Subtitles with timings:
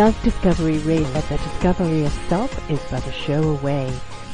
[0.00, 3.84] self-discovery radio that the discovery of self is but a show away.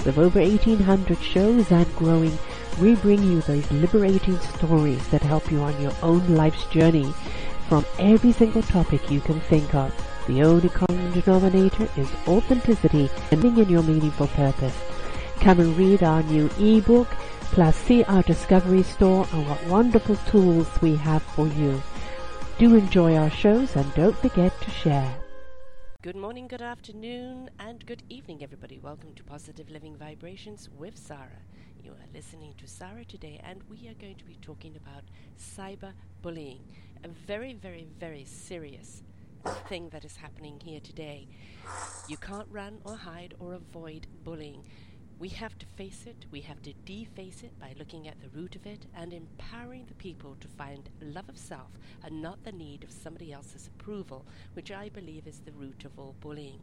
[0.05, 2.39] With over 1800 shows and growing,
[2.81, 7.13] we bring you those liberating stories that help you on your own life's journey
[7.69, 9.93] from every single topic you can think of.
[10.29, 14.79] The only common denominator is authenticity and living in your meaningful purpose.
[15.41, 17.09] Come and read our new ebook,
[17.41, 21.83] plus see our discovery store and what wonderful tools we have for you.
[22.57, 25.13] Do enjoy our shows and don't forget to share.
[26.07, 28.79] Good morning, good afternoon, and good evening, everybody.
[28.79, 31.43] Welcome to Positive Living Vibrations with Sarah.
[31.83, 35.03] You are listening to Sarah today, and we are going to be talking about
[35.37, 36.61] cyberbullying,
[37.03, 39.03] a very, very, very serious
[39.69, 41.27] thing that is happening here today.
[42.07, 44.65] You can't run or hide or avoid bullying.
[45.19, 48.55] We have to face it, we have to deface it by looking at the root
[48.55, 51.71] of it and empowering the people to find love of self
[52.05, 55.99] and not the need of somebody else's approval, which I believe is the root of
[55.99, 56.61] all bullying.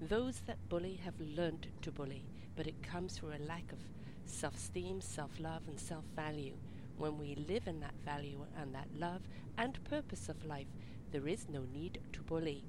[0.00, 2.24] Those that bully have learnt to bully,
[2.54, 3.80] but it comes through a lack of
[4.26, 6.54] self esteem, self love, and self value.
[6.98, 9.22] When we live in that value and that love
[9.56, 10.68] and purpose of life,
[11.10, 12.62] there is no need to bully.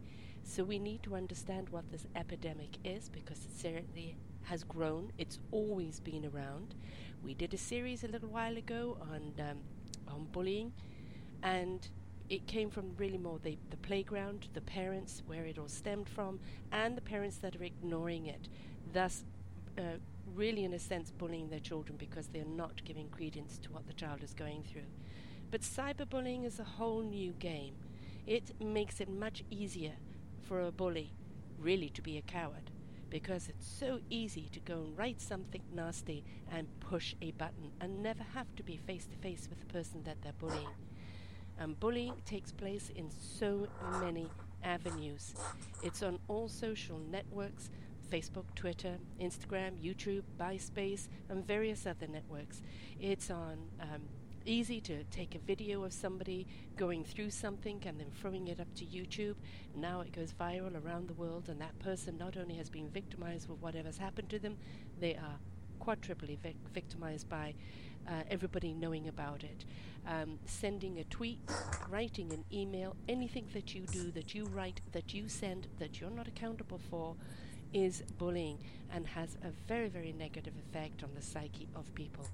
[0.44, 5.12] So we need to understand what this epidemic is because it certainly has grown.
[5.18, 6.76] It's always been around.
[7.24, 9.58] We did a series a little while ago on um,
[10.08, 10.74] on bullying,
[11.44, 11.88] and
[12.30, 16.40] it came from really more the, the playground, the parents, where it all stemmed from,
[16.72, 18.48] and the parents that are ignoring it,
[18.94, 19.24] thus
[19.78, 19.98] uh,
[20.36, 23.94] really, in a sense, bullying their children because they're not giving credence to what the
[23.94, 24.90] child is going through.
[25.52, 27.74] But cyberbullying is a whole new game.
[28.28, 29.94] It makes it much easier
[30.48, 31.14] for a bully
[31.60, 32.72] really to be a coward
[33.10, 38.02] because it's so easy to go and write something nasty and push a button and
[38.02, 40.70] never have to be face to face with the person that they're bullying.
[41.60, 43.68] And bullying takes place in so
[44.02, 44.30] many
[44.64, 45.34] avenues.
[45.84, 47.70] It's on all social networks
[48.10, 52.62] Facebook, Twitter, Instagram, YouTube, MySpace, and various other networks.
[53.00, 54.02] It's on um,
[54.50, 58.74] easy to take a video of somebody going through something and then throwing it up
[58.74, 59.36] to YouTube.
[59.76, 63.48] Now it goes viral around the world, and that person not only has been victimized
[63.48, 64.58] with whatever's happened to them,
[65.00, 65.38] they are
[65.80, 67.54] quadruply vic- victimized by
[68.08, 69.66] uh, everybody knowing about it.
[70.08, 71.40] Um, sending a tweet,
[71.88, 76.10] writing an email, anything that you do, that you write, that you send, that you're
[76.10, 77.16] not accountable for
[77.74, 78.58] is bullying
[78.92, 82.26] and has a very, very negative effect on the psyche of people.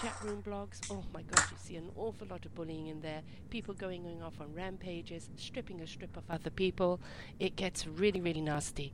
[0.00, 3.22] Chat room blogs, oh my god, you see an awful lot of bullying in there.
[3.50, 7.00] People going off on rampages, stripping a strip of other people.
[7.40, 8.92] It gets really, really nasty.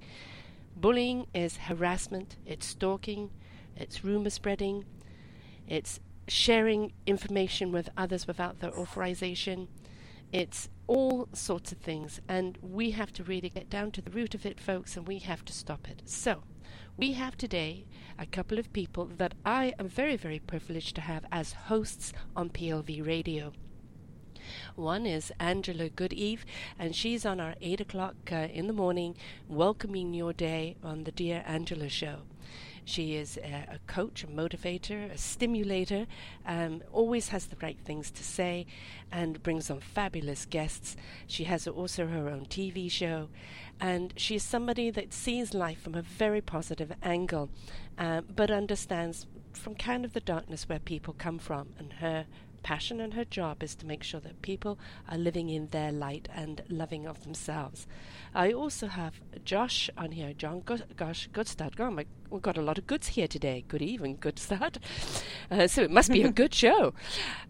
[0.77, 3.31] Bullying is harassment, it's stalking,
[3.77, 4.85] it's rumor spreading,
[5.67, 5.99] it's
[6.29, 9.67] sharing information with others without their authorization.
[10.33, 14.35] It's all sorts of things, and we have to really get down to the root
[14.35, 16.03] of it, folks, and we have to stop it.
[16.07, 16.43] So,
[16.97, 17.87] we have today
[18.19, 22.51] a couple of people that I am very, very privileged to have as hosts on
[22.51, 23.53] PLV Radio.
[24.77, 26.45] One is Angela Goodeve,
[26.79, 29.15] and she's on our 8 o'clock uh, in the morning,
[29.47, 32.23] welcoming your day on the Dear Angela Show.
[32.89, 36.07] She is a, a coach, a motivator, a stimulator,
[36.47, 38.65] um, always has the right things to say,
[39.13, 40.97] and brings on fabulous guests.
[41.27, 43.29] She has also her own TV show,
[43.79, 47.51] and she is somebody that sees life from a very positive angle,
[47.99, 52.25] uh, but understands from kind of the darkness where people come from, and her
[52.63, 56.29] passion and her job is to make sure that people are living in their light
[56.35, 57.87] and loving of themselves.
[58.35, 61.79] I also have Josh on here, John Gosh Goodstad.
[61.79, 63.65] Oh my, we've got a lot of goods here today.
[63.69, 64.79] Good evening, Goodstad.
[65.51, 66.93] Uh, so it must be a good show.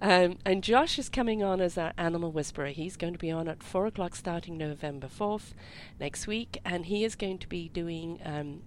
[0.00, 2.68] Um, and Josh is coming on as our animal whisperer.
[2.68, 5.52] He's going to be on at 4 o'clock starting November 4th
[5.98, 8.62] next week, and he is going to be doing um,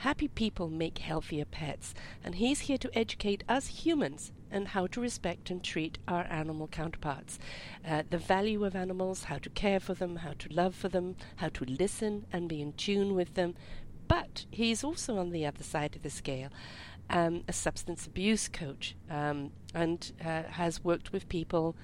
[0.00, 1.92] Happy people make healthier pets,
[2.24, 6.68] and he's here to educate us humans and how to respect and treat our animal
[6.68, 7.38] counterparts.
[7.86, 11.16] Uh, the value of animals, how to care for them, how to love for them,
[11.36, 13.54] how to listen and be in tune with them.
[14.08, 16.48] But he's also on the other side of the scale.
[17.08, 21.74] Um, a substance abuse coach um, and uh, has worked with people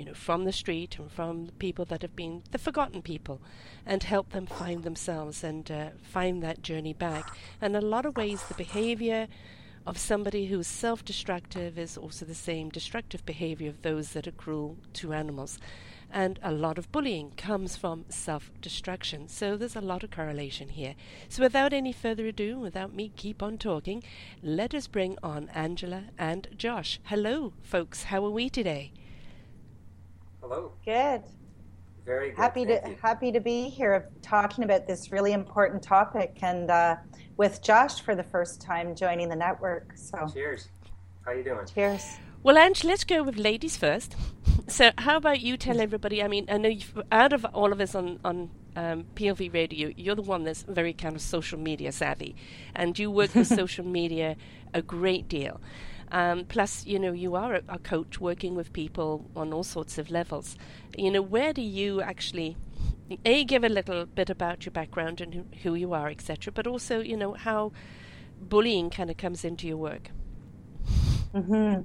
[0.00, 3.38] you know, from the street and from people that have been the forgotten people
[3.84, 7.36] and help them find themselves and uh, find that journey back.
[7.60, 9.28] And a lot of ways, the behavior
[9.86, 14.32] of somebody who's self destructive is also the same destructive behavior of those that are
[14.32, 15.58] cruel to animals.
[16.12, 19.28] And a lot of bullying comes from self destruction.
[19.28, 20.96] So there's a lot of correlation here.
[21.28, 24.02] So without any further ado, without me keep on talking,
[24.42, 27.00] let us bring on Angela and Josh.
[27.04, 28.04] Hello, folks.
[28.04, 28.92] How are we today?
[30.40, 30.72] Hello.
[30.84, 31.22] Good.
[32.04, 32.36] Very good.
[32.38, 32.96] Happy Thank to you.
[33.02, 36.96] happy to be here talking about this really important topic and uh,
[37.36, 39.92] with Josh for the first time joining the network.
[39.96, 40.68] So Cheers.
[41.24, 41.66] How you doing?
[41.72, 42.04] cheers.
[42.42, 44.16] Well, Ange, let's go with ladies first.
[44.68, 46.22] So, how about you tell everybody?
[46.22, 49.90] I mean, I know you've, out of all of us on on um, PLV Radio,
[49.96, 52.36] you're the one that's very kind of social media savvy,
[52.76, 54.36] and you work with social media
[54.72, 55.60] a great deal.
[56.12, 59.98] Um, plus, you know, you are a, a coach working with people on all sorts
[59.98, 60.56] of levels.
[60.96, 62.56] You know, where do you actually
[63.24, 67.00] a give a little bit about your background and who, you are, etc., but also,
[67.00, 67.72] you know, how
[68.40, 70.10] bullying kind of comes into your work.
[71.34, 71.80] hmm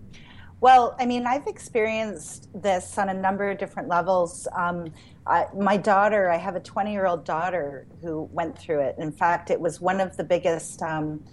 [0.62, 4.48] Well, I mean, I've experienced this on a number of different levels.
[4.56, 4.94] Um,
[5.28, 8.96] I, my daughter, I have a 20 year old daughter who went through it.
[8.98, 11.24] In fact, it was one of the biggest, um,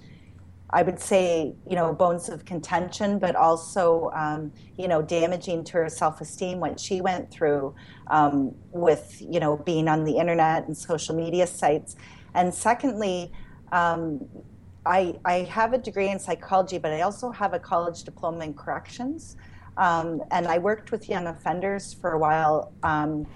[0.73, 5.73] I would say, you know, bones of contention, but also, um, you know, damaging to
[5.75, 7.75] her self esteem what she went through
[8.07, 11.97] um, with, you know, being on the internet and social media sites.
[12.35, 13.33] And secondly,
[13.71, 14.27] um,
[14.87, 18.55] I, I have a degree in psychology, but I also have a college diploma in
[18.55, 19.37] corrections.
[19.77, 23.27] Um, and I worked with young offenders for a while um,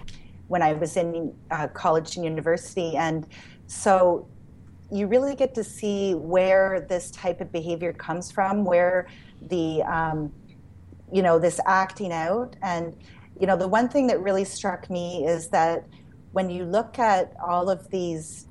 [0.47, 2.95] when I was in uh, college and university.
[2.95, 3.27] And
[3.67, 4.27] so
[4.91, 9.07] you really get to see where this type of behavior comes from, where
[9.49, 10.31] the, um,
[11.11, 12.55] you know, this acting out.
[12.61, 12.95] And,
[13.39, 15.85] you know, the one thing that really struck me is that
[16.31, 18.47] when you look at all of these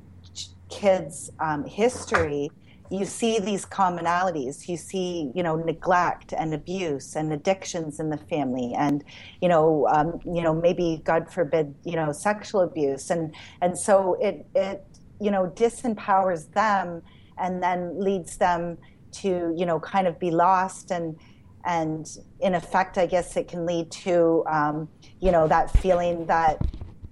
[0.68, 2.50] kids' um, history,
[2.90, 8.16] you see these commonalities you see you know neglect and abuse and addictions in the
[8.16, 9.02] family and
[9.40, 14.14] you know um, you know maybe god forbid you know sexual abuse and and so
[14.20, 14.84] it it
[15.20, 17.02] you know disempowers them
[17.38, 18.78] and then leads them
[19.12, 21.16] to you know kind of be lost and
[21.64, 24.88] and in effect i guess it can lead to um,
[25.20, 26.58] you know that feeling that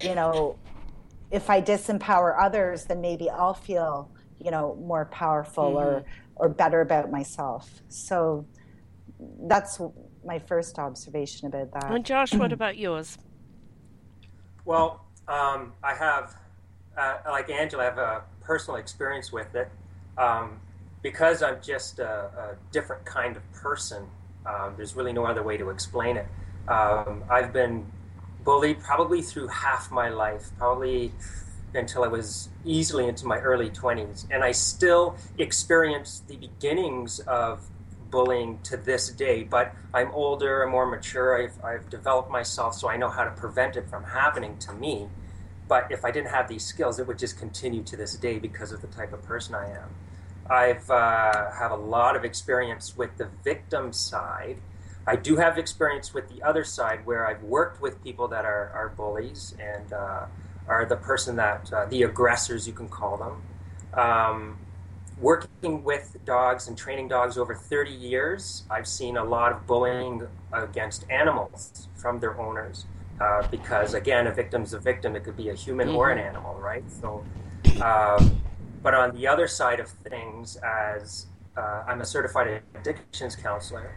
[0.02, 0.56] you know
[1.30, 4.10] if i disempower others then maybe i'll feel
[4.44, 5.76] you know more powerful mm-hmm.
[5.76, 6.04] or
[6.36, 7.82] or better about myself.
[7.88, 8.46] So
[9.42, 9.80] that's
[10.24, 11.92] my first observation about that.
[11.92, 13.18] And josh what about yours?
[14.64, 16.34] Well um, i have
[16.96, 19.68] uh, like angela i have a personal experience with it
[20.18, 20.60] um,
[21.02, 24.04] because i'm just a, a, different kind of person
[24.46, 26.26] um, there's really no other way to explain it
[26.68, 27.86] um, i've been
[28.44, 31.12] bullied probably through half my life probably
[31.74, 34.26] until I was easily into my early 20s.
[34.30, 37.62] And I still experience the beginnings of
[38.10, 42.88] bullying to this day, but I'm older, I'm more mature, I've, I've developed myself so
[42.88, 45.08] I know how to prevent it from happening to me.
[45.66, 48.72] But if I didn't have these skills, it would just continue to this day because
[48.72, 49.88] of the type of person I am.
[50.50, 54.58] I've uh, have a lot of experience with the victim side.
[55.06, 58.70] I do have experience with the other side where I've worked with people that are,
[58.74, 60.26] are bullies and uh,
[60.66, 64.58] are the person that uh, the aggressors you can call them um,
[65.20, 70.26] working with dogs and training dogs over 30 years i've seen a lot of bullying
[70.52, 72.86] against animals from their owners
[73.20, 75.96] uh, because again a victim's a victim it could be a human mm-hmm.
[75.96, 77.24] or an animal right so
[77.82, 78.40] um,
[78.82, 81.26] but on the other side of things as
[81.56, 83.94] uh, i'm a certified addictions counselor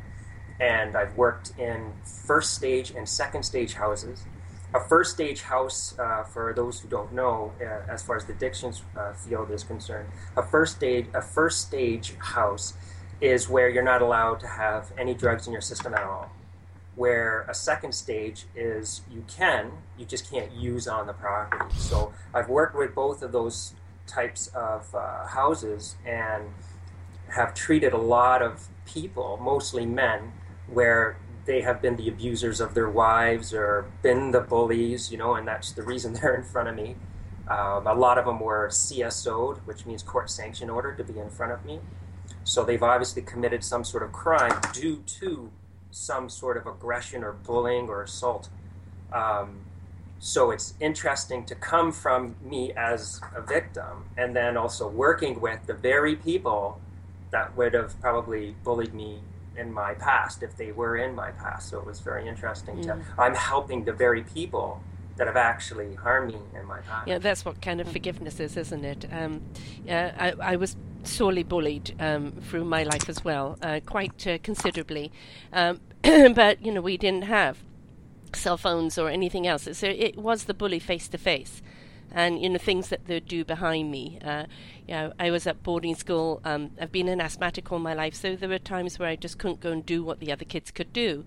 [0.59, 1.91] and i've worked in
[2.25, 4.25] first stage and second stage houses
[4.74, 8.33] a first stage house, uh, for those who don't know, uh, as far as the
[8.33, 12.74] addictions uh, field is concerned, a first stage a first stage house
[13.21, 16.29] is where you're not allowed to have any drugs in your system at all.
[16.98, 21.74] Where a second stage is you can, you just can't use on the property.
[21.77, 23.74] So I've worked with both of those
[24.08, 26.44] types of uh, houses and
[27.30, 30.34] have treated a lot of people, mostly men,
[30.68, 35.36] where they have been the abusers of their wives or been the bullies, you know,
[35.36, 36.96] and that's the reason they're in front of me.
[37.48, 41.30] Um, a lot of them were CSO'd, which means court sanction ordered to be in
[41.30, 41.80] front of me.
[42.44, 45.50] So they've obviously committed some sort of crime due to
[45.91, 48.50] some sort of aggression or bullying or assault.
[49.12, 49.62] Um,
[50.20, 55.65] so it's interesting to come from me as a victim and then also working with
[55.67, 56.82] the very people
[57.32, 59.20] that would have probably bullied me
[59.56, 61.70] in my past if they were in my past.
[61.70, 64.82] So it was very interesting to I'm helping the very people
[65.17, 67.08] that have actually harmed me in my past.
[67.08, 69.06] Yeah, that's what kind of forgiveness is, isn't it?
[69.12, 69.41] Um,
[69.89, 74.38] uh, I, I, was sorely bullied um, through my life as well, uh, quite uh,
[74.44, 75.12] considerably.
[75.54, 77.60] Um, but you know, we didn't have
[78.34, 81.62] cell phones or anything else, so it was the bully face to face.
[82.12, 84.18] and you know things that they'd do behind me.
[84.24, 84.46] Uh,
[84.88, 86.39] you know, I was at boarding school.
[86.46, 89.38] Um, I've been an asthmatic all my life, so there were times where I just
[89.38, 91.25] couldn't go and do what the other kids could do.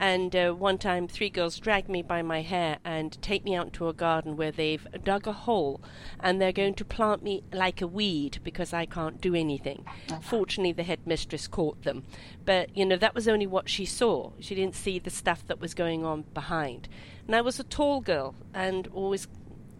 [0.00, 3.74] And uh, one time, three girls drag me by my hair and take me out
[3.74, 5.82] to a garden where they've dug a hole
[6.18, 9.84] and they're going to plant me like a weed because I can't do anything.
[10.08, 10.20] Uh-huh.
[10.22, 12.04] Fortunately, the headmistress caught them.
[12.46, 14.32] But, you know, that was only what she saw.
[14.40, 16.88] She didn't see the stuff that was going on behind.
[17.26, 19.28] And I was a tall girl and always,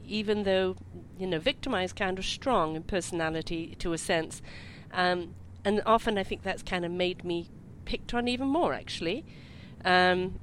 [0.07, 0.77] even though,
[1.19, 4.43] you know, victimized, kind of strong in personality to a sense.
[4.93, 5.35] Um,
[5.65, 7.49] and often I think that's kind of made me
[7.87, 9.25] picked on even more, actually.
[9.85, 10.39] Um,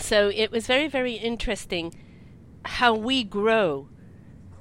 [0.00, 1.94] so it was very, very interesting
[2.64, 3.88] how we grow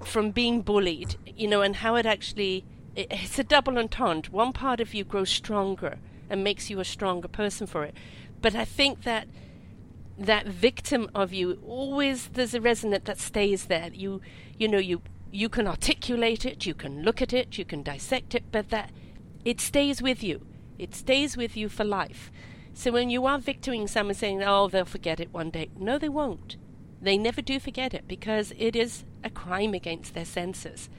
[0.03, 2.65] from being bullied, you know, and how it actually
[2.95, 4.31] it, it's a double entendre.
[4.31, 5.97] One part of you grows stronger
[6.29, 7.95] and makes you a stronger person for it.
[8.41, 9.27] But I think that
[10.17, 13.89] that victim of you always there's a resonance that stays there.
[13.93, 14.21] You
[14.57, 15.01] you know you
[15.31, 18.91] you can articulate it, you can look at it, you can dissect it, but that
[19.45, 20.45] it stays with you.
[20.77, 22.31] It stays with you for life.
[22.79, 26.07] So when you are victiming someone saying, oh, they'll forget it one day, no, they
[26.07, 26.55] won't.
[27.01, 30.89] They never do forget it because it is a crime against their senses.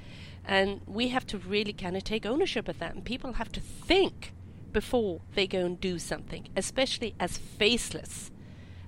[0.44, 2.94] And we have to really kind of take ownership of that.
[2.94, 4.34] And people have to think
[4.74, 8.30] before they go and do something, especially as faceless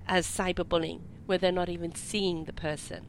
[0.07, 3.07] as cyberbullying, where they're not even seeing the person.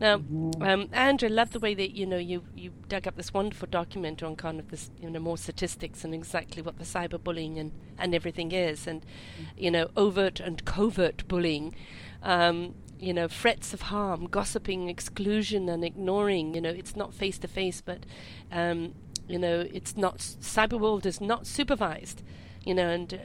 [0.00, 0.62] Now, mm-hmm.
[0.62, 4.22] um, Andrew, love the way that you know you, you dug up this wonderful document
[4.22, 8.14] on kind of this you know more statistics and exactly what the cyberbullying and, and
[8.14, 9.44] everything is, and mm-hmm.
[9.56, 11.74] you know overt and covert bullying,
[12.22, 16.54] um, you know threats of harm, gossiping, exclusion, and ignoring.
[16.54, 18.04] You know it's not face to face, but
[18.50, 18.94] um,
[19.28, 22.22] you know it's not cyber world is not supervised.
[22.64, 23.16] You know, and uh,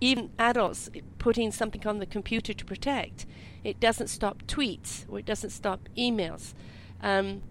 [0.00, 3.24] even adults putting something on the computer to protect
[3.64, 6.54] it doesn't stop tweets or it doesn't stop emails.
[7.02, 7.42] Um,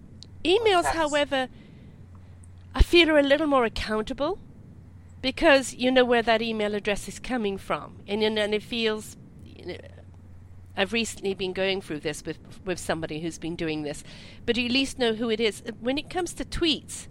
[0.44, 1.50] emails, however,
[2.74, 4.40] I feel are a little more accountable
[5.22, 9.18] because you know where that email address is coming from, and and it feels.
[9.46, 9.78] You know,
[10.76, 14.04] I've recently been going through this with with somebody who's been doing this,
[14.46, 15.62] but you at least know who it is.
[15.80, 17.08] When it comes to tweets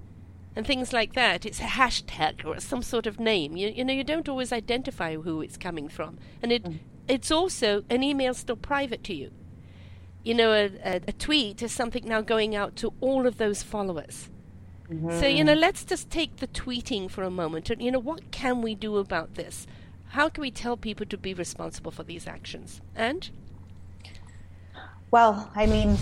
[0.57, 3.57] and things like that, it's a hashtag or some sort of name.
[3.57, 6.79] You, you know, you don't always identify who it's coming from, and it mm
[7.11, 9.31] it's also an email still private to you.
[10.23, 13.63] You know, a, a, a tweet is something now going out to all of those
[13.63, 14.29] followers.
[14.89, 15.19] Mm-hmm.
[15.19, 17.71] So, you know, let's just take the tweeting for a moment.
[17.71, 19.67] And, you know, what can we do about this?
[20.09, 22.81] How can we tell people to be responsible for these actions?
[22.95, 23.31] And?
[25.11, 25.97] Well, I mean,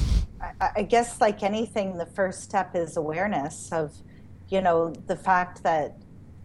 [0.61, 3.95] I, I guess like anything, the first step is awareness of,
[4.49, 5.97] you know, the fact that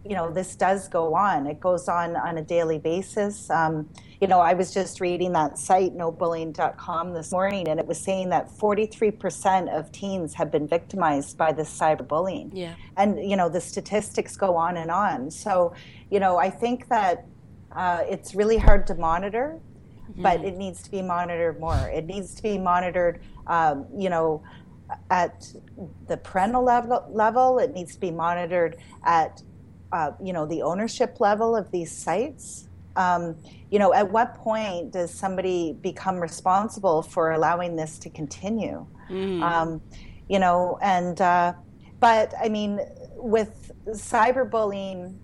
[0.04, 1.46] you know this does go on.
[1.46, 3.48] It goes on on a daily basis.
[3.50, 3.88] Um,
[4.20, 8.30] you know i was just reading that site nobullying.com this morning and it was saying
[8.30, 12.50] that 43% of teens have been victimized by this cyberbullying.
[12.54, 12.74] Yeah.
[12.96, 15.30] And you know the statistics go on and on.
[15.30, 15.74] So
[16.10, 17.26] you know i think that
[17.72, 19.58] uh, it's really hard to monitor
[20.10, 20.22] mm-hmm.
[20.22, 21.90] but it needs to be monitored more.
[21.92, 24.42] It needs to be monitored um, you know
[25.10, 25.52] at
[26.08, 27.58] the parental level, level.
[27.58, 29.42] It needs to be monitored at
[29.94, 33.36] uh, you know the ownership level of these sites um,
[33.70, 39.40] you know at what point does somebody become responsible for allowing this to continue mm.
[39.42, 39.80] um,
[40.28, 41.52] you know and uh,
[42.00, 42.80] but i mean
[43.16, 45.16] with cyberbullying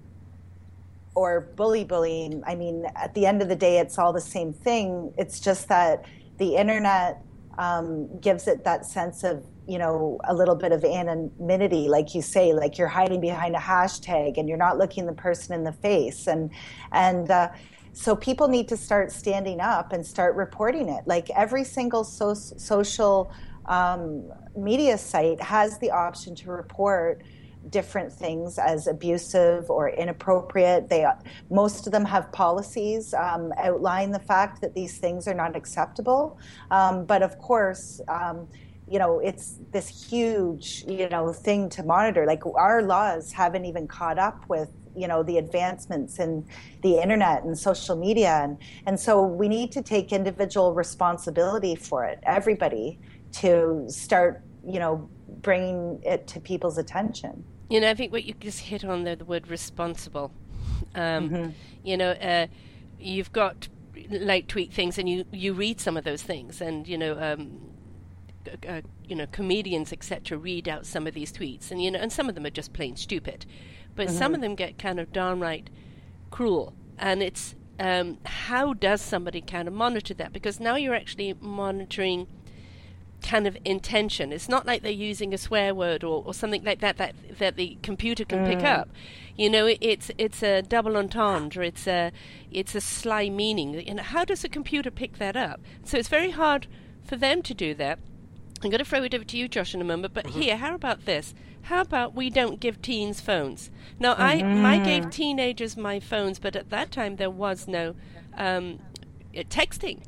[1.16, 4.52] or bully bullying i mean at the end of the day it's all the same
[4.52, 6.04] thing it's just that
[6.38, 7.22] the internet
[7.60, 12.22] um, gives it that sense of you know a little bit of anonymity like you
[12.22, 15.72] say like you're hiding behind a hashtag and you're not looking the person in the
[15.72, 16.26] face.
[16.26, 16.50] And
[16.90, 17.50] and uh,
[17.92, 21.06] so people need to start standing up and start reporting it.
[21.06, 23.30] Like every single so- social
[23.66, 27.22] um, media site has the option to report
[27.68, 30.88] different things as abusive or inappropriate.
[30.88, 31.06] They
[31.50, 36.38] most of them have policies um, outline the fact that these things are not acceptable.
[36.70, 38.48] Um, but of course, um,
[38.90, 43.86] you know it's this huge you know thing to monitor like our laws haven't even
[43.86, 46.44] caught up with you know the advancements in
[46.82, 52.04] the internet and social media and and so we need to take individual responsibility for
[52.04, 52.98] it everybody
[53.30, 55.08] to start you know
[55.42, 59.16] bringing it to people's attention you know i think what you just hit on there
[59.16, 60.32] the word responsible
[60.94, 61.50] um, mm-hmm.
[61.82, 62.46] you know uh,
[62.98, 63.68] you've got
[64.10, 67.70] like tweet things and you you read some of those things and you know um,
[68.66, 72.12] uh, you know, comedians, etc., read out some of these tweets, and you know, and
[72.12, 73.44] some of them are just plain stupid,
[73.94, 74.16] but mm-hmm.
[74.16, 75.68] some of them get kind of downright
[76.30, 80.32] cruel, and it's um, how does somebody kind of monitor that?
[80.32, 82.28] Because now you're actually monitoring
[83.22, 84.32] kind of intention.
[84.32, 87.56] It's not like they're using a swear word or, or something like that that that
[87.56, 88.46] the computer can mm.
[88.46, 88.88] pick up.
[89.36, 91.66] You know, it, it's it's a double entendre.
[91.66, 92.12] It's a
[92.50, 93.74] it's a sly meaning.
[93.86, 95.60] You know, how does a computer pick that up?
[95.84, 96.66] So it's very hard
[97.04, 97.98] for them to do that.
[98.62, 100.12] I'm going to throw it over to you, Josh, in a moment.
[100.12, 100.40] But mm-hmm.
[100.40, 101.34] here, how about this?
[101.62, 103.70] How about we don't give teens phones?
[103.98, 104.64] Now, mm-hmm.
[104.64, 107.94] I I gave teenagers my phones, but at that time there was no
[108.36, 108.80] um,
[109.34, 110.02] texting.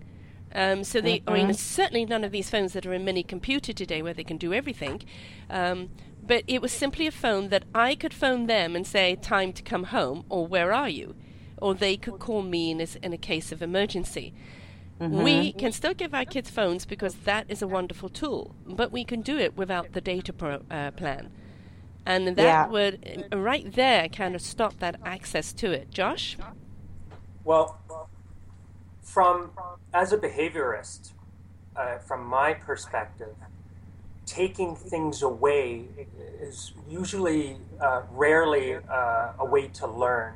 [0.55, 1.31] Um, so they, mm-hmm.
[1.31, 4.25] I mean, certainly none of these phones that are in mini computer today where they
[4.25, 5.03] can do everything.
[5.49, 5.91] Um,
[6.25, 9.63] but it was simply a phone that I could phone them and say, "Time to
[9.63, 11.17] come home," or "Where are you?"
[11.63, 14.35] or they could call me in a, in a case of emergency.
[15.01, 15.23] Mm-hmm.
[15.23, 19.05] We can still give our kids phones because that is a wonderful tool, but we
[19.05, 21.31] can do it without the data pro, uh, plan.
[22.05, 22.67] And that yeah.
[22.67, 25.91] would, uh, right there, kind of stop that access to it.
[25.91, 26.37] Josh?
[27.45, 27.79] Well,
[29.13, 29.51] from
[29.93, 31.13] as a behaviorist,
[31.77, 33.35] uh, from my perspective,
[34.25, 35.85] taking things away
[36.41, 40.33] is usually uh, rarely uh, a way to learn.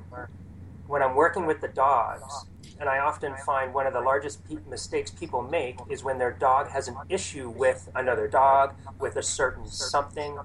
[0.86, 2.44] When I'm working with the dogs,
[2.78, 6.32] and I often find one of the largest pe- mistakes people make is when their
[6.32, 10.38] dog has an issue with another dog, with a certain something,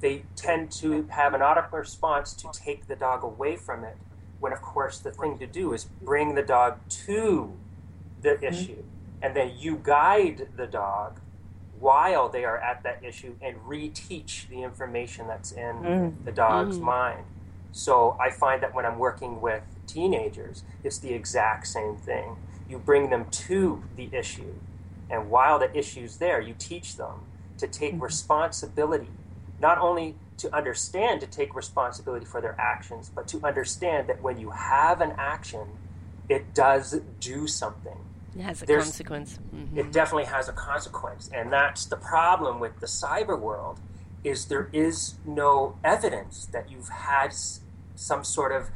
[0.00, 3.96] they tend to have an automatic response to take the dog away from it.
[4.40, 7.54] When, of course, the thing to do is bring the dog to
[8.26, 8.54] the mm-hmm.
[8.54, 8.82] issue.
[9.22, 11.20] And then you guide the dog
[11.78, 16.24] while they are at that issue and reteach the information that's in mm.
[16.24, 16.82] the dog's mm.
[16.82, 17.24] mind.
[17.72, 22.36] So I find that when I'm working with teenagers, it's the exact same thing.
[22.68, 24.54] You bring them to the issue,
[25.10, 27.20] and while the issue's there, you teach them
[27.58, 28.04] to take mm-hmm.
[28.04, 29.10] responsibility,
[29.60, 34.38] not only to understand to take responsibility for their actions, but to understand that when
[34.38, 35.66] you have an action,
[36.28, 37.98] it does do something.
[38.36, 39.38] It has a There's, consequence.
[39.54, 39.78] Mm-hmm.
[39.78, 43.80] It definitely has a consequence, and that's the problem with the cyber world.
[44.24, 47.32] Is there is no evidence that you've had
[47.94, 48.70] some sort of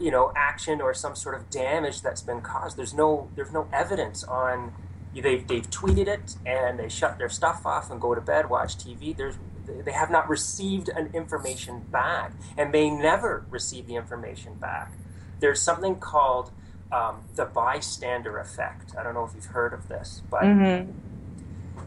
[0.00, 2.76] you know action or some sort of damage that's been caused.
[2.76, 4.72] There's no there's no evidence on
[5.14, 8.76] they've they've tweeted it and they shut their stuff off and go to bed, watch
[8.76, 9.16] TV.
[9.16, 9.36] There's
[9.66, 14.92] they have not received an information back and may never receive the information back.
[15.40, 16.52] There's something called
[16.92, 18.94] um, the bystander effect.
[18.98, 20.90] I don't know if you've heard of this, but mm-hmm.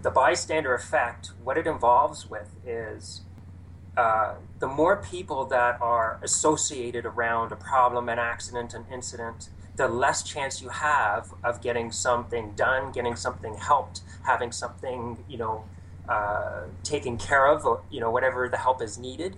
[0.02, 3.22] the bystander effect, what it involves with is
[3.98, 9.88] uh, the more people that are associated around a problem, an accident, an incident, the
[9.88, 15.64] less chance you have of getting something done, getting something helped, having something, you know,
[16.08, 19.38] uh, taken care of, or, you know, whatever the help is needed.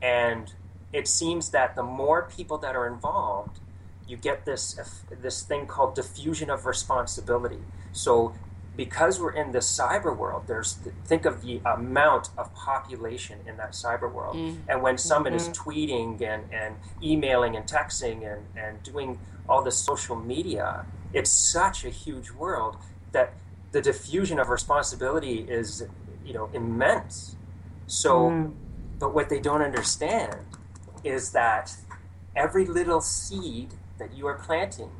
[0.00, 0.52] And
[0.92, 3.60] it seems that the more people that are involved,
[4.06, 4.78] you get this
[5.10, 7.60] this thing called diffusion of responsibility.
[7.92, 8.34] So
[8.76, 10.74] because we're in this cyber world, there's
[11.06, 14.36] think of the amount of population in that cyber world.
[14.36, 14.58] Mm.
[14.68, 15.50] And when someone mm-hmm.
[15.50, 21.30] is tweeting and, and emailing and texting and, and doing all the social media, it's
[21.30, 22.76] such a huge world
[23.12, 23.32] that
[23.72, 25.84] the diffusion of responsibility is,
[26.24, 27.36] you know, immense.
[27.86, 28.52] So, mm.
[28.98, 30.36] but what they don't understand
[31.02, 31.74] is that
[32.34, 34.90] every little seed that you are planting,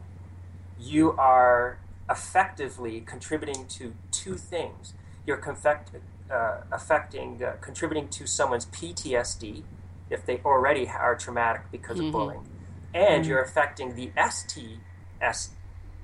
[0.78, 1.78] you are
[2.08, 4.94] effectively contributing to two things.
[5.26, 5.90] You're confect,
[6.30, 9.62] uh, affecting, uh, contributing to someone's PTSD
[10.08, 12.06] if they already are traumatic because mm-hmm.
[12.06, 12.46] of bullying,
[12.94, 13.30] and mm-hmm.
[13.30, 14.78] you're affecting the ST,
[15.20, 15.50] S,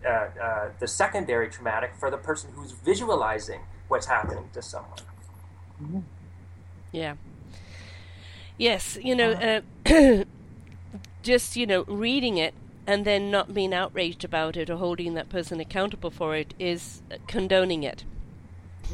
[0.05, 4.99] uh, uh, the secondary traumatic for the person who's visualizing what's happening to someone.
[5.81, 6.01] Mm-hmm.
[6.91, 7.15] Yeah.
[8.59, 10.25] Yes, you know, uh,
[11.23, 12.55] just you know, reading it
[12.87, 17.03] and then not being outraged about it or holding that person accountable for it is
[17.27, 18.05] condoning it.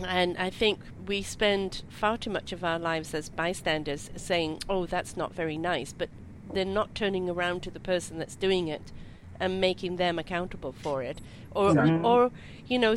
[0.04, 4.86] And I think we spend far too much of our lives as bystanders saying, oh,
[4.86, 6.10] that's not very nice, but
[6.52, 8.92] they're not turning around to the person that's doing it
[9.40, 11.20] and making them accountable for it.
[11.52, 12.04] Or, mm-hmm.
[12.04, 12.30] or
[12.66, 12.96] you know,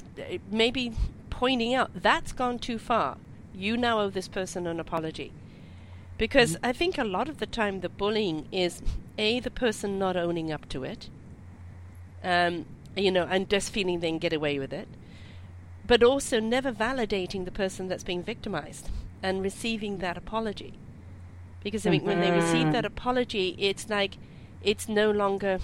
[0.51, 0.93] maybe
[1.29, 3.17] pointing out, that's gone too far.
[3.53, 5.31] You now owe this person an apology.
[6.21, 6.67] Because mm-hmm.
[6.67, 8.83] I think a lot of the time the bullying is
[9.17, 11.09] a the person not owning up to it,
[12.23, 14.87] um, you know, and just feeling they can get away with it,
[15.87, 18.91] but also never validating the person that's being victimized
[19.23, 20.73] and receiving that apology.
[21.63, 22.09] Because I mean, mm-hmm.
[22.09, 22.97] when they receive that mm-hmm.
[22.97, 24.17] apology, it's like
[24.61, 25.57] it's no longer.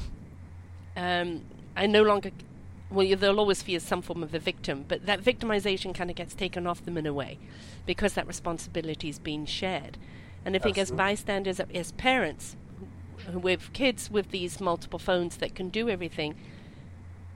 [0.96, 1.44] Um,
[1.76, 2.32] I no longer.
[2.90, 6.34] Well, they'll always feel some form of a victim, but that victimization kind of gets
[6.34, 7.38] taken off them in a way,
[7.86, 10.00] because that responsibility is being shared.
[10.48, 11.04] And I think Absolutely.
[11.04, 12.56] as bystanders, as parents,
[13.34, 16.36] with kids with these multiple phones that can do everything,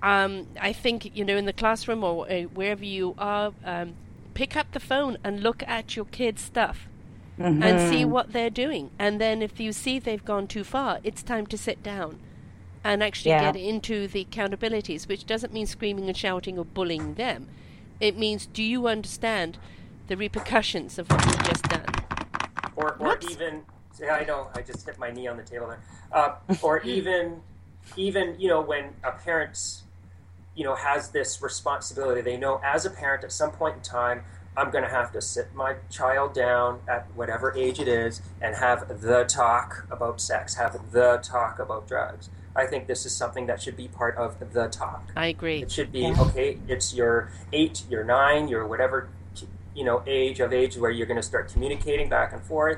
[0.02, 3.96] um, I think you know in the classroom or uh, wherever you are, um,
[4.34, 6.88] pick up the phone and look at your kids' stuff
[7.38, 7.62] mm-hmm.
[7.62, 8.92] and see what they're doing.
[8.98, 12.18] And then if you see they've gone too far, it's time to sit down
[12.82, 13.52] and actually yeah.
[13.52, 17.50] get into the accountabilities, which doesn't mean screaming and shouting or bullying them.
[18.00, 19.58] It means, do you understand
[20.08, 22.01] the repercussions of what you've just done?
[22.82, 23.62] Or, or even,
[24.10, 25.82] I know, I just hit my knee on the table there.
[26.12, 27.42] Uh, or even,
[27.96, 29.84] even you know, when a parent's,
[30.56, 34.24] you know, has this responsibility, they know as a parent at some point in time,
[34.58, 38.56] I'm going to have to sit my child down at whatever age it is and
[38.56, 42.30] have the talk about sex, have the talk about drugs.
[42.54, 45.10] I think this is something that should be part of the talk.
[45.16, 45.62] I agree.
[45.62, 46.22] It should be yeah.
[46.22, 46.58] okay.
[46.68, 49.08] It's your eight, your nine, your whatever,
[49.76, 52.78] you know, age of age where you're going to start communicating back and forth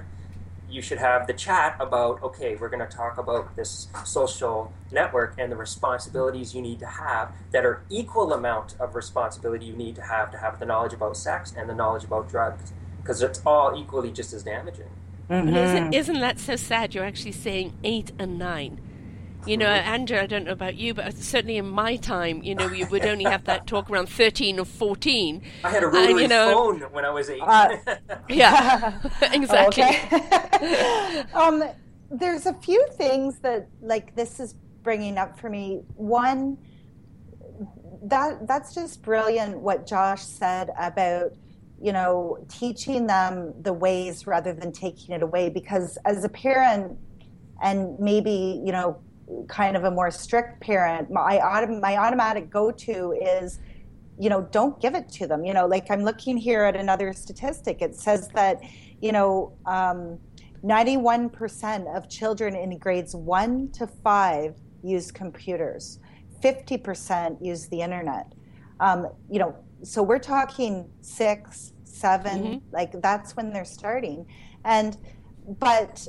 [0.74, 5.36] you should have the chat about okay we're going to talk about this social network
[5.38, 9.96] and the responsibilities you need to have that are equal amount of responsibility you need
[9.96, 13.42] to have to have the knowledge about sex and the knowledge about drugs because it's
[13.46, 14.90] all equally just as damaging.
[15.30, 15.56] Mm-hmm.
[15.56, 16.94] isn't, isn't that so sad?
[16.94, 18.82] You're actually saying eight and nine
[19.46, 22.68] you know, Andrew, I don't know about you, but certainly in my time, you know,
[22.68, 25.42] we would only have that talk around 13 or 14.
[25.64, 27.42] I had a rotary you know, phone when I was eight.
[27.42, 27.78] Uh,
[28.30, 29.84] yeah, exactly.
[31.34, 31.64] um,
[32.10, 35.82] there's a few things that, like, this is bringing up for me.
[35.96, 36.58] One,
[38.04, 41.32] that that's just brilliant what Josh said about
[41.82, 46.98] you know teaching them the ways rather than taking it away because as a parent
[47.62, 49.00] and maybe you know
[49.48, 53.60] kind of a more strict parent, my autom- my automatic go to is,
[54.20, 55.46] you know, don't give it to them.
[55.46, 57.82] You know, like I'm looking here at another statistic.
[57.82, 58.62] It says that,
[59.02, 60.20] you know, um,
[60.64, 66.00] 91% of children in grades one to five use computers.
[66.42, 68.34] 50% use the internet.
[68.80, 72.58] Um, you know, so we're talking six, 7 mm-hmm.
[72.72, 74.26] like that's when they're starting.
[74.64, 74.98] And,
[75.60, 76.08] but,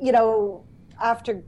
[0.00, 0.64] you know,
[1.02, 1.42] after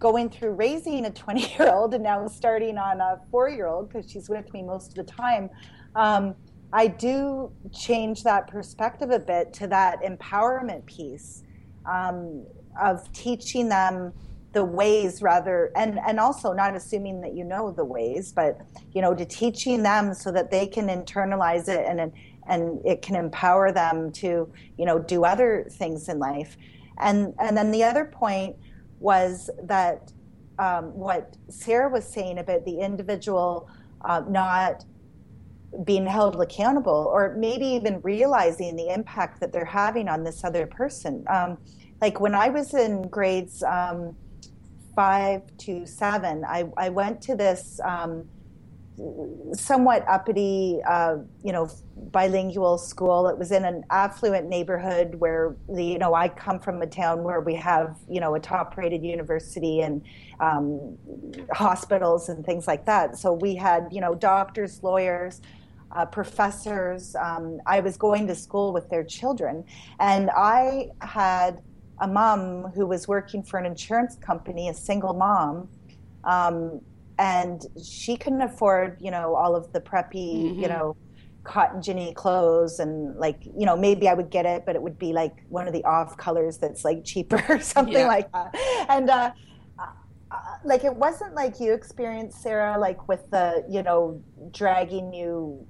[0.00, 3.88] going through raising a 20 year old and now starting on a four year old
[3.88, 5.48] because she's with me most of the time,
[5.94, 6.34] um,
[6.72, 11.42] I do change that perspective a bit to that empowerment piece
[11.86, 12.44] um,
[12.80, 14.12] of teaching them
[14.52, 18.60] the ways rather and and also not assuming that you know the ways but
[18.92, 22.12] you know to teaching them so that they can internalize it and
[22.50, 26.56] and it can empower them to you know do other things in life.
[26.98, 28.56] And and then the other point
[29.00, 30.12] was that
[30.58, 33.68] um, what Sarah was saying about the individual
[34.04, 34.84] uh, not
[35.84, 40.66] being held accountable or maybe even realizing the impact that they're having on this other
[40.66, 41.24] person.
[41.28, 41.58] Um,
[42.00, 44.16] like when I was in grades um,
[44.94, 48.28] five to seven, I, I went to this um,
[49.52, 53.28] somewhat uppity, uh, you know, bilingual school.
[53.28, 57.22] It was in an affluent neighborhood where the, you know, I come from a town
[57.22, 60.02] where we have, you know, a top-rated university and
[60.40, 60.98] um,
[61.52, 63.16] hospitals and things like that.
[63.16, 65.40] So we had, you know, doctors, lawyers.
[65.92, 67.16] Uh, professors.
[67.16, 69.64] Um, I was going to school with their children,
[69.98, 71.62] and I had
[71.98, 75.68] a mom who was working for an insurance company, a single mom,
[76.22, 76.80] um,
[77.20, 80.60] and she couldn't afford you know all of the preppy mm-hmm.
[80.60, 80.96] you know
[81.44, 84.98] cotton ginny clothes and like you know maybe i would get it but it would
[84.98, 88.06] be like one of the off colors that's like cheaper or something yeah.
[88.06, 88.54] like that
[88.88, 89.30] and uh,
[89.78, 95.66] uh, like it wasn't like you experienced sarah like with the you know dragging you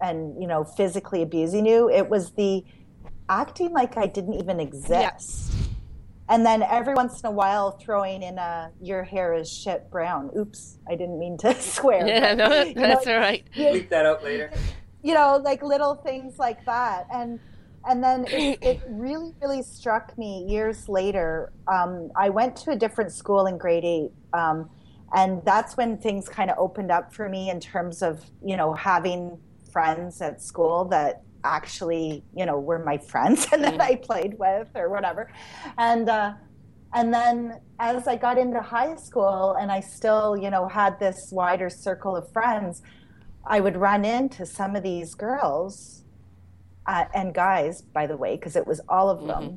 [0.00, 2.64] and you know physically abusing you it was the
[3.28, 5.68] acting like i didn't even exist yeah
[6.28, 10.30] and then every once in a while throwing in a your hair is shit brown.
[10.36, 14.06] Oops i didn't mean to swear yeah but, no, that's know, all right bleep that
[14.06, 14.50] out later.
[15.02, 17.06] you know like little things like that.
[17.12, 17.40] And
[17.88, 22.76] and then it, it really really struck me years later um, i went to a
[22.76, 24.68] different school in grade eight um,
[25.14, 28.74] and that's when things kind of opened up for me in terms of you know
[28.74, 29.38] having
[29.72, 34.68] friends at school that actually, you know, were my friends and that I played with
[34.74, 35.32] or whatever.
[35.76, 36.34] And uh,
[36.94, 41.30] and then as I got into high school and I still, you know, had this
[41.32, 42.82] wider circle of friends,
[43.46, 46.04] I would run into some of these girls
[46.86, 49.42] uh, and guys, by the way, because it was all of them.
[49.42, 49.54] Mm-hmm.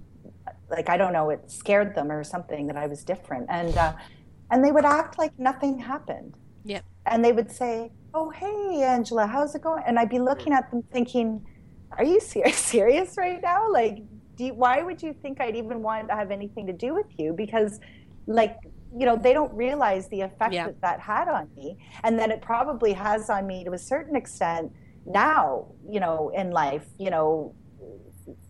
[0.69, 3.93] Like I don't know, it scared them or something that I was different, and uh,
[4.51, 6.37] and they would act like nothing happened.
[6.63, 6.85] Yep.
[7.05, 10.71] And they would say, "Oh, hey, Angela, how's it going?" And I'd be looking at
[10.71, 11.45] them thinking,
[11.97, 12.19] are you
[12.53, 13.71] serious right now?
[13.71, 13.99] Like,
[14.37, 17.33] you, why would you think I'd even want to have anything to do with you?
[17.33, 17.79] Because,
[18.27, 18.57] like,
[18.97, 20.65] you know, they don't realize the effect yeah.
[20.65, 24.15] that that had on me, and that it probably has on me to a certain
[24.15, 24.71] extent.
[25.05, 27.55] now, you know, in life, you know,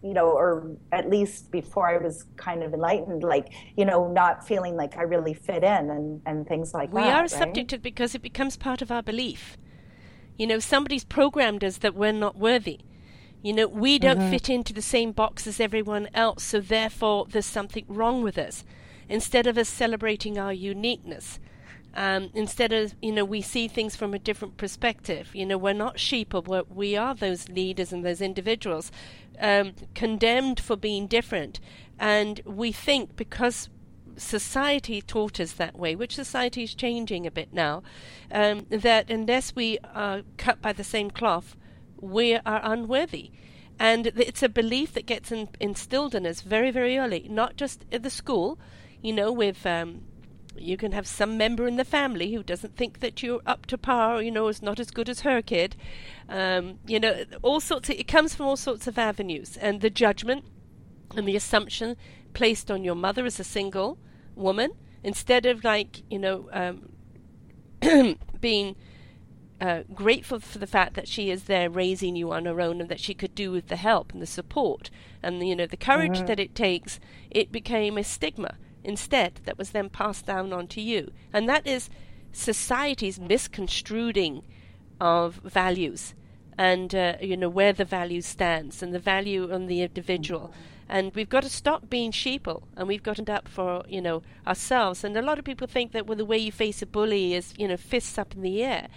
[0.04, 4.46] you know, or at least before I was kind of enlightened, like, you know, not
[4.46, 7.08] feeling like I really fit in and, and things like we that.
[7.08, 7.30] We are right?
[7.30, 9.58] subject to it because it becomes part of our belief.
[10.38, 12.80] You know, somebody's programmed us that we're not worthy.
[13.42, 14.30] You know, we don't mm-hmm.
[14.30, 18.64] fit into the same box as everyone else, so therefore there's something wrong with us.
[19.10, 21.40] Instead of us celebrating our uniqueness,
[21.94, 25.36] um, instead of, you know, we see things from a different perspective.
[25.36, 28.92] You know, we're not sheep, we're, we are those leaders and those individuals
[29.40, 31.60] um, condemned for being different.
[32.00, 33.70] And we think because
[34.18, 37.84] society taught us that way, which society is changing a bit now,
[38.32, 41.56] um, that unless we are cut by the same cloth,
[42.02, 43.32] we are unworthy.
[43.80, 47.86] And it's a belief that gets in, instilled in us very, very early, not just
[47.92, 48.60] at the school,
[49.02, 50.04] you know, with um,
[50.56, 53.78] you can have some member in the family who doesn't think that you're up to
[53.78, 55.76] par, you know, is not as good as her kid.
[56.30, 57.90] Um, you know, all sorts.
[57.90, 60.46] Of, it comes from all sorts of avenues, and the judgment
[61.16, 61.96] and the assumption
[62.34, 63.98] placed on your mother as a single
[64.36, 64.72] woman
[65.04, 68.76] instead of like you know um, being
[69.62, 72.90] uh, grateful for the fact that she is there raising you on her own and
[72.90, 74.90] that she could do with the help and the support
[75.22, 76.26] and you know the courage mm-hmm.
[76.26, 77.00] that it takes.
[77.30, 81.12] It became a stigma instead that was then passed down onto you.
[81.32, 81.90] And that is
[82.32, 84.44] society's misconstruing
[85.00, 86.16] of values
[86.58, 90.54] and uh, you know where the value stands and the value on the individual
[90.88, 94.02] and we've got to stop being sheeple and we've got to stand up for you
[94.02, 96.86] know ourselves and a lot of people think that well the way you face a
[96.86, 98.88] bully is you know fists up in the air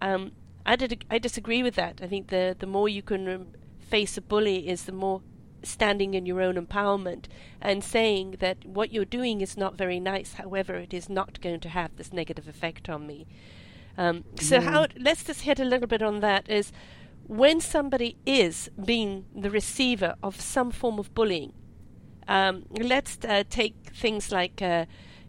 [0.00, 0.32] um,
[0.64, 3.46] I, did, I disagree with that I think the the more you can um,
[3.78, 5.22] face a bully is the more
[5.62, 7.26] standing in your own empowerment
[7.60, 10.34] and saying that what you're doing is not very nice.
[10.34, 13.26] However, it is not going to have this negative effect on me.
[13.98, 16.48] Um, so, how let's just hit a little bit on that.
[16.48, 16.72] Is
[17.26, 21.52] when somebody is being the receiver of some form of bullying.
[22.28, 24.86] Um, let's uh, take things like uh,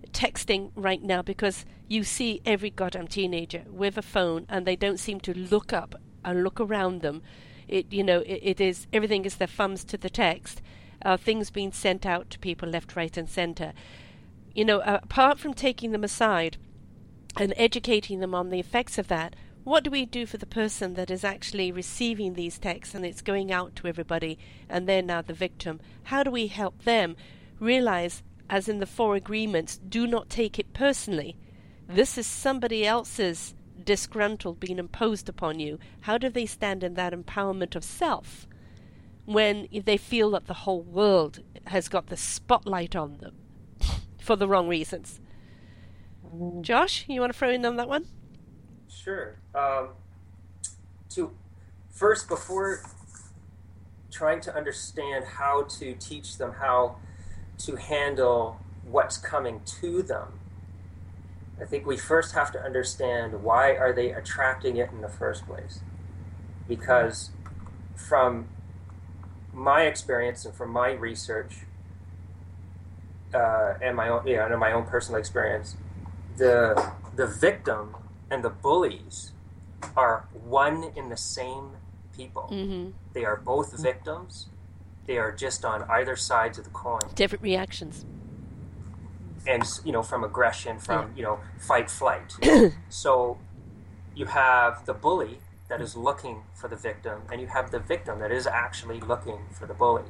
[0.07, 4.99] texting right now because you see every goddamn teenager with a phone and they don't
[4.99, 7.21] seem to look up and look around them
[7.67, 10.61] it you know it, it is everything is their thumbs to the text.
[11.03, 13.73] Uh, things being sent out to people left, right, and centre.
[14.55, 16.57] You know, uh, apart from taking them aside
[17.39, 20.95] and educating them on the effects of that, what do we do for the person
[20.95, 25.21] that is actually receiving these texts and it's going out to everybody and they're now
[25.21, 25.79] the victim?
[26.05, 27.15] How do we help them
[27.59, 31.37] realize, as in the four agreements, do not take it personally?
[31.87, 37.13] This is somebody else's disgruntled being imposed upon you, how do they stand in that
[37.13, 38.47] empowerment of self
[39.25, 43.35] when they feel that the whole world has got the spotlight on them
[44.19, 45.19] for the wrong reasons?
[46.61, 48.05] Josh, you want to throw in on that one?
[48.89, 49.37] Sure.
[49.55, 49.89] Um,
[51.11, 51.31] to
[51.89, 52.83] first, before
[54.11, 56.97] trying to understand how to teach them how
[57.59, 60.39] to handle what's coming to them
[61.59, 65.45] I think we first have to understand why are they attracting it in the first
[65.47, 65.79] place.
[66.67, 67.31] Because
[67.95, 68.47] from
[69.53, 71.65] my experience and from my research
[73.33, 75.75] uh, and my own, yeah, and my own personal experience,
[76.37, 77.95] the the victim
[78.29, 79.31] and the bullies
[79.95, 81.71] are one in the same
[82.15, 82.49] people.
[82.51, 82.91] Mm-hmm.
[83.13, 84.47] They are both victims.
[85.07, 86.99] They are just on either sides of the coin.
[87.15, 88.05] Different reactions.
[89.47, 92.35] And you know from aggression from you know fight flight.
[92.89, 93.37] So
[94.13, 95.39] you have the bully
[95.69, 99.39] that is looking for the victim and you have the victim that is actually looking
[99.51, 100.03] for the bully.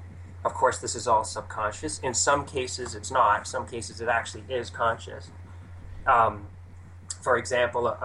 [0.43, 1.99] Of course this is all subconscious.
[1.99, 3.47] In some cases it's not.
[3.47, 5.29] Some cases it actually is conscious.
[6.07, 6.47] Um,
[7.21, 7.95] for example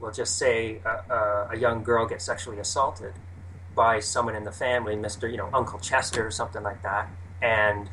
[0.00, 3.12] we'll just say a, a young girl gets sexually assaulted
[3.84, 7.08] by someone in the family mr you know uncle chester or something like that
[7.40, 7.88] and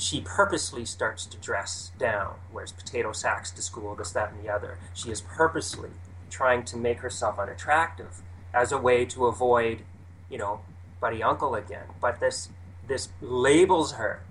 [0.00, 4.48] she purposely starts to dress down, wears potato sacks to school, this, that, and the
[4.48, 4.78] other.
[4.94, 5.90] She is purposely
[6.30, 8.22] trying to make herself unattractive
[8.54, 9.82] as a way to avoid,
[10.30, 10.60] you know,
[11.00, 11.84] buddy uncle again.
[12.00, 12.48] But this
[12.88, 14.22] this labels her.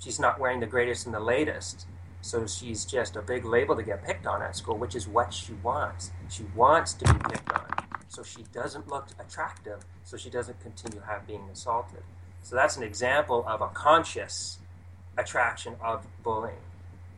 [0.00, 1.86] She's not wearing the greatest and the latest.
[2.22, 5.32] So she's just a big label to get picked on at school, which is what
[5.32, 6.10] she wants.
[6.30, 7.87] She wants to be picked on.
[8.08, 12.02] So she doesn't look attractive, so she doesn't continue have being assaulted.
[12.42, 14.58] So that's an example of a conscious
[15.16, 16.62] attraction of bullying,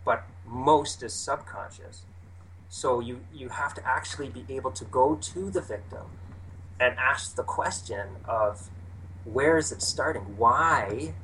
[0.04, 2.02] but most is subconscious.
[2.68, 6.06] So you, you have to actually be able to go to the victim
[6.80, 8.70] and ask the question of
[9.24, 10.36] where is it starting?
[10.36, 11.14] Why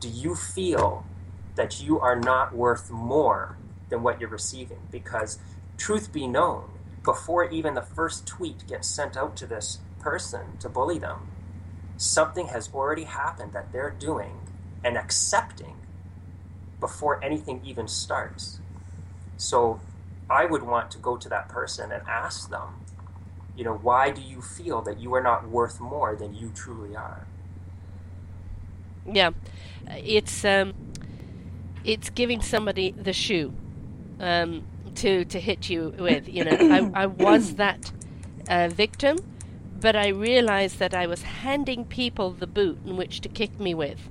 [0.00, 1.06] do you feel
[1.54, 3.56] that you are not worth more
[3.88, 4.80] than what you're receiving?
[4.90, 5.38] Because
[5.76, 6.68] truth be known,
[7.04, 11.28] before even the first tweet gets sent out to this person to bully them,
[11.96, 14.40] something has already happened that they're doing
[14.82, 15.76] and accepting
[16.80, 18.58] before anything even starts.
[19.36, 19.80] So
[20.28, 22.80] I would want to go to that person and ask them,
[23.56, 26.96] you know, why do you feel that you are not worth more than you truly
[26.96, 27.26] are?
[29.06, 29.30] Yeah,
[29.88, 30.74] it's um,
[31.84, 33.52] it's giving somebody the shoe
[34.18, 34.64] um,
[34.96, 36.28] to to hit you with.
[36.28, 36.56] You know,
[36.94, 37.92] I, I was that
[38.48, 39.18] uh, victim,
[39.80, 43.74] but I realized that I was handing people the boot in which to kick me
[43.74, 44.08] with,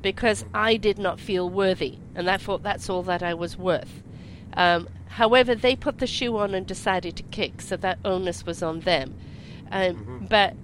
[0.00, 4.02] because I did not feel worthy, and I thought that's all that I was worth.
[4.54, 8.62] Um, however, they put the shoe on and decided to kick, so that onus was
[8.62, 9.14] on them.
[9.70, 10.26] Um, mm-hmm.
[10.26, 10.54] But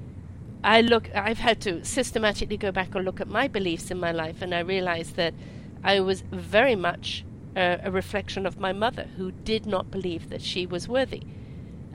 [0.62, 4.12] I look, I've had to systematically go back and look at my beliefs in my
[4.12, 5.34] life, and I realized that
[5.82, 7.24] I was very much
[7.58, 11.22] a, a reflection of my mother, who did not believe that she was worthy.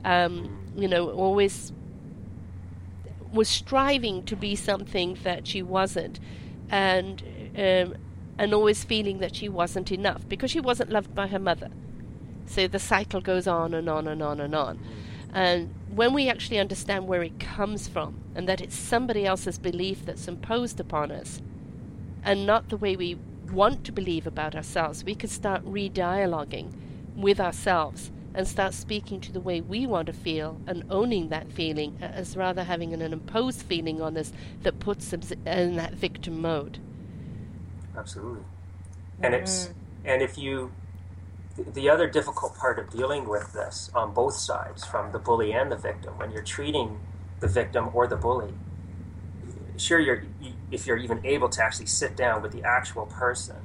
[0.04, 1.72] Um, you know, always
[3.32, 6.20] was striving to be something that she wasn't,
[6.68, 7.22] and
[7.56, 7.94] um,
[8.38, 11.70] and always feeling that she wasn't enough because she wasn't loved by her mother.
[12.46, 14.78] So the cycle goes on and on and on and on.
[15.32, 20.04] And when we actually understand where it comes from and that it's somebody else's belief
[20.04, 21.40] that's imposed upon us
[22.22, 23.18] and not the way we
[23.54, 26.72] want to believe about ourselves, we could start re dialoguing
[27.16, 31.50] with ourselves and start speaking to the way we want to feel and owning that
[31.52, 36.40] feeling as rather having an imposed feeling on us that puts us in that victim
[36.40, 36.78] mode.
[37.96, 38.42] Absolutely.
[39.22, 39.42] And mm-hmm.
[39.44, 39.70] it's
[40.04, 40.72] and if you
[41.56, 45.70] the other difficult part of dealing with this on both sides, from the bully and
[45.70, 46.98] the victim, when you're treating
[47.38, 48.52] the victim or the bully,
[49.76, 50.24] sure, you're,
[50.74, 53.56] if you're even able to actually sit down with the actual person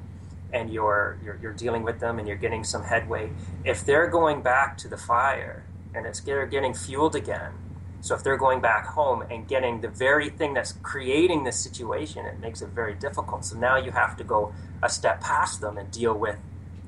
[0.52, 3.30] and you're, you're, you're dealing with them and you're getting some headway,
[3.64, 7.52] if they're going back to the fire and it's they're getting fueled again,
[8.00, 12.24] so if they're going back home and getting the very thing that's creating this situation,
[12.24, 13.44] it makes it very difficult.
[13.44, 16.38] So now you have to go a step past them and deal with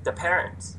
[0.05, 0.77] the parents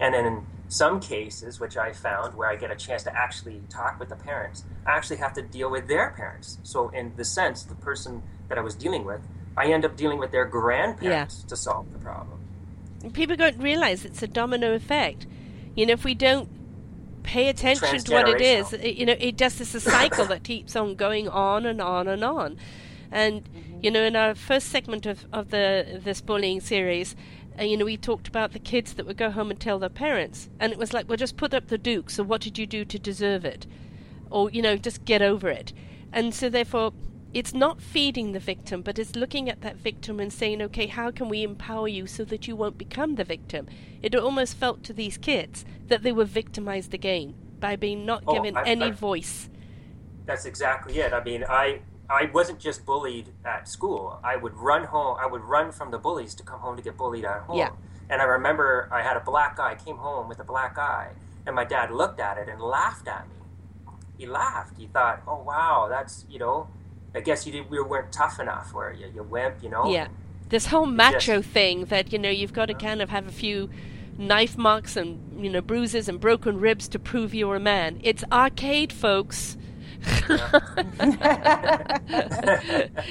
[0.00, 3.62] and then in some cases, which I found where I get a chance to actually
[3.68, 6.58] talk with the parents, I actually have to deal with their parents.
[6.62, 9.20] So, in the sense, the person that I was dealing with,
[9.56, 11.48] I end up dealing with their grandparents yeah.
[11.48, 12.38] to solve the problem.
[13.12, 15.26] People don't realize it's a domino effect.
[15.74, 16.48] You know, if we don't
[17.22, 20.74] pay attention to what it is, you know, it just is a cycle that keeps
[20.74, 22.56] on going on and on and on.
[23.10, 23.78] And mm-hmm.
[23.82, 27.14] you know, in our first segment of, of the this bullying series,
[27.56, 29.88] and you know, we talked about the kids that would go home and tell their
[29.88, 32.10] parents, and it was like, well, just put up the duke.
[32.10, 33.66] So what did you do to deserve it?
[34.30, 35.72] Or you know, just get over it.
[36.12, 36.92] And so therefore,
[37.34, 41.10] it's not feeding the victim, but it's looking at that victim and saying, okay, how
[41.10, 43.66] can we empower you so that you won't become the victim?
[44.02, 48.34] It almost felt to these kids that they were victimized again by being not oh,
[48.34, 49.50] given I, any I, voice.
[50.24, 51.12] That's exactly it.
[51.12, 54.18] I mean, I I wasn't just bullied at school.
[54.24, 55.18] I would run home.
[55.20, 57.58] I would run from the bullies to come home to get bullied at home.
[57.58, 57.70] Yeah.
[58.08, 61.10] And I remember I had a black guy came home with a black eye,
[61.46, 63.34] and my dad looked at it and laughed at me.
[64.16, 64.78] He laughed.
[64.78, 66.68] He thought, "Oh wow, that's you know,
[67.18, 70.06] I guess you did, we weren't tough enough, or you, you wimp, you know." Yeah.
[70.50, 73.32] This whole macho just, thing that you know you've got to kind of have a
[73.32, 73.68] few
[74.16, 78.00] knife marks and you know bruises and broken ribs to prove you're a man.
[78.04, 79.56] It's arcade, folks.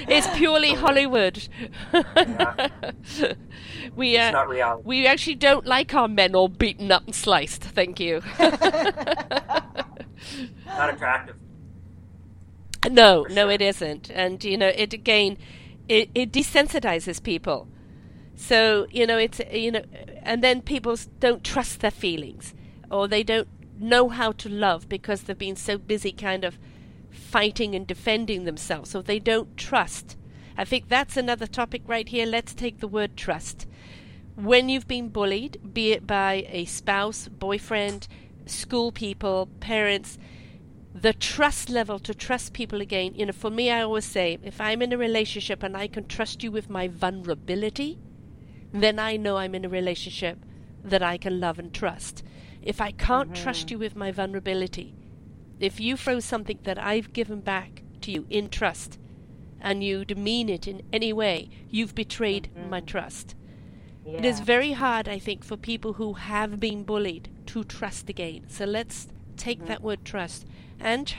[0.08, 1.48] it's purely Hollywood.
[3.96, 7.62] we uh, we actually don't like our men all beaten up and sliced.
[7.62, 8.22] Thank you.
[10.66, 11.36] Not attractive.
[12.92, 13.36] No, sure.
[13.36, 14.10] no, it isn't.
[14.12, 15.38] And you know, it again,
[15.88, 17.68] it, it desensitizes people.
[18.36, 19.84] So you know, it's you know,
[20.24, 22.54] and then people don't trust their feelings,
[22.92, 23.48] or they don't
[23.80, 26.58] know how to love because they've been so busy, kind of
[27.10, 30.16] fighting and defending themselves, so they don't trust.
[30.58, 32.26] I think that's another topic right here.
[32.26, 33.68] Let's take the word trust.
[34.36, 38.08] When you've been bullied, be it by a spouse, boyfriend,
[38.46, 40.18] school people, parents,
[41.02, 44.60] the trust level to trust people again, you know, for me, I always say, if
[44.60, 48.00] I'm in a relationship and I can trust you with my vulnerability,
[48.74, 50.40] then I know I'm in a relationship
[50.84, 52.24] that I can love and trust.
[52.62, 53.44] If I can't mm-hmm.
[53.44, 54.96] trust you with my vulnerability,
[55.60, 59.00] if you throw something that I've given back to you in trust
[59.62, 62.70] and you demean it in any way, you've betrayed mm-hmm.
[62.70, 63.36] my trust.
[64.06, 64.20] Yeah.
[64.20, 68.46] It is very hard, I think, for people who have been bullied to trust again.
[68.48, 69.68] So let's take mm-hmm.
[69.68, 70.46] that word trust.
[70.80, 71.14] And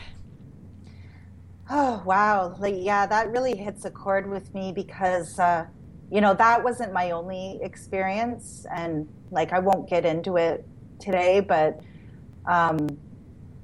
[1.70, 2.56] Oh wow!
[2.58, 5.66] Like, yeah, that really hits a chord with me because uh,
[6.10, 10.66] you know that wasn't my only experience, and like I won't get into it
[10.98, 11.80] today, but
[12.46, 12.88] um,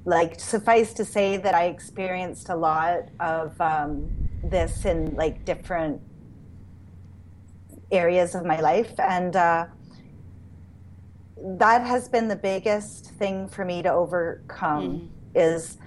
[0.05, 4.07] like suffice to say that I experienced a lot of um,
[4.43, 5.99] this in like different
[7.91, 9.65] areas of my life, and uh,
[11.37, 14.83] that has been the biggest thing for me to overcome.
[14.83, 15.09] Mm.
[15.37, 15.79] Is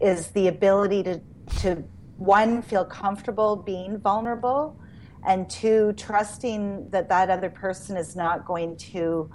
[0.00, 1.20] is the ability to
[1.60, 1.82] to
[2.16, 4.78] one feel comfortable being vulnerable,
[5.26, 9.30] and two trusting that that other person is not going to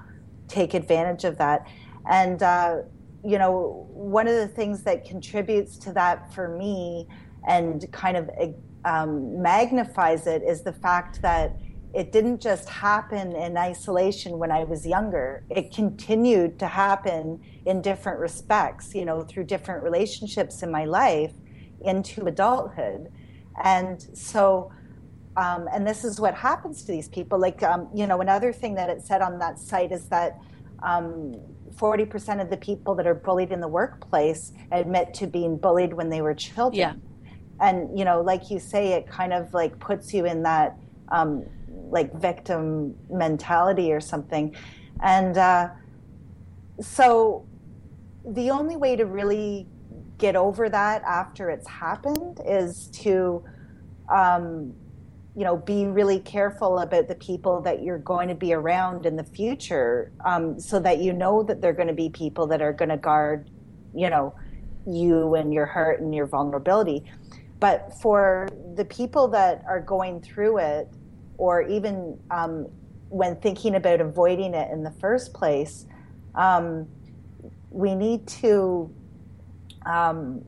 [0.48, 1.68] take advantage of that,
[2.10, 2.44] and.
[2.44, 2.82] Uh,
[3.24, 7.08] you know, one of the things that contributes to that for me
[7.48, 8.30] and kind of
[8.86, 11.56] um, magnifies it is the fact that
[11.94, 15.44] it didn't just happen in isolation when I was younger.
[15.50, 21.34] It continued to happen in different respects, you know, through different relationships in my life
[21.82, 23.12] into adulthood.
[23.64, 24.72] And so,
[25.36, 27.38] um, and this is what happens to these people.
[27.40, 30.40] Like, um, you know, another thing that it said on that site is that
[30.84, 31.36] um,
[31.76, 36.10] 40% of the people that are bullied in the workplace admit to being bullied when
[36.10, 36.80] they were children.
[36.80, 36.94] Yeah.
[37.60, 40.78] And, you know, like you say, it kind of like puts you in that
[41.10, 41.46] um,
[41.92, 44.56] like victim mentality or something.
[45.04, 45.70] And uh,
[46.80, 47.46] so
[48.26, 49.68] the only way to really
[50.18, 53.44] get over that after it's happened is to
[54.10, 54.74] um,
[55.36, 59.16] you know be really careful about the people that you're going to be around in
[59.16, 62.74] the future um, so that you know that they're going to be people that are
[62.74, 63.50] going to guard
[63.96, 64.36] you know
[64.86, 67.04] you and your hurt and your vulnerability
[67.60, 70.90] but for the people that are going through it
[71.42, 72.68] or even um,
[73.10, 75.88] when thinking about avoiding it in the first place
[76.36, 76.88] um,
[77.72, 78.94] we need to
[79.88, 80.46] um,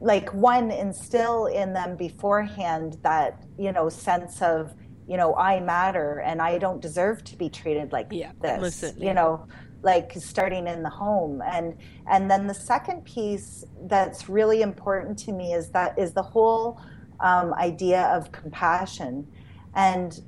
[0.00, 4.72] like one instill in them beforehand that you know sense of
[5.08, 8.84] you know I matter and I don't deserve to be treated like yeah, this.
[8.96, 9.48] You know,
[9.82, 11.76] like starting in the home and
[12.08, 16.80] and then the second piece that's really important to me is that is the whole
[17.20, 19.26] um, idea of compassion
[19.74, 20.20] and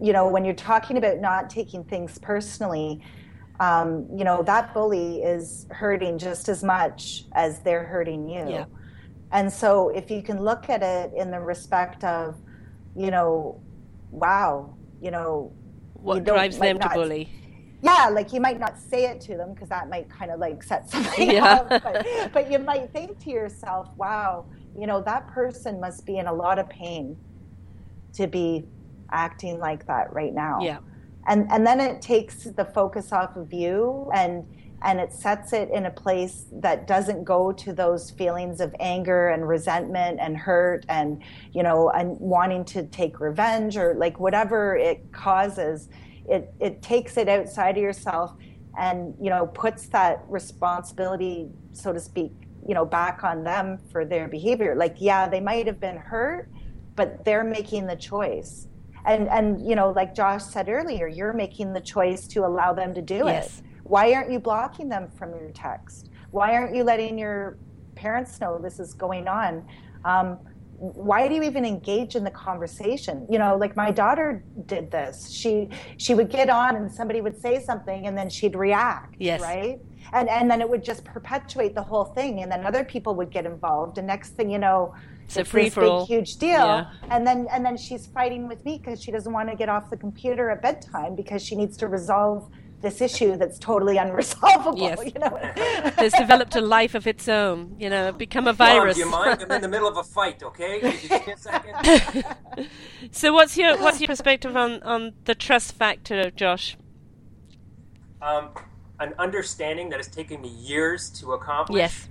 [0.00, 3.00] you know when you're talking about not taking things personally
[3.60, 8.64] um, you know that bully is hurting just as much as they're hurting you yeah.
[9.30, 12.36] and so if you can look at it in the respect of
[12.96, 13.60] you know
[14.10, 15.52] wow you know
[15.94, 17.28] what drives them not, to bully
[17.82, 20.62] yeah like you might not say it to them because that might kind of like
[20.62, 21.44] set something yeah.
[21.44, 24.44] up but, but you might think to yourself wow
[24.76, 27.16] you know that person must be in a lot of pain
[28.14, 28.64] to be
[29.10, 30.60] acting like that right now.
[30.60, 30.78] Yeah.
[31.26, 34.44] And and then it takes the focus off of you and
[34.84, 39.28] and it sets it in a place that doesn't go to those feelings of anger
[39.28, 44.76] and resentment and hurt and you know and wanting to take revenge or like whatever
[44.76, 45.88] it causes
[46.28, 48.34] it it takes it outside of yourself
[48.78, 52.32] and you know puts that responsibility so to speak
[52.66, 54.74] you know back on them for their behavior.
[54.74, 56.48] Like yeah they might have been hurt
[56.96, 58.68] but they're making the choice.
[59.04, 62.94] And and you know like josh said earlier you're making the choice to allow them
[62.94, 63.58] to do yes.
[63.58, 66.10] it why aren't you blocking them from your text?
[66.30, 67.58] Why aren't you letting your
[67.94, 69.66] parents know this is going on?
[70.04, 70.38] Um,
[70.78, 73.26] why do you even engage in the conversation?
[73.30, 75.30] You know like my daughter did this.
[75.30, 79.40] She she would get on and somebody would say something and then she'd react yes.
[79.40, 79.78] right?
[80.12, 82.42] And and then it would just perpetuate the whole thing.
[82.42, 83.98] And then other people would get involved.
[83.98, 84.94] And next thing you know
[85.32, 86.06] it's, it's a free for all.
[86.06, 86.90] huge deal yeah.
[87.10, 89.90] and then and then she's fighting with me because she doesn't want to get off
[89.90, 92.50] the computer at bedtime because she needs to resolve
[92.82, 94.78] this issue that's totally unresolvable.
[94.78, 94.98] Yes.
[95.06, 95.38] You know?
[96.04, 97.76] it's developed a life of its own.
[97.78, 98.82] You know, become a virus.
[98.84, 99.42] Mom, do you mind?
[99.42, 100.42] I'm in the middle of a fight.
[100.42, 100.82] Okay,
[103.10, 106.76] so, what's your what's your perspective on on the trust factor, Josh?
[108.20, 108.50] Um,
[109.00, 111.78] an understanding that has taken me years to accomplish.
[111.78, 112.08] Yes.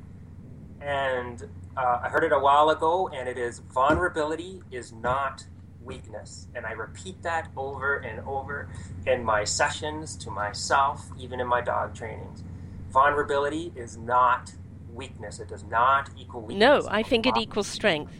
[0.81, 1.47] And
[1.77, 5.45] uh, I heard it a while ago, and it is vulnerability is not
[5.83, 6.47] weakness.
[6.55, 8.69] And I repeat that over and over
[9.07, 12.43] in my sessions to myself, even in my dog trainings.
[12.89, 14.53] Vulnerability is not
[14.93, 15.39] weakness.
[15.39, 16.59] It does not equal weakness.
[16.59, 18.13] No, I think it equals strength.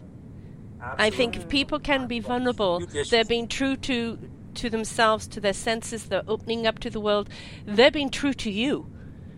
[0.82, 1.06] Absolutely.
[1.06, 4.18] I think if people can be vulnerable, they're being true to
[4.56, 7.30] to themselves, to their senses, they're opening up to the world,
[7.66, 8.86] they're being true to you.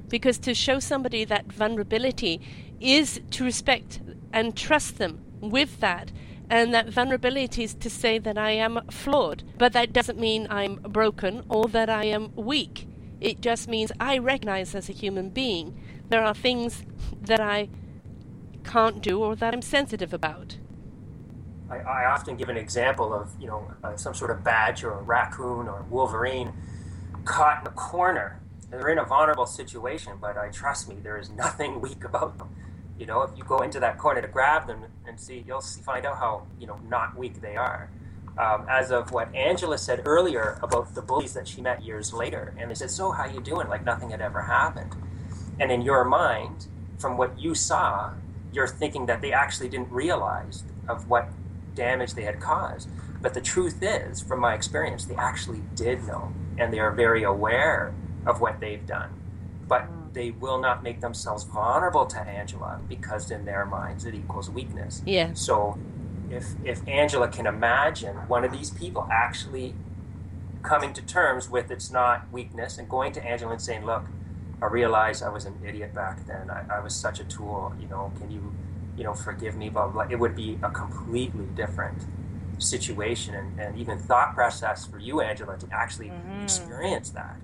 [0.10, 2.42] Because to show somebody that vulnerability
[2.80, 4.02] is to respect
[4.32, 6.12] and trust them with that.
[6.50, 10.76] And that vulnerability is to say that I am flawed, but that doesn't mean I'm
[10.76, 12.88] broken or that I am weak.
[13.22, 16.84] It just means I recognize as a human being there are things
[17.22, 17.70] that I
[18.64, 20.58] can't do or that I'm sensitive about.
[21.70, 24.92] I, I often give an example of, you know, uh, some sort of badge or
[24.92, 26.54] a raccoon or Wolverine
[27.24, 28.42] caught in a corner
[28.74, 32.50] they're in a vulnerable situation, but I trust me, there is nothing weak about them.
[33.04, 35.82] You know, if you go into that corner to grab them and see, you'll see,
[35.82, 37.90] find out how you know not weak they are.
[38.38, 42.54] Um, as of what Angela said earlier about the bullies that she met years later,
[42.58, 44.96] and they said, "So how you doing?" Like nothing had ever happened.
[45.60, 48.14] And in your mind, from what you saw,
[48.54, 51.28] you're thinking that they actually didn't realize of what
[51.76, 52.88] damage they had caused.
[53.22, 57.24] But the truth is, from my experience, they actually did know, and they are very
[57.24, 57.94] aware
[58.26, 59.10] of what they've done.
[59.68, 64.50] But they will not make themselves vulnerable to Angela because in their minds it equals
[64.50, 65.02] weakness.
[65.06, 65.34] Yeah.
[65.34, 65.78] So
[66.30, 69.76] if if Angela can imagine one of these people actually
[70.62, 74.04] coming to terms with it's not weakness and going to Angela and saying, Look,
[74.62, 76.50] I realized I was an idiot back then.
[76.50, 78.54] I, I was such a tool, you know, can you
[78.98, 81.98] you know, forgive me, blah, blah, it would be a completely different
[82.60, 86.44] situation and, and even thought process for you, Angela, to actually mm-hmm.
[86.44, 87.36] experience that.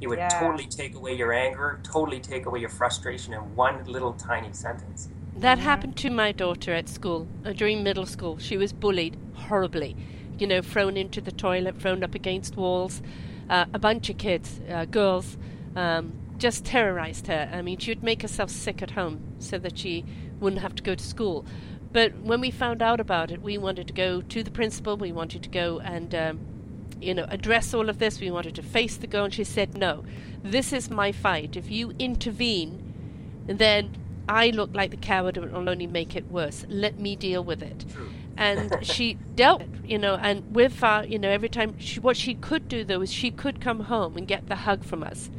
[0.00, 0.28] It would yeah.
[0.28, 5.08] totally take away your anger, totally take away your frustration in one little tiny sentence.
[5.36, 5.64] That mm-hmm.
[5.64, 8.38] happened to my daughter at school uh, during middle school.
[8.38, 9.96] She was bullied horribly,
[10.38, 13.02] you know, thrown into the toilet, thrown up against walls.
[13.48, 15.38] Uh, a bunch of kids, uh, girls,
[15.76, 17.48] um, just terrorized her.
[17.52, 20.04] I mean, she would make herself sick at home so that she
[20.40, 21.46] wouldn't have to go to school.
[21.92, 24.96] But when we found out about it, we wanted to go to the principal.
[24.96, 26.40] We wanted to go and, um,
[27.00, 28.20] you know, address all of this.
[28.20, 30.04] We wanted to face the girl, and she said, "No,
[30.42, 31.56] this is my fight.
[31.56, 32.82] If you intervene,
[33.46, 33.96] then
[34.28, 36.64] I look like the coward and will only make it worse.
[36.68, 37.84] Let me deal with it."
[38.38, 42.34] and she dealt, you know, and with uh, you know, every time she, what she
[42.34, 45.30] could do though is she could come home and get the hug from us,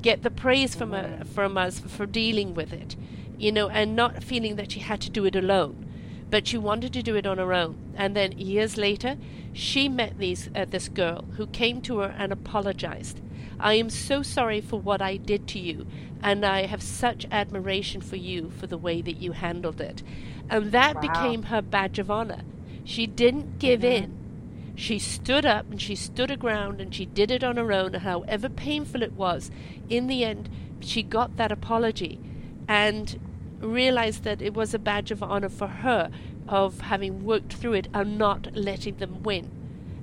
[0.00, 2.96] get the praise from uh, from us for dealing with it
[3.38, 5.85] you know, and not feeling that she had to do it alone.
[6.30, 7.76] But she wanted to do it on her own.
[7.96, 9.16] And then years later,
[9.52, 13.20] she met these, uh, this girl who came to her and apologized.
[13.58, 15.86] I am so sorry for what I did to you,
[16.22, 20.02] and I have such admiration for you for the way that you handled it.
[20.50, 21.00] And that wow.
[21.00, 22.42] became her badge of honor.
[22.84, 24.04] She didn't give mm-hmm.
[24.04, 24.72] in.
[24.74, 27.94] She stood up and she stood her ground and she did it on her own,
[27.94, 29.50] and however painful it was,
[29.88, 30.50] in the end,
[30.80, 32.20] she got that apology.
[32.68, 33.18] And
[33.60, 36.10] realized that it was a badge of honor for her
[36.48, 39.50] of having worked through it and not letting them win.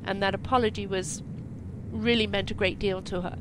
[0.03, 1.23] And that apology was
[1.91, 3.37] really meant a great deal to her.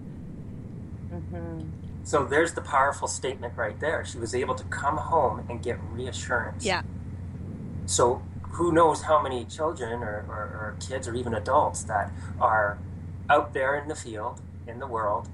[1.12, 1.60] Mm-hmm.
[2.04, 4.04] So there's the powerful statement right there.
[4.04, 6.64] She was able to come home and get reassurance.
[6.64, 6.82] Yeah.
[7.86, 12.78] So who knows how many children or, or, or kids or even adults that are
[13.30, 15.28] out there in the field, in the world,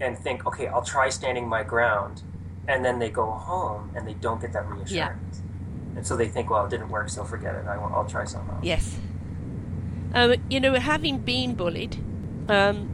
[0.00, 2.22] and think, okay, I'll try standing my ground
[2.68, 4.90] and then they go home and they don't get that reassurance.
[4.92, 5.96] Yeah.
[5.96, 7.66] And so they think, well, it didn't work, so forget it.
[7.66, 8.64] I will, try something else.
[8.64, 8.96] Yes.
[10.14, 11.96] Um, you know, having been bullied,
[12.48, 12.88] um,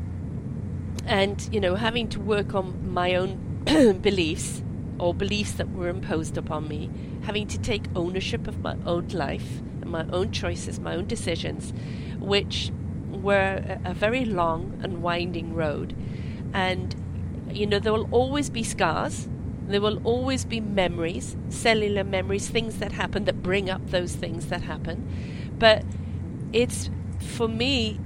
[1.06, 3.62] and you know, having to work on my own
[4.02, 4.62] beliefs
[4.98, 6.90] or beliefs that were imposed upon me,
[7.22, 11.72] having to take ownership of my own life and my own choices, my own decisions,
[12.18, 12.70] which
[13.10, 15.94] were a, a very long and winding road.
[16.52, 16.94] And
[17.50, 19.28] you know, there will always be scars
[19.66, 24.46] there will always be memories, cellular memories, things that happen that bring up those things
[24.46, 25.08] that happen.
[25.58, 25.84] But
[26.52, 26.88] it's,
[27.18, 27.98] for me,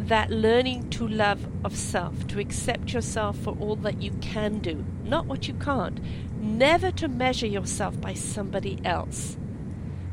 [0.00, 4.84] that learning to love of self, to accept yourself for all that you can do,
[5.04, 6.00] not what you can't.
[6.40, 9.36] Never to measure yourself by somebody else,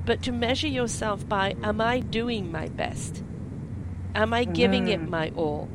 [0.05, 3.23] but to measure yourself by am I doing my best?
[4.13, 5.03] Am I giving mm-hmm.
[5.03, 5.69] it my all?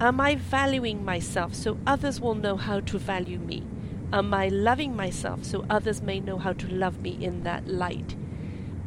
[0.00, 3.64] Am I valuing myself so others will know how to value me?
[4.12, 8.16] Am I loving myself so others may know how to love me in that light?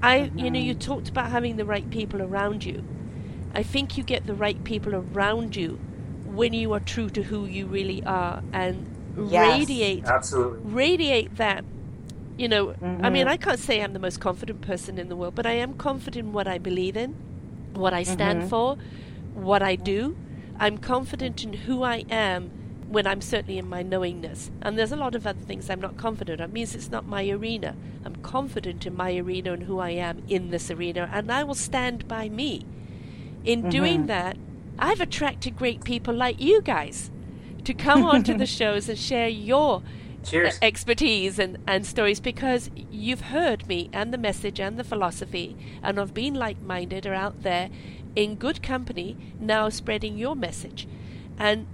[0.01, 0.39] I, mm-hmm.
[0.39, 0.79] you know, you mm-hmm.
[0.79, 2.83] talked about having the right people around you.
[3.53, 5.79] I think you get the right people around you
[6.25, 8.85] when you are true to who you really are and
[9.29, 11.65] yes, radiate, absolutely, radiate that.
[12.37, 13.03] You know, mm-hmm.
[13.03, 15.53] I mean, I can't say I'm the most confident person in the world, but I
[15.53, 17.11] am confident in what I believe in,
[17.73, 18.49] what I stand mm-hmm.
[18.49, 18.77] for,
[19.33, 20.15] what I do.
[20.57, 22.51] I'm confident in who I am
[22.89, 24.49] when I'm certainly in my knowingness.
[24.61, 26.49] And there's a lot of other things I'm not confident of.
[26.49, 27.75] It means it's not my arena.
[28.03, 31.55] I'm confident in my arena and who I am in this arena, and I will
[31.55, 32.65] stand by me.
[33.45, 33.69] In mm-hmm.
[33.69, 34.37] doing that,
[34.79, 37.11] I've attracted great people like you guys
[37.63, 39.83] to come onto the shows and share your
[40.33, 45.55] uh, expertise and, and stories because you've heard me and the message and the philosophy
[45.83, 47.69] and have been like minded are out there
[48.15, 50.87] in good company now spreading your message.
[51.37, 51.67] And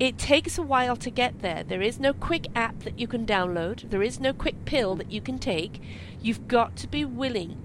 [0.00, 1.62] it takes a while to get there.
[1.62, 5.12] There is no quick app that you can download, there is no quick pill that
[5.12, 5.80] you can take.
[6.22, 7.60] You've got to be willing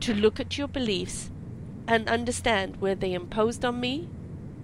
[0.00, 1.30] to look at your beliefs
[1.88, 4.10] and understand where they imposed on me,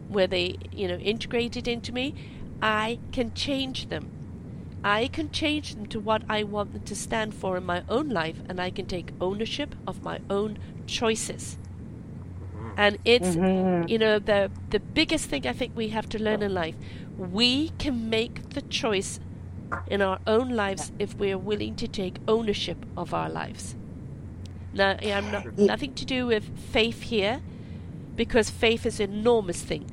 [0.09, 2.15] where they, you know, integrated into me,
[2.61, 4.11] I can change them.
[4.85, 8.11] I can change them to what I want them to stand for in my own
[8.11, 11.57] life, and I can take ownership of my own choices.
[12.77, 13.89] And it's, mm-hmm.
[13.89, 16.75] you know, the the biggest thing I think we have to learn in life.
[17.17, 19.19] We can make the choice
[19.87, 23.75] in our own lives if we are willing to take ownership of our lives.
[24.75, 27.41] Now, I'm not, nothing to do with faith here,
[28.15, 29.91] because faith is an enormous thing.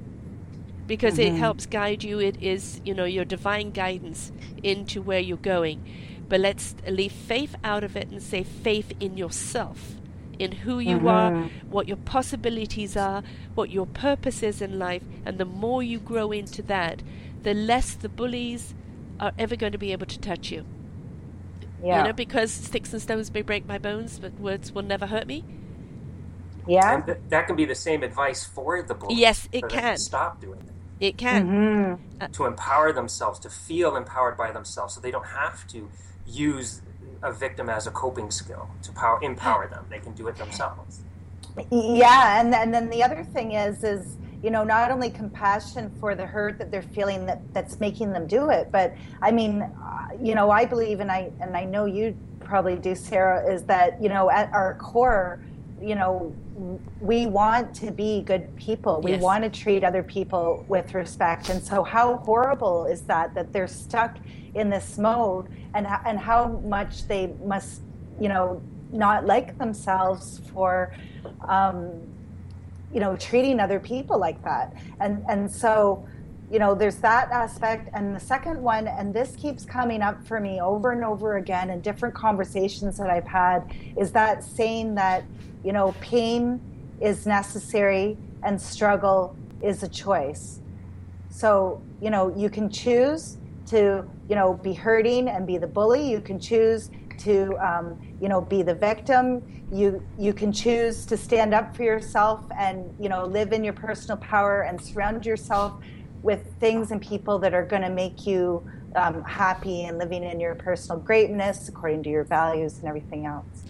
[0.86, 1.36] Because mm-hmm.
[1.36, 2.20] it helps guide you.
[2.20, 5.82] It is, you know, your divine guidance into where you're going.
[6.28, 9.96] But let's leave faith out of it and say faith in yourself,
[10.44, 11.08] in who you mm-hmm.
[11.08, 13.24] are, what your possibilities are,
[13.56, 15.04] what your purpose is in life.
[15.26, 17.02] And the more you grow into that,
[17.44, 18.74] the less the bullies
[19.20, 20.66] are ever going to be able to touch you.
[21.84, 22.00] Yeah.
[22.00, 25.28] You know, because sticks and stones may break my bones, but words will never hurt
[25.28, 25.44] me.
[26.68, 27.02] Yeah.
[27.02, 29.18] Th- that can be the same advice for the bullies.
[29.18, 29.98] Yes, it can.
[29.98, 31.06] Stop doing it.
[31.06, 31.48] It can.
[31.48, 32.22] Mm-hmm.
[32.22, 35.90] Uh, to empower themselves, to feel empowered by themselves, so they don't have to
[36.26, 36.82] use
[37.24, 39.86] a victim as a coping skill to power, empower them.
[39.90, 41.02] They can do it themselves.
[41.72, 46.14] Yeah, and and then the other thing is is you know not only compassion for
[46.16, 50.08] the hurt that they're feeling that that's making them do it but i mean uh,
[50.22, 54.02] you know i believe and i and i know you probably do sarah is that
[54.04, 55.40] you know at our core
[55.82, 56.36] you know
[57.00, 59.02] we want to be good people.
[59.02, 59.22] We yes.
[59.22, 61.50] want to treat other people with respect.
[61.50, 64.18] And so how horrible is that that they're stuck
[64.54, 67.82] in this mode and and how much they must
[68.20, 70.94] you know not like themselves for
[71.48, 71.90] um,
[72.94, 74.74] you know treating other people like that.
[75.00, 76.08] And and so
[76.54, 80.40] you know there's that aspect and the second one and this keeps coming up for
[80.40, 85.24] me over and over again in different conversations that i've had is that saying that
[85.64, 86.62] you know pain
[87.02, 90.60] is necessary and struggle is a choice.
[91.30, 93.38] So you know you can choose
[93.68, 96.10] to you know be hurting and be the bully.
[96.10, 99.42] You can choose to um, you know be the victim.
[99.72, 103.74] You you can choose to stand up for yourself and you know live in your
[103.74, 105.74] personal power and surround yourself
[106.24, 110.40] with things and people that are going to make you um, happy and living in
[110.40, 113.64] your personal greatness according to your values and everything else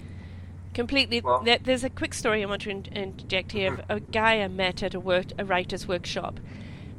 [0.74, 4.48] completely well, there's a quick story i want to interject here of a guy i
[4.48, 6.40] met at a, work, a writer's workshop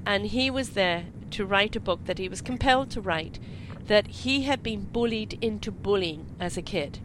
[0.07, 3.39] and he was there to write a book that he was compelled to write
[3.87, 6.99] that he had been bullied into bullying as a kid.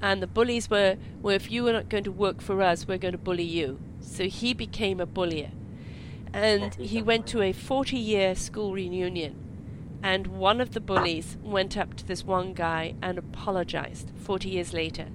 [0.00, 2.98] And the bullies were, well, if you are not going to work for us, we're
[2.98, 3.78] going to bully you.
[4.00, 5.50] So he became a bullier.
[6.34, 9.36] And he went to a 40 year school reunion.
[10.02, 14.74] And one of the bullies went up to this one guy and apologized 40 years
[14.74, 15.06] later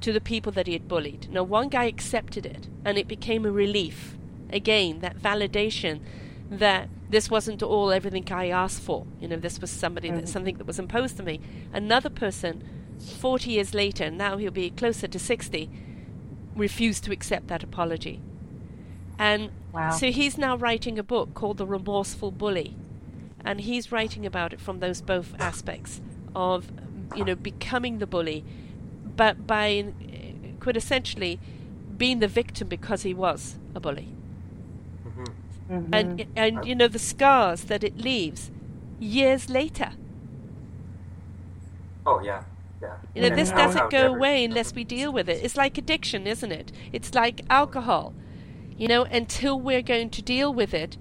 [0.00, 1.30] to the people that he had bullied.
[1.30, 4.16] Now, one guy accepted it, and it became a relief.
[4.50, 6.00] Again, that validation
[6.50, 9.06] that this wasn't all everything I asked for.
[9.20, 10.18] You know, this was somebody mm-hmm.
[10.18, 11.40] that something that was imposed on me.
[11.72, 12.62] Another person,
[13.18, 15.70] forty years later, now he'll be closer to sixty,
[16.54, 18.20] refused to accept that apology.
[19.18, 19.90] And wow.
[19.90, 22.76] so he's now writing a book called The Remorseful Bully.
[23.44, 26.00] And he's writing about it from those both aspects
[26.34, 26.72] of,
[27.14, 28.44] you know, becoming the bully,
[29.16, 29.92] but by
[30.58, 31.38] quintessentially
[31.96, 34.08] being the victim because he was a bully.
[35.70, 35.94] Mm-hmm.
[35.94, 38.50] And and you know the scars that it leaves
[39.00, 39.92] years later.
[42.06, 42.44] Oh yeah.
[42.82, 42.96] Yeah.
[43.14, 45.42] You know, this doesn't go away unless we deal with it.
[45.42, 46.70] It's like addiction, isn't it?
[46.92, 48.12] It's like alcohol.
[48.76, 50.96] You know, until we're going to deal with it,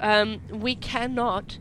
[0.00, 1.58] um, we cannot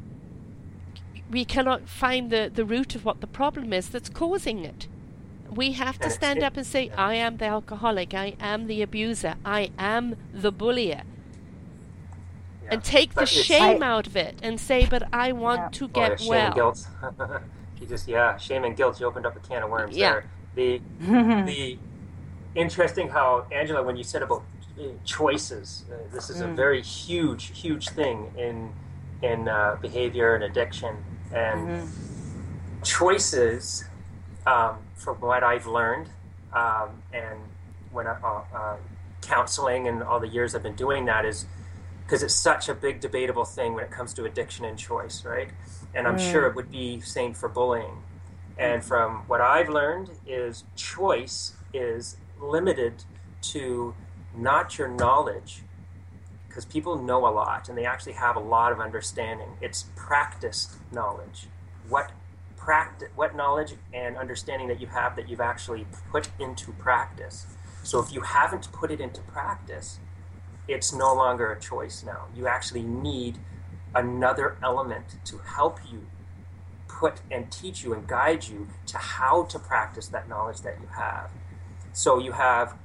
[1.29, 4.87] we cannot find the, the root of what the problem is that's causing it.
[5.53, 9.35] We have to stand up and say, I am the alcoholic, I am the abuser,
[9.43, 11.03] I am the bullier
[12.69, 15.69] and take but the shame I, out of it and say, "But I want yeah.
[15.69, 16.87] to get oh, well." And guilt.
[17.81, 18.99] you just yeah, shame and guilt.
[18.99, 20.11] You opened up a can of worms yeah.
[20.11, 20.25] there.
[20.55, 21.77] The the
[22.55, 24.43] interesting how Angela, when you said about
[25.05, 26.51] choices, uh, this is mm.
[26.51, 28.71] a very huge, huge thing in
[29.21, 30.95] in uh, behavior and addiction
[31.33, 32.83] and mm-hmm.
[32.83, 33.85] choices.
[34.45, 36.07] Um, from what I've learned,
[36.53, 37.39] um, and
[37.91, 38.77] when I, uh, uh,
[39.21, 41.45] counseling and all the years I've been doing that is
[42.03, 45.49] because it's such a big debatable thing when it comes to addiction and choice, right?
[45.93, 46.31] And I'm mm.
[46.31, 48.03] sure it would be same for bullying.
[48.57, 53.03] And from what I've learned is choice is limited
[53.41, 53.93] to
[54.37, 55.63] not your knowledge
[56.47, 59.49] because people know a lot and they actually have a lot of understanding.
[59.61, 61.47] It's practiced knowledge.
[61.87, 62.11] What
[62.55, 67.45] practice what knowledge and understanding that you have that you've actually put into practice.
[67.83, 69.99] So if you haven't put it into practice,
[70.67, 72.25] it's no longer a choice now.
[72.35, 73.37] You actually need
[73.95, 76.07] another element to help you
[76.87, 80.87] put and teach you and guide you to how to practice that knowledge that you
[80.87, 81.31] have.
[81.93, 82.77] So you have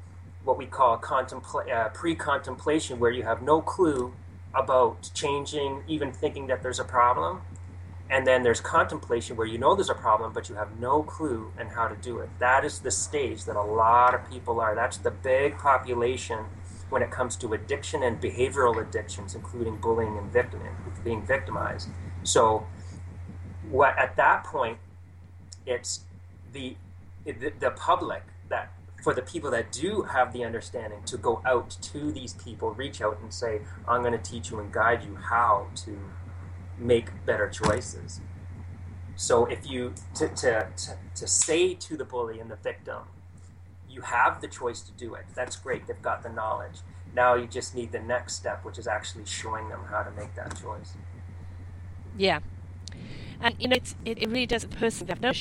[0.44, 4.12] what we call contempla- uh, pre-contemplation, where you have no clue
[4.54, 7.42] about changing, even thinking that there's a problem.
[8.10, 11.50] And then there's contemplation, where you know there's a problem, but you have no clue
[11.58, 12.28] and how to do it.
[12.40, 14.74] That is the stage that a lot of people are.
[14.74, 16.40] That's the big population
[16.90, 20.60] when it comes to addiction and behavioral addictions, including bullying and victim,
[21.02, 21.88] being victimized.
[22.22, 22.66] So,
[23.70, 24.76] what at that point,
[25.64, 26.00] it's
[26.52, 26.76] the
[27.24, 28.72] the, the public that
[29.02, 33.02] for the people that do have the understanding to go out to these people, reach
[33.02, 35.98] out and say, I'm going to teach you and guide you how to
[36.78, 38.20] make better choices.
[39.16, 43.02] So if you, to, to, to, to say to the bully and the victim,
[43.90, 45.24] you have the choice to do it.
[45.34, 45.86] That's great.
[45.86, 46.78] They've got the knowledge.
[47.14, 50.34] Now you just need the next step, which is actually showing them how to make
[50.36, 50.94] that choice.
[52.16, 52.38] Yeah.
[53.40, 55.32] And, you know, it, it really does a person have no,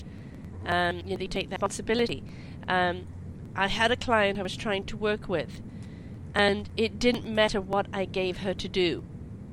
[0.66, 2.24] um, you know, they take that responsibility.
[2.68, 3.07] Um,
[3.56, 5.62] I had a client I was trying to work with,
[6.34, 9.04] and it didn't matter what I gave her to do.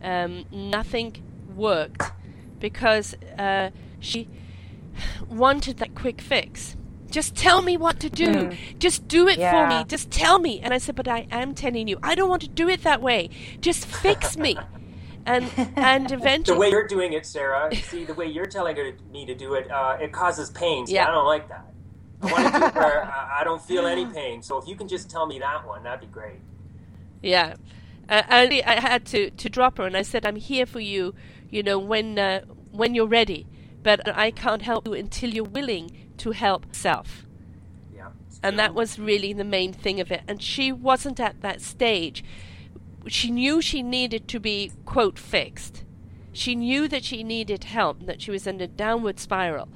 [0.03, 1.17] Um, nothing
[1.55, 2.13] worked
[2.61, 3.71] because uh,
[4.01, 4.29] she
[5.29, 6.77] wanted that quick fix.
[7.11, 8.27] Just tell me what to do.
[8.27, 8.79] Mm.
[8.79, 9.51] Just do it yeah.
[9.51, 9.85] for me.
[9.89, 10.61] Just tell me.
[10.61, 13.01] And I said, but I am telling you, I don't want to do it that
[13.01, 13.31] way.
[13.61, 14.59] Just fix me.
[15.25, 17.75] and and eventually, the way you're doing it, Sarah.
[17.75, 18.77] See, the way you're telling
[19.11, 20.87] me to do it, uh, it causes pain.
[20.87, 21.09] See, yeah.
[21.09, 21.67] I don't like that.
[22.21, 24.43] I want to do where I don't feel any pain.
[24.43, 26.41] So if you can just tell me that one, that'd be great.
[27.23, 27.55] Yeah.
[28.09, 31.15] Uh, I, I had to, to drop her, and I said, "I'm here for you.
[31.51, 32.41] You know, when uh,
[32.73, 33.47] when you're ready,
[33.83, 37.27] but I can't help you until you're willing to help self."
[37.95, 38.09] Yeah,
[38.43, 40.23] and that was really the main thing of it.
[40.27, 42.25] And she wasn't at that stage.
[43.07, 45.85] She knew she needed to be quote fixed.
[46.33, 49.69] She knew that she needed help, that she was in a downward spiral,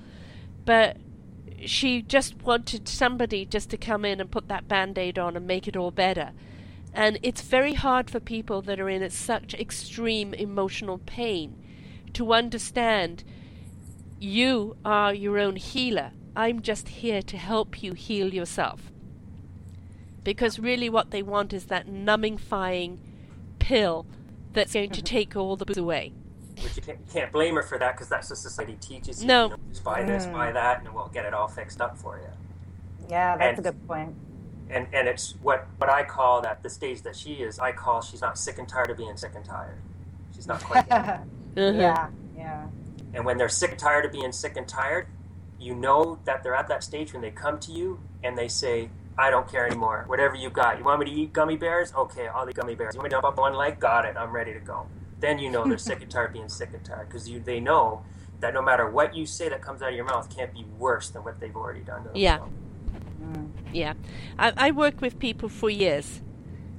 [0.64, 0.97] but
[1.67, 5.47] she just wanted somebody just to come in and put that band aid on and
[5.47, 6.33] make it all better.
[6.95, 11.57] And it's very hard for people that are in such extreme emotional pain
[12.13, 13.25] to understand
[14.19, 16.13] you are your own healer.
[16.37, 18.93] I'm just here to help you heal yourself.
[20.23, 23.01] Because really, what they want is that numbing fying
[23.59, 24.07] pill
[24.53, 25.17] that's going to mm-hmm.
[25.17, 26.13] take all the booze away
[26.63, 29.29] which you can't, you can't blame her for that because that's what society teaches you.
[29.29, 29.45] No.
[29.45, 30.33] You know, just buy this, mm.
[30.33, 32.29] buy that, and we'll get it all fixed up for you.
[33.09, 34.15] Yeah, that's and, a good point.
[34.71, 37.59] And and it's what what I call that the stage that she is.
[37.59, 39.79] I call she's not sick and tired of being sick and tired.
[40.35, 40.87] She's not quite.
[41.57, 42.67] yeah, yeah.
[43.15, 45.07] And when they're sick and tired of being sick and tired,
[45.61, 48.89] you know that they're at that stage when they come to you and they say,
[49.19, 50.05] I don't care anymore.
[50.07, 50.79] Whatever you got.
[50.79, 51.93] You want me to eat gummy bears?
[51.95, 52.95] Okay, I'll eat gummy bears.
[52.95, 53.79] You want me to jump up one leg?
[53.79, 54.17] Got it.
[54.17, 54.87] I'm ready to go
[55.23, 58.05] then you know they're sick and tired of being sick and tired because they know
[58.41, 61.09] that no matter what you say that comes out of your mouth can't be worse
[61.09, 62.41] than what they've already done to Yeah.
[63.23, 63.51] Mm.
[63.73, 63.95] Yeah.
[64.39, 66.20] I, I work with people for years.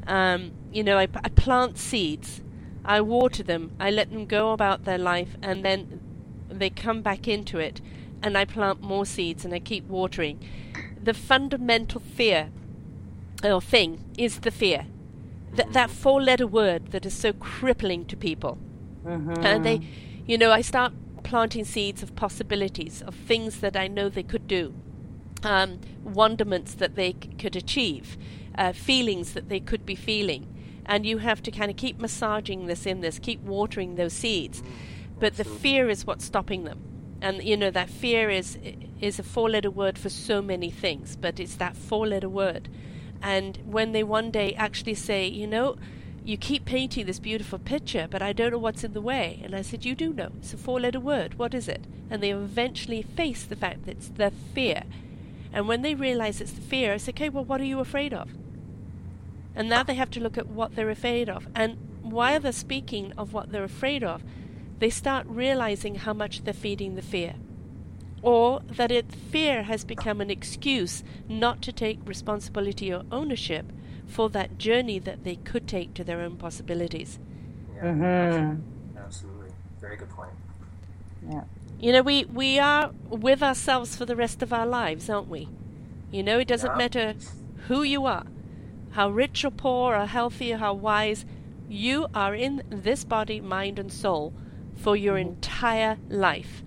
[0.05, 2.41] Um, you know, I, I plant seeds,
[2.83, 6.01] I water them, I let them go about their life, and then
[6.49, 7.79] they come back into it,
[8.21, 10.43] and I plant more seeds and I keep watering.
[11.01, 12.49] The fundamental fear
[13.41, 14.87] or thing is the fear.
[15.55, 18.57] Th- that four letter word that is so crippling to people.
[19.05, 19.45] Mm-hmm.
[19.45, 19.81] And they,
[20.25, 20.93] you know, I start
[21.23, 24.73] planting seeds of possibilities, of things that I know they could do,
[25.43, 28.17] um, wonderments that they c- could achieve,
[28.57, 30.47] uh, feelings that they could be feeling.
[30.85, 34.61] And you have to kind of keep massaging this in this, keep watering those seeds.
[34.61, 34.67] Mm,
[35.19, 36.79] but the fear is what's stopping them.
[37.21, 38.57] And you know that fear is
[38.99, 42.67] is a four letter word for so many things, but it's that four letter word
[43.23, 45.77] and when they one day actually say, you know,
[46.25, 49.41] you keep painting this beautiful picture, but I don't know what's in the way.
[49.43, 50.31] And I said, You do know.
[50.39, 51.37] It's a four letter word.
[51.37, 51.85] What is it?
[52.09, 54.83] And they eventually face the fact that it's the fear.
[55.51, 58.13] And when they realize it's the fear, I say, Okay, well, what are you afraid
[58.13, 58.29] of?
[59.55, 61.47] And now they have to look at what they're afraid of.
[61.55, 64.23] And while they're speaking of what they're afraid of,
[64.79, 67.35] they start realizing how much they're feeding the fear
[68.23, 73.71] or that it, fear has become an excuse not to take responsibility or ownership
[74.07, 77.19] for that journey that they could take to their own possibilities.
[77.75, 78.97] Yeah, mm-hmm.
[78.97, 79.49] absolutely.
[79.81, 80.31] Very good point.
[81.29, 81.43] Yeah.
[81.79, 85.49] You know, we, we are with ourselves for the rest of our lives, aren't we?
[86.09, 86.77] You know, it doesn't yeah.
[86.77, 87.15] matter
[87.67, 88.25] who you are,
[88.91, 91.25] how rich or poor, or healthy or how wise,
[91.67, 94.33] you are in this body, mind, and soul
[94.77, 95.29] for your mm-hmm.
[95.29, 96.63] entire life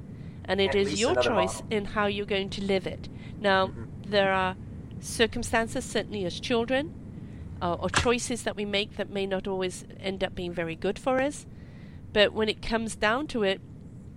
[0.48, 1.66] and it At is your choice model.
[1.70, 3.08] in how you're going to live it.
[3.40, 3.84] Now, mm-hmm.
[4.06, 4.56] there are
[5.00, 6.94] circumstances, certainly as children,
[7.60, 10.98] uh, or choices that we make that may not always end up being very good
[10.98, 11.46] for us.
[12.12, 13.60] But when it comes down to it,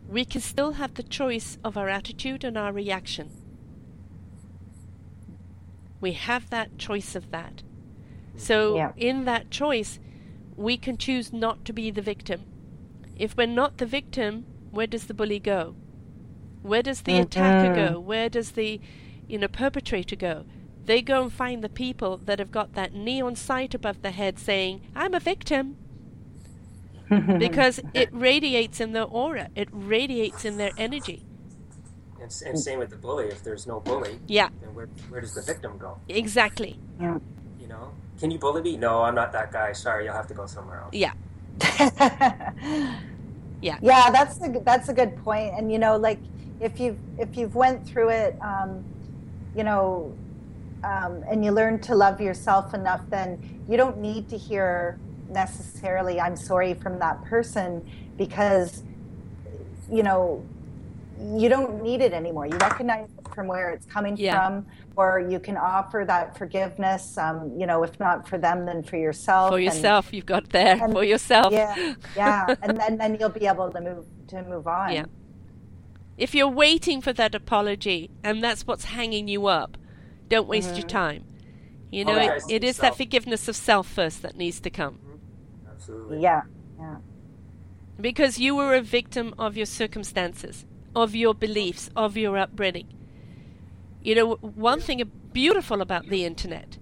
[0.07, 3.29] we can still have the choice of our attitude and our reaction.
[6.01, 7.61] We have that choice of that.
[8.35, 8.93] So, Yeah.
[8.95, 9.99] in that choice,
[10.55, 12.41] we can choose not to be the victim.
[13.17, 15.75] If we're not the victim, where does the bully go?
[16.61, 17.75] Where does the attacker Mhm.
[17.93, 17.99] go?
[17.99, 18.79] Where does the
[19.27, 20.45] you know perpetrator go?
[20.85, 24.39] They go and find the people that have got that neon sight above their head
[24.39, 25.77] saying, "I'm a victim."
[27.39, 31.25] because it radiates in their aura, it radiates in their energy.
[32.21, 33.25] And, s- and same with the bully.
[33.27, 35.97] If there's no bully, Yeah, then where, where does the victim go?
[36.07, 36.77] exactly.
[36.99, 37.17] yeah.
[37.59, 38.77] You know, can you bully me?
[38.77, 39.71] No, I'm not that guy.
[39.73, 40.93] Sorry, you'll have to go somewhere else.
[40.93, 41.13] Yeah,
[43.61, 43.77] Yeah.
[43.81, 45.53] Yeah, that's a that's a good point.
[45.57, 46.19] And you know, like
[46.59, 48.83] if you've if you've went through it, um,
[49.55, 50.13] you know,
[50.83, 54.97] um, and you learn to love yourself enough, then you don't need to hear
[55.29, 57.85] necessarily "I'm sorry" from that person
[58.17, 58.83] because
[59.91, 60.43] you know
[61.21, 62.45] you don't need it anymore.
[62.47, 64.35] You recognize from where it's coming Yeah.
[64.47, 67.17] from, or you can offer that forgiveness.
[67.17, 69.49] Um, you know, if not for them, then for yourself.
[69.51, 71.51] for And- yourself, you've got there and- for yourself.
[71.53, 74.93] yeah, yeah, and then then you'll be able to move to move on.
[74.93, 75.05] Yeah.
[76.19, 79.77] If you're waiting for that apology and that's what's hanging you up,
[80.27, 80.87] don't waste your uh-huh.
[80.87, 81.23] time.
[81.91, 84.69] You know, it, Apologize to it is that forgiveness of self first that needs to
[84.69, 84.95] come.
[84.95, 85.71] Mm-hmm.
[85.71, 86.21] Absolutely.
[86.21, 86.41] yeah,
[86.77, 86.97] yeah.
[87.99, 92.93] Because you were a victim of your circumstances, of your beliefs, of your upbringing.
[94.03, 95.01] You know, one thing
[95.31, 96.77] beautiful about the internet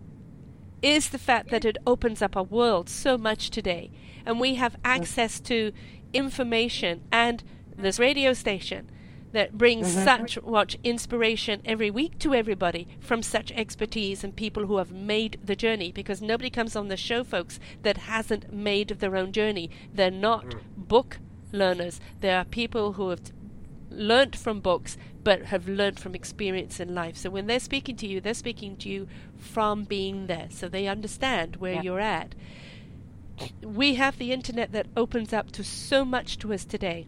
[0.82, 3.92] is the fact that it opens up our world so much today.
[4.26, 4.80] And we have mm.
[4.84, 5.72] access to
[6.12, 7.44] information and
[7.78, 8.90] this radio station
[9.34, 10.04] that brings mm-hmm.
[10.04, 15.40] such much inspiration every week to everybody from such expertise and people who have made
[15.44, 19.70] the journey because nobody comes on the show folks that hasn't made their own journey.
[19.94, 20.60] They're not mm.
[20.78, 21.20] book
[21.52, 22.00] learners.
[22.22, 23.22] They are people who have
[23.90, 27.18] learnt from books but have learnt from experience in life.
[27.18, 30.48] So when they're speaking to you they're speaking to you from being there.
[30.50, 31.82] So they understand where Yeah.
[31.82, 32.34] you're at.
[33.62, 37.08] We have the internet that opens up to so much to us today.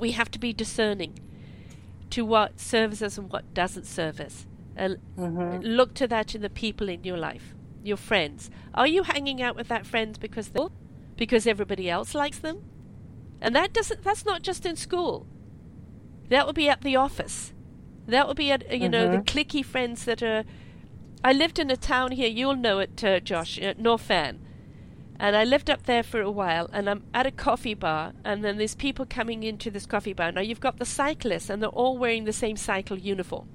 [0.00, 1.18] We have to be discerning
[2.10, 4.46] to what serves us and what doesn't serve us.
[4.78, 4.94] Uh,
[5.62, 8.50] Look to that in the people in your life, your friends.
[8.74, 10.66] Are you hanging out with that friends because they
[11.16, 12.62] because everybody else likes them?
[13.40, 14.02] And that doesn't.
[14.02, 15.26] That's not just in school.
[16.28, 17.52] That would be at the office.
[18.06, 20.44] That would be at you know the cliquey friends that are.
[21.22, 22.28] I lived in a town here.
[22.28, 24.38] You'll know it, uh, Josh, uh, Norfan.
[25.22, 28.42] And I lived up there for a while, and I'm at a coffee bar, and
[28.42, 30.32] then there's people coming into this coffee bar.
[30.32, 33.46] Now you've got the cyclists, and they're all wearing the same cycle uniform.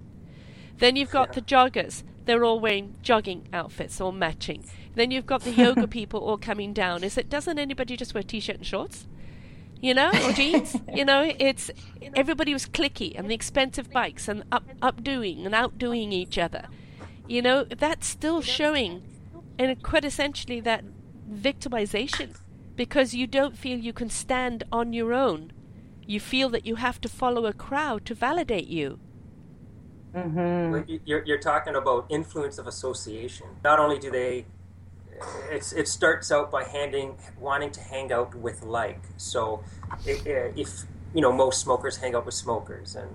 [0.77, 4.63] Then you've got the joggers; they're all wearing jogging outfits, all matching.
[4.93, 7.03] Then you've got the yoga people all coming down.
[7.03, 7.31] Is it?
[7.31, 9.07] Doesn't anybody just wear t-shirt and shorts?
[9.81, 10.77] You know, or jeans?
[10.93, 11.71] you know, it's
[12.13, 16.67] everybody was cliquey, and the expensive bikes, and up updoing and outdoing each other.
[17.27, 19.01] You know, that's still showing,
[19.57, 20.83] and quintessentially that
[21.31, 22.35] victimization
[22.75, 25.51] because you don't feel you can stand on your own.
[26.05, 28.99] You feel that you have to follow a crowd to validate you.
[30.15, 30.71] Mm-hmm.
[30.71, 33.47] Well, you- You're, you're talking about influence of association.
[33.63, 34.45] Not only do they,
[35.49, 39.01] it's, it starts out by handing, wanting to hang out with like.
[39.17, 39.63] So,
[40.05, 43.09] if, if you know, most smokers hang out with smokers, and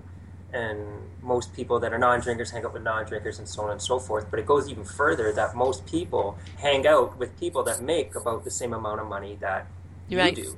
[0.53, 0.79] and
[1.23, 4.27] most people that are non-drinkers hang out with non-drinkers, and so on and so forth.
[4.31, 8.45] But it goes even further that most people hang out with people that make about
[8.45, 9.67] the same amount of money that
[10.11, 10.37] Right.
[10.37, 10.57] you do.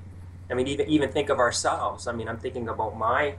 [0.50, 2.06] I mean, even even think of ourselves.
[2.06, 3.34] I mean, I'm thinking about my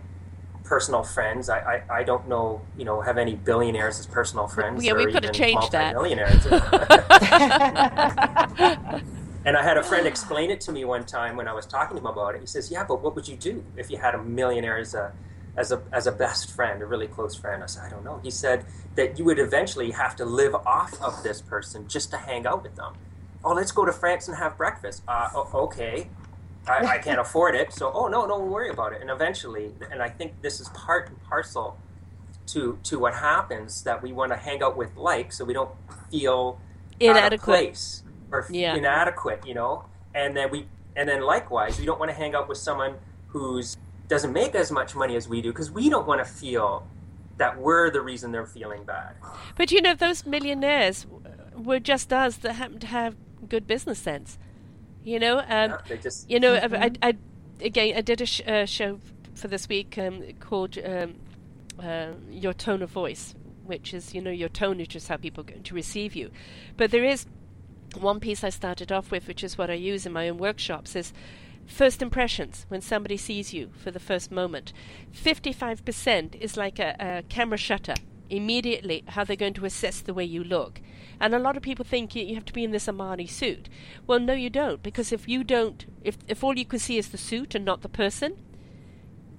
[0.64, 1.50] personal friends.
[1.50, 4.84] I, I, I don't know, you know, have any billionaires as personal friends.
[4.84, 5.96] yeah, or we've got to even change that.
[9.46, 11.98] and I had a friend explain it to me one time when I was talking
[11.98, 12.42] to him about it.
[12.42, 15.12] He says, "Yeah, but what would you do if you had a millionaire as a
[15.56, 18.20] as a as a best friend, a really close friend?" I said, "I don't know."
[18.24, 22.18] He said that you would eventually have to live off of this person just to
[22.18, 22.94] hang out with them.
[23.44, 25.04] Oh, let's go to France and have breakfast.
[25.08, 26.10] Uh, okay.
[26.68, 29.02] I, I can't afford it, so oh no, don't worry about it.
[29.02, 31.78] And eventually, and I think this is part and parcel
[32.48, 35.72] to to what happens that we want to hang out with like, so we don't
[36.12, 36.60] feel
[37.00, 38.02] Inadequate.
[38.32, 38.76] or Yeah.
[38.76, 39.86] inadequate, you know.
[40.14, 42.96] And then we and then likewise, we don't want to hang out with someone
[43.30, 43.78] who's
[44.08, 46.88] doesn't make as much money as we do because we don't want to feel
[47.38, 49.16] that we're the reason they're feeling bad.
[49.56, 51.06] But you know, those millionaires
[51.56, 53.16] were just us that happened to have
[53.48, 54.38] good business sense.
[55.04, 57.18] You know, um, Yeah, they just you know, I, I, I
[57.62, 59.00] again, I did a sh- uh, show
[59.36, 61.16] for this week um, called um,
[61.80, 63.34] uh, "Your Tone of Voice,"
[63.66, 66.32] which is, you know, your tone is just how people are going to receive you.
[66.78, 67.26] But there is
[68.00, 70.96] one piece I started off with, which is what I use in my own workshops,
[70.96, 71.14] is
[71.66, 74.74] first impressions when somebody sees you for the first moment.
[75.14, 77.96] 55% is like a, a camera shutter
[78.30, 80.82] immediately how they're going to assess the way you look.
[81.20, 83.70] And a lot of people think you have to be in this Armani suit.
[84.08, 87.10] Well, no, you don't, because if you don't, if if all you can see is
[87.10, 88.38] the suit and not the person,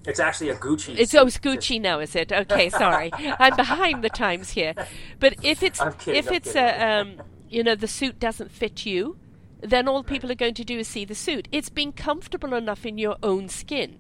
[0.07, 0.97] it's actually a Gucci.
[0.97, 2.33] It's oh, it's Gucci now, is it?
[2.33, 4.75] Okay, sorry, I'm behind the times here.
[5.19, 6.81] But if it's kidding, if I'm it's kidding.
[6.81, 9.19] a um, you know the suit doesn't fit you,
[9.65, 11.49] then all people are going to do is see the suit.
[11.51, 13.99] It's being comfortable enough in your own skin,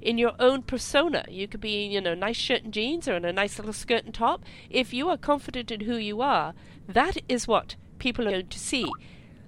[0.00, 1.24] in your own persona.
[1.28, 4.04] You could be you know nice shirt and jeans or in a nice little skirt
[4.04, 4.42] and top.
[4.70, 6.54] If you are confident in who you are,
[6.88, 8.90] that is what people are going to see.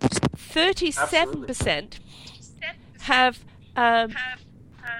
[0.01, 2.01] Thirty-seven percent
[3.01, 3.45] have.
[3.77, 4.15] Um,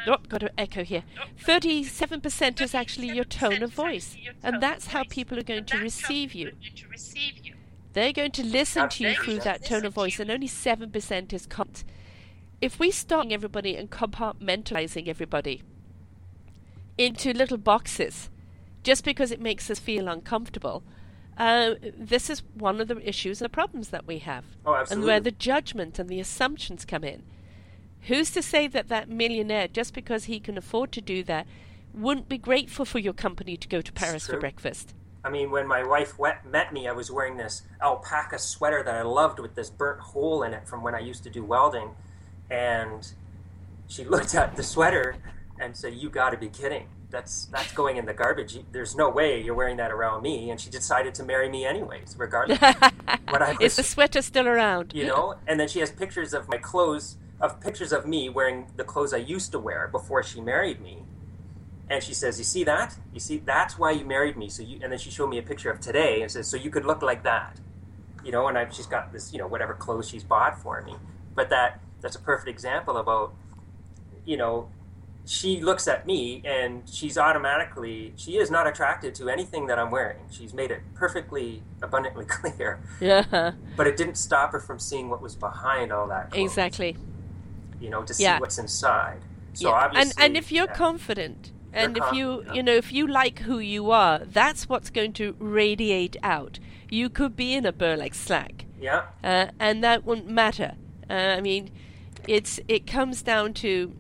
[0.07, 1.03] Oh, got an echo here.
[1.45, 4.17] 37% is actually your tone of voice.
[4.43, 6.53] And that's how people are going to receive you.
[7.95, 11.47] They're going to listen to you through that tone of voice, and only 7% is
[11.47, 11.85] cont.
[12.61, 15.63] If we start everybody and compartmentalizing everybody
[16.99, 18.31] into little boxes,
[18.83, 20.83] just because it makes us feel uncomfortable,
[21.39, 24.45] uh, this is one of the issues and the problems that we have.
[24.67, 27.23] Oh, And where the judgment and the assumptions come in.
[28.03, 31.47] Who's to say that that millionaire, just because he can afford to do that,
[31.93, 34.95] wouldn't be grateful for your company to go to Paris for breakfast?
[35.25, 38.95] I mean, when my wife wet, met me, I was wearing this alpaca sweater that
[38.95, 41.91] I loved with this burnt hole in it from when I used to do welding.
[42.51, 43.11] And
[43.89, 45.17] she looked at the sweater
[45.59, 46.89] and said, "You got to be kidding!
[47.11, 48.59] That's that's going in the garbage.
[48.73, 52.17] There's no way you're wearing that around me." And she decided to marry me anyways,
[52.19, 52.59] regardless.
[53.31, 54.93] what I Is the sweater still around?
[54.95, 55.37] you know.
[55.47, 59.15] And then she has pictures of my clothes, of pictures of me wearing the clothes
[59.15, 61.03] I used to wear before she married me.
[61.91, 62.97] And she says, "You see that?
[63.13, 65.43] You see that's why you married me." So you, and then she showed me a
[65.43, 67.61] picture of today and says, "So you could look like that."
[68.25, 70.95] You know, and I, she's got this, you know, whatever clothes she's bought for me.
[71.35, 73.35] But that that's a perfect example about,
[74.25, 74.69] you know,
[75.27, 79.91] she looks at me and she's automatically she is not attracted to anything that I'm
[79.91, 80.19] wearing.
[80.31, 82.81] She's made it perfectly abundantly clear.
[83.01, 86.31] Yeah, But it didn't stop her from seeing what was behind all that.
[86.31, 86.97] clothes, exactly.
[87.81, 88.39] You know, to see Yeah.
[88.39, 89.21] what's inside.
[89.55, 89.91] So Yeah.
[89.95, 90.75] And and if you're yeah.
[90.75, 95.13] confident, and if you you know if you like who you are, that's what's going
[95.15, 96.59] to radiate out.
[96.89, 98.65] You could be in a burlap slack.
[98.81, 100.75] yeah, uh, and that wouldn't matter.
[101.11, 101.71] Uh, I mean,
[102.29, 103.93] it's it comes down to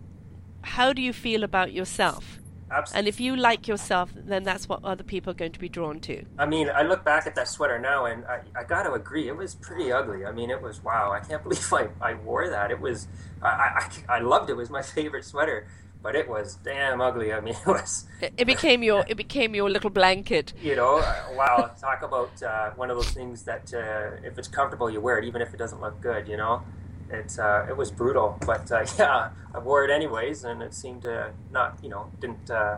[0.62, 2.38] how do you feel about yourself,
[2.70, 2.98] absolutely.
[2.98, 6.00] and if you like yourself, then that's what other people are going to be drawn
[6.00, 6.24] to.
[6.38, 9.28] I mean, I look back at that sweater now, and I, I got to agree,
[9.28, 10.24] it was pretty ugly.
[10.24, 11.12] I mean, it was wow.
[11.12, 12.70] I can't believe I, I wore that.
[12.70, 13.08] It was,
[13.42, 14.52] I, I, I loved it.
[14.52, 15.66] It was my favorite sweater,
[16.04, 17.32] but it was damn ugly.
[17.32, 20.52] I mean, it was, It, became your it became your little blanket.
[20.62, 21.70] you know, uh, wow.
[21.80, 25.24] Talk about uh, one of those things that uh, if it's comfortable, you wear it,
[25.24, 26.28] even if it doesn't look good.
[26.28, 26.62] You know,
[27.10, 31.02] it uh, it was brutal, but uh, yeah, I wore it anyways, and it seemed
[31.02, 32.50] to not, you know, didn't.
[32.50, 32.76] Uh,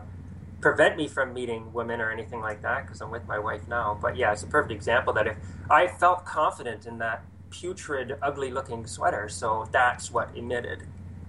[0.59, 3.97] prevent me from meeting women or anything like that because I'm with my wife now.
[4.01, 5.37] But yeah, it's a perfect example that if
[5.71, 10.85] I felt confident in that putrid, ugly looking sweater, so that's what emitted.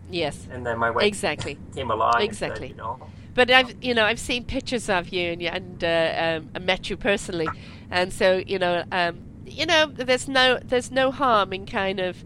[0.09, 1.57] Yes, And then my wife exactly.
[1.75, 2.69] came along Exactly.
[2.69, 2.99] said, you know,
[3.33, 6.89] But I've you know I've seen pictures of you and and uh, um, I met
[6.89, 7.47] you personally,
[7.91, 12.23] and so you know um, you know there's no there's no harm in kind of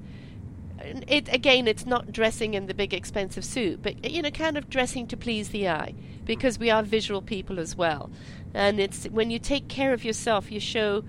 [1.07, 4.69] it again it's not dressing in the big expensive suit, but you know kind of
[4.69, 8.09] dressing to please the eye because we are visual people as well,
[8.53, 11.03] and it's when you take care of yourself you show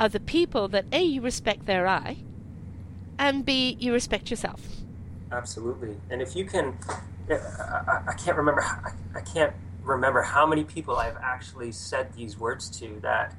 [0.00, 2.16] other people that a you respect their eye,
[3.18, 4.83] and b you respect yourself.
[5.34, 5.96] Absolutely.
[6.10, 6.78] And if you can,
[7.28, 12.38] I, I, can't remember, I, I can't remember how many people I've actually said these
[12.38, 13.34] words to that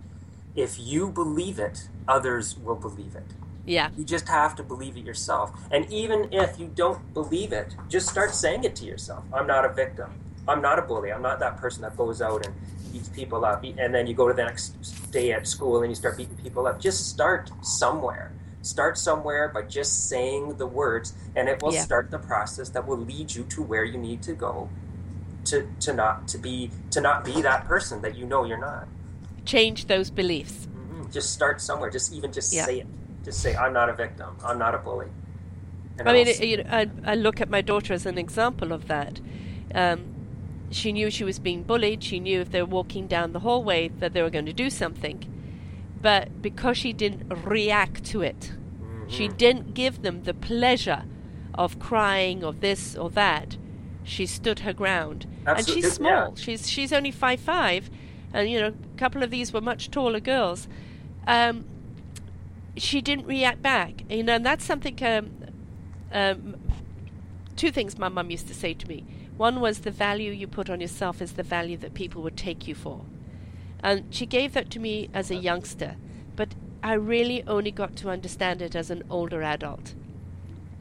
[0.55, 3.25] if you believe it, others will believe it.
[3.65, 5.51] Yeah, You just have to believe it yourself.
[5.71, 9.23] And even if you don't believe it, just start saying it to yourself.
[9.33, 10.11] I'm not a victim.
[10.47, 11.11] I'm not a bully.
[11.11, 12.53] I'm not that person that goes out and
[12.93, 13.63] beats people up.
[13.63, 14.69] And then you go to the next
[15.11, 16.79] day at school and you start beating people up.
[16.79, 18.31] Just start somewhere.
[18.65, 21.81] Start somewhere by just saying the words, and it will Yeah.
[21.83, 24.69] start the process that will lead you to where you need to go.
[25.45, 28.87] To, to not to be to not be that person that you know you're not.
[29.45, 30.65] change those beliefs.
[30.65, 31.11] Mhm.
[31.13, 31.91] Just start somewhere.
[31.91, 32.65] Just even just Yeah.
[32.65, 32.87] say it.
[33.23, 34.35] Just say, "I'm not a victim.
[34.43, 35.09] I'm not a bully."
[35.99, 38.71] And I mean, it, you know, I, I look at my daughter as an example
[38.71, 39.19] of that.
[39.75, 39.99] Um,
[40.71, 42.03] she knew she was being bullied.
[42.03, 44.71] She knew if they were walking down the hallway that they were going to do
[44.71, 45.23] something.
[46.05, 48.51] But because she didn't react to it,
[49.07, 49.37] she Mhm.
[49.37, 51.01] didn't give them the pleasure
[51.55, 53.57] of crying or this or that.
[54.03, 56.11] She stood her ground, and she's small.
[56.11, 56.27] yeah.
[56.35, 57.89] She's she's only five five,
[58.31, 60.67] and you know, a couple of these were much taller girls.
[61.25, 61.65] Um,
[62.77, 64.03] she didn't react back.
[64.07, 65.31] You know, and that's something um,
[66.11, 66.55] um,
[67.55, 69.03] two things my mum used to say to me.
[69.37, 72.67] One was the value you put on yourself is the value that people would take
[72.67, 73.01] you for.
[73.85, 75.95] And she gave that to me as a youngster,
[76.35, 79.93] but I really only got to understand it as an older adult.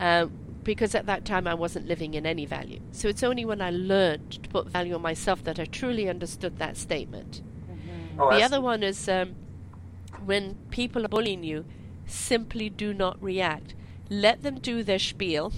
[0.01, 0.33] Um,
[0.63, 2.81] because at that time I wasn't living in any value.
[2.93, 6.59] So it's only when I learned to put value on myself that I truly understood
[6.59, 7.43] that statement.
[7.71, 8.23] Mm-hmm.
[8.23, 9.35] Oh, the other one is um,
[10.25, 11.67] when people are bullying you,
[12.07, 13.75] simply do not react.
[14.09, 15.53] Let them do their spiel,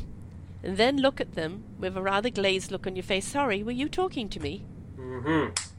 [0.65, 3.29] and then look at them with a rather glazed look on your face.
[3.29, 4.65] Sorry, were you talking to me?
[4.99, 5.76] Mm-hmm.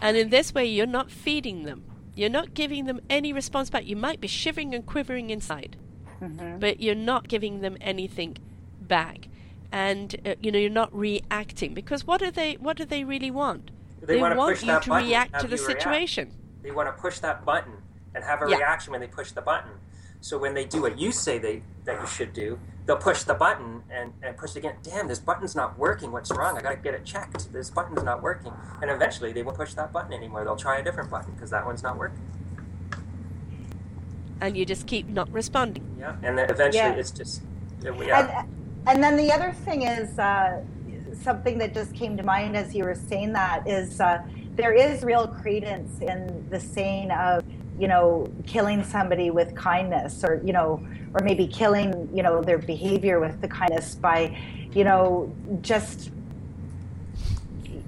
[0.00, 1.84] And in this way, you're not feeding them.
[2.14, 3.86] You're not giving them any response back.
[3.86, 5.76] You might be shivering and quivering inside,
[6.20, 6.58] mm-hmm.
[6.58, 8.36] but you're not giving them anything
[8.80, 9.28] back.
[9.72, 13.32] And uh, you know you're not reacting because what do they what do they really
[13.32, 13.72] want?
[14.00, 16.28] They, they want, want you to react to the situation.
[16.28, 16.62] React.
[16.62, 17.72] They want to push that button
[18.14, 18.58] and have a yeah.
[18.58, 19.72] reaction when they push the button.
[20.24, 23.34] So when they do what you say they that you should do, they'll push the
[23.34, 24.76] button and, and push it again.
[24.82, 26.12] Damn, this button's not working.
[26.12, 26.56] What's wrong?
[26.56, 27.52] I got to get it checked.
[27.52, 28.50] This button's not working.
[28.80, 30.42] And eventually they won't push that button anymore.
[30.42, 32.22] They'll try a different button because that one's not working.
[34.40, 35.94] And you just keep not responding.
[36.00, 36.94] Yeah, and then eventually yeah.
[36.94, 37.42] it's just
[37.82, 38.40] yeah.
[38.40, 38.48] And,
[38.86, 40.62] and then the other thing is uh,
[41.22, 44.22] something that just came to mind as you were saying that is uh,
[44.56, 47.44] there is real credence in the saying of
[47.78, 52.58] you know killing somebody with kindness or you know or maybe killing you know their
[52.58, 54.36] behavior with the kindness by
[54.72, 56.10] you know just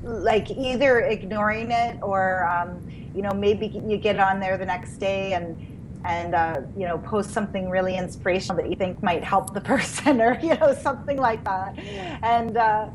[0.03, 2.81] like either ignoring it or um,
[3.15, 5.57] you know maybe you get on there the next day and
[6.05, 10.21] and uh, you know post something really inspirational that you think might help the person
[10.21, 11.77] or you know something like that.
[12.23, 12.89] And uh,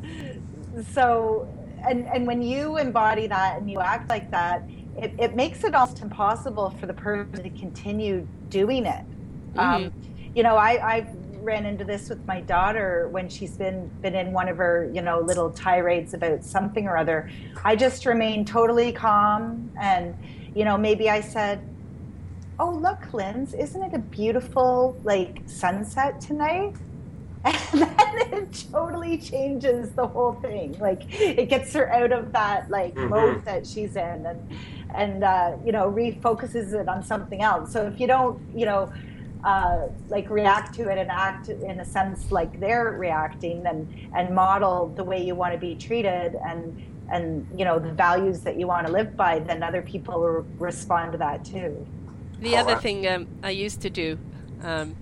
[0.92, 1.48] so
[1.86, 4.62] and and when you embody that and you act like that
[4.96, 9.04] it, it makes it almost impossible for the person to continue doing it.
[9.54, 9.58] Mm-hmm.
[9.58, 9.92] um,
[10.34, 11.08] you know I, I've
[11.42, 15.02] ran into this with my daughter when she's been been in one of her you
[15.02, 17.30] know little tirades about something or other.
[17.64, 20.16] I just remain totally calm and
[20.54, 21.66] you know maybe i said
[22.60, 26.74] oh look Linz isn't it a beautiful like sunset tonight?
[27.44, 30.78] And then it totally changes the whole thing.
[30.78, 33.08] Like it gets her out of that like mm-hmm.
[33.08, 34.26] mode that she's in.
[34.26, 34.48] And
[34.94, 38.92] and uh, you know refocuses it on something else so if you don't you know
[39.44, 44.34] uh, like react to it and act in a sense like they're reacting and and
[44.34, 48.58] model the way you want to be treated and and you know the values that
[48.58, 51.86] you want to live by then other people will respond to that too
[52.40, 54.18] the other thing um, I used to do
[54.62, 54.96] um,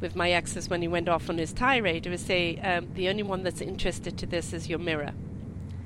[0.00, 3.22] with my exes when he went off on his tirade was say, um, the only
[3.22, 5.12] one that's interested to this is your mirror.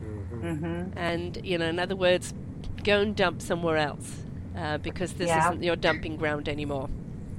[0.03, 0.47] Mm-hmm.
[0.47, 0.99] Mm-hmm.
[0.99, 2.35] And, you know, in other words,
[2.81, 4.21] go and dump somewhere else
[4.57, 5.49] uh, because this yeah.
[5.49, 6.89] isn't your dumping ground anymore.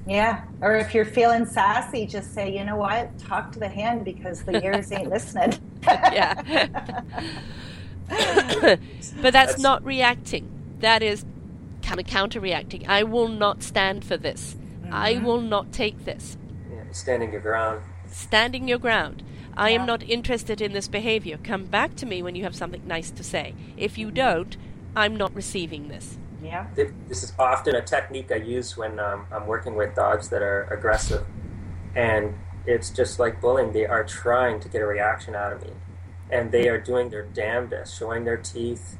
[0.08, 0.44] Yeah.
[0.62, 4.44] Or if you're feeling sassy, just say, you know what, talk to the hand because
[4.44, 5.54] the ears ain't listening.
[5.84, 6.42] yeah.
[8.10, 8.80] but
[9.32, 10.50] that's, that's not reacting.
[10.80, 11.26] That is
[11.84, 12.88] kind of counter reacting.
[12.88, 14.56] I will not stand for this.
[14.82, 14.94] Mm-hmm.
[14.94, 16.38] I will not take this.
[16.72, 17.82] Yeah, standing your ground.
[18.08, 19.24] Standing your ground.
[19.56, 19.82] I yeah.
[19.82, 21.38] am not interested in this behavior.
[21.44, 23.54] Come back to me when you have something nice to say.
[23.78, 24.56] If you don't,
[24.96, 26.18] I'm not receiving this.
[26.42, 26.68] Yeah.
[26.76, 30.64] This is often a technique I use when um, I'm working with dogs that are
[30.66, 31.26] aggressive.
[31.96, 32.36] And
[32.66, 33.74] it's just like bullying.
[33.74, 35.72] They are trying to get a reaction out of me.
[36.32, 38.98] And they are doing their damnedest, showing their teeth,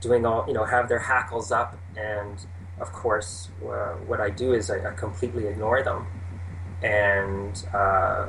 [0.00, 2.44] doing all, you know, have their hackles up and
[2.80, 6.06] of course, uh, what I do is I, I completely ignore them,
[6.82, 8.28] and uh,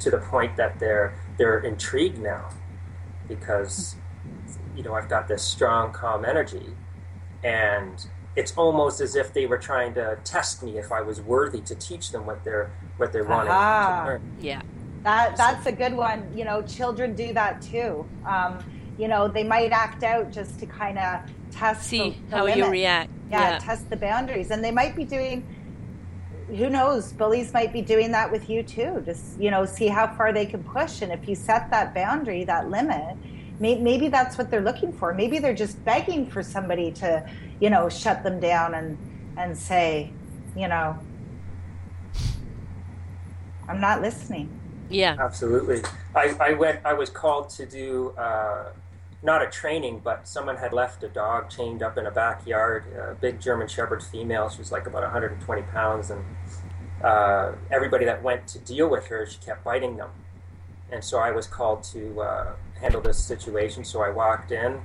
[0.00, 2.48] to the point that they're they're intrigued now
[3.28, 3.94] because
[4.76, 6.66] you know I've got this strong, calm energy,
[7.42, 11.60] and it's almost as if they were trying to test me if I was worthy
[11.62, 14.36] to teach them what they're what they're wanting to learn.
[14.40, 14.60] Yeah,
[15.02, 16.30] that that's a good one.
[16.36, 18.06] You know, children do that too.
[18.26, 18.58] Um,
[18.98, 21.20] you know, they might act out just to kind of
[21.50, 22.58] test see the, the how limit.
[22.58, 23.10] you react.
[23.30, 25.44] Yeah, yeah, test the boundaries, and they might be doing.
[26.48, 27.12] Who knows?
[27.12, 29.02] Bullies might be doing that with you too.
[29.04, 32.44] Just you know, see how far they can push, and if you set that boundary,
[32.44, 33.16] that limit,
[33.60, 35.14] maybe that's what they're looking for.
[35.14, 37.28] Maybe they're just begging for somebody to,
[37.60, 38.98] you know, shut them down and
[39.36, 40.12] and say,
[40.56, 40.98] you know,
[43.68, 44.48] I'm not listening.
[44.88, 45.82] Yeah, absolutely.
[46.14, 46.80] I, I went.
[46.84, 48.10] I was called to do.
[48.16, 48.70] Uh,
[49.22, 53.14] not a training, but someone had left a dog chained up in a backyard, a
[53.14, 54.48] big German Shepherd female.
[54.50, 56.24] She was like about 120 pounds, and
[57.02, 60.10] uh, everybody that went to deal with her, she kept biting them.
[60.92, 63.84] And so I was called to uh, handle this situation.
[63.84, 64.80] So I walked in,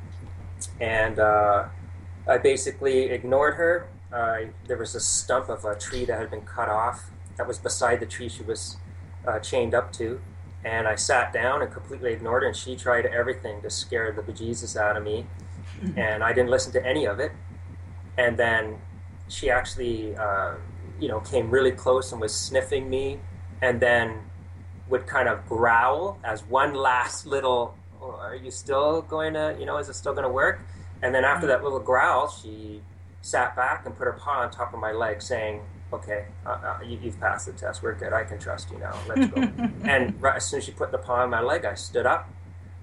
[0.79, 1.65] and uh,
[2.27, 3.87] I basically ignored her.
[4.67, 7.99] there was a stump of a tree that had been cut off that was beside
[7.99, 8.77] the tree she was
[9.25, 10.19] uh, chained up to
[10.63, 14.21] And I sat down and completely ignored her, and she tried everything to scare the
[14.21, 15.25] bejesus out of me.
[15.97, 17.31] And I didn't listen to any of it.
[18.17, 18.77] And then
[19.27, 20.55] she actually, uh,
[20.99, 23.19] you know, came really close and was sniffing me,
[23.61, 24.19] and then
[24.89, 29.65] would kind of growl as one last little, oh, "Are you still going to, you
[29.65, 30.61] know, is it still going to work?"
[31.01, 32.81] And then after that little growl, she
[33.21, 35.61] sat back and put her paw on top of my leg, saying,
[35.93, 37.81] "Okay, uh, uh, you, have passed the test.
[37.83, 38.13] We're good.
[38.13, 38.97] I can trust you now.
[39.07, 39.41] Let's go."
[39.83, 42.29] and right, as soon as she put the paw on my leg, I stood up.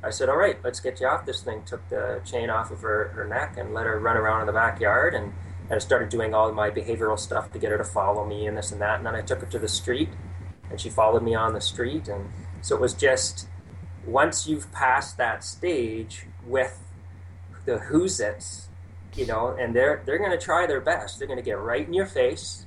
[0.03, 2.81] I said, "All right, let's get you off this thing." Took the chain off of
[2.82, 5.32] her, her neck and let her run around in the backyard and
[5.70, 8.57] and I started doing all my behavioral stuff to get her to follow me and
[8.57, 8.97] this and that.
[8.97, 10.09] And then I took her to the street,
[10.70, 12.09] and she followed me on the street.
[12.09, 12.31] And
[12.62, 13.49] so it was just
[14.09, 16.78] once you've passed that stage with
[17.66, 18.68] the who's it's,
[19.14, 21.18] you know, and they're they're going to try their best.
[21.18, 22.66] They're going to get right in your face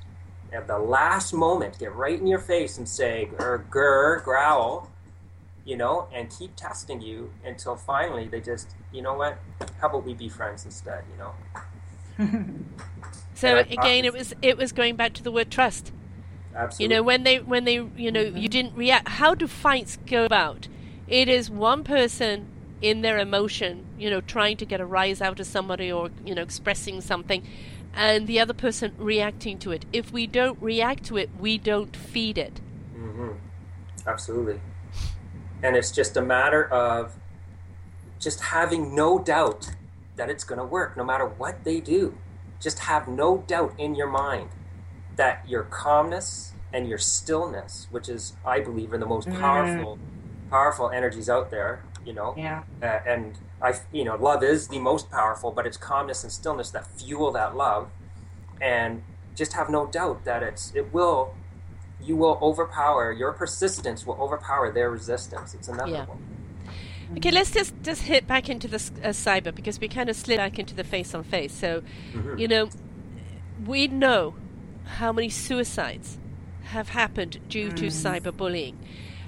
[0.54, 4.90] at the last moment, get right in your face and say grr, grr growl,
[5.66, 9.38] you know, and keep testing you until finally they just, you know what?
[9.80, 11.34] How about we be friends instead, you know?
[13.34, 15.92] so again, it was it was going back to the word trust.
[16.54, 16.84] Absolutely.
[16.84, 19.08] You know, when they when they you know you didn't react.
[19.08, 20.68] How do fights go about?
[21.12, 22.48] It is one person
[22.82, 26.34] in their emotion, you know, trying to get a rise out of somebody or you
[26.34, 27.46] know expressing something,
[27.94, 29.86] and the other person reacting to it.
[29.92, 32.62] If we don't react to it, we don't feed it.
[32.96, 33.32] Mm-hmm.
[34.08, 34.62] Absolutely.
[35.62, 37.14] And it's just a matter of
[38.18, 39.70] just having no doubt
[40.16, 42.18] that it's going to work no matter what they do.
[42.62, 44.50] Just have no doubt in your mind
[45.18, 49.40] that your calmness and your stillness, which is, I believe, are the most mm.
[49.40, 50.21] powerful, mm.
[50.52, 51.84] Powerful energies out there.
[52.06, 52.64] You know, yeah.
[52.82, 56.72] Uh, and I, you know, love is the most powerful, but it's calmness and stillness
[56.72, 57.90] that fuel that love,
[58.60, 59.04] and
[59.36, 61.34] just have no doubt that it's it will,
[62.04, 65.54] you will overpower your persistence will overpower their resistance.
[65.54, 66.18] It's inevitable.
[66.20, 67.18] Yeah.
[67.18, 70.38] Okay, let's just just hit back into the uh, cyber because we kind of slid
[70.38, 71.54] back into the face on face.
[71.54, 71.82] So,
[72.14, 72.38] mm-hmm.
[72.38, 72.70] you know,
[73.66, 74.36] we know
[74.86, 76.18] how many suicides
[76.64, 77.76] have happened due mm.
[77.78, 78.76] to cyberbullying.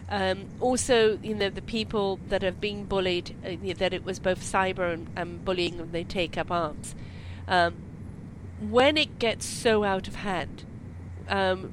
[0.10, 4.40] Um, also, you know, the people that have been bullied, uh, that it was both
[4.40, 6.94] cyber and, and bullying, and they take up arms.
[7.48, 7.76] Um,
[8.60, 10.66] when it gets so out of hand,
[11.30, 11.72] um,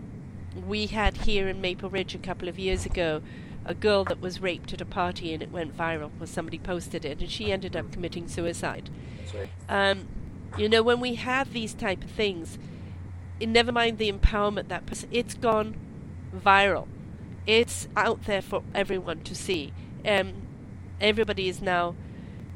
[0.66, 3.22] we had here in Maple Ridge a couple of years ago
[3.64, 7.04] a girl that was raped at a party and it went viral because somebody posted
[7.04, 8.90] it and she ended up committing suicide.
[9.34, 9.48] Right.
[9.68, 10.08] Um,
[10.56, 12.58] you know, when we have these type of things,
[13.40, 15.76] never mind the empowerment that person, it's gone
[16.34, 16.88] viral.
[17.46, 19.72] It's out there for everyone to see.
[20.06, 20.34] Um,
[21.00, 21.94] everybody is now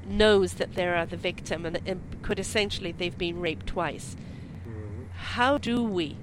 [0.06, 4.16] knows that they are the victim and, and could essentially they've been raped twice.
[4.69, 5.05] Mm-hmm.
[5.15, 6.16] How do we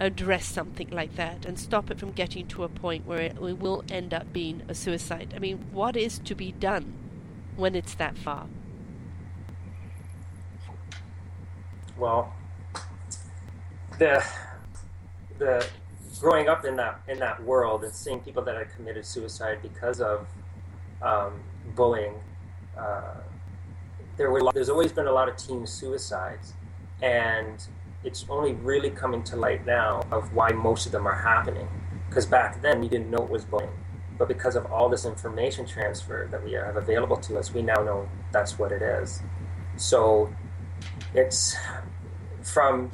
[0.00, 3.84] address something like that and stop it from getting to a point where it will
[3.90, 5.32] end up being a suicide?
[5.34, 6.94] I mean, what is to be done
[7.56, 8.46] when it's that far?
[11.96, 12.32] Well,
[13.98, 14.24] the
[15.38, 15.66] the
[16.18, 20.00] growing up in that in that world and seeing people that had committed suicide because
[20.00, 20.26] of
[21.02, 21.40] um,
[21.74, 22.14] bullying,
[22.76, 23.14] uh,
[24.16, 26.54] there were there's always been a lot of teen suicides,
[27.02, 27.66] and
[28.04, 31.68] it's only really coming to light now of why most of them are happening.
[32.08, 33.70] Because back then we didn't know it was bullying.
[34.16, 37.82] But because of all this information transfer that we have available to us, we now
[37.82, 39.22] know that's what it is.
[39.76, 40.32] So
[41.14, 41.56] it's
[42.42, 42.90] from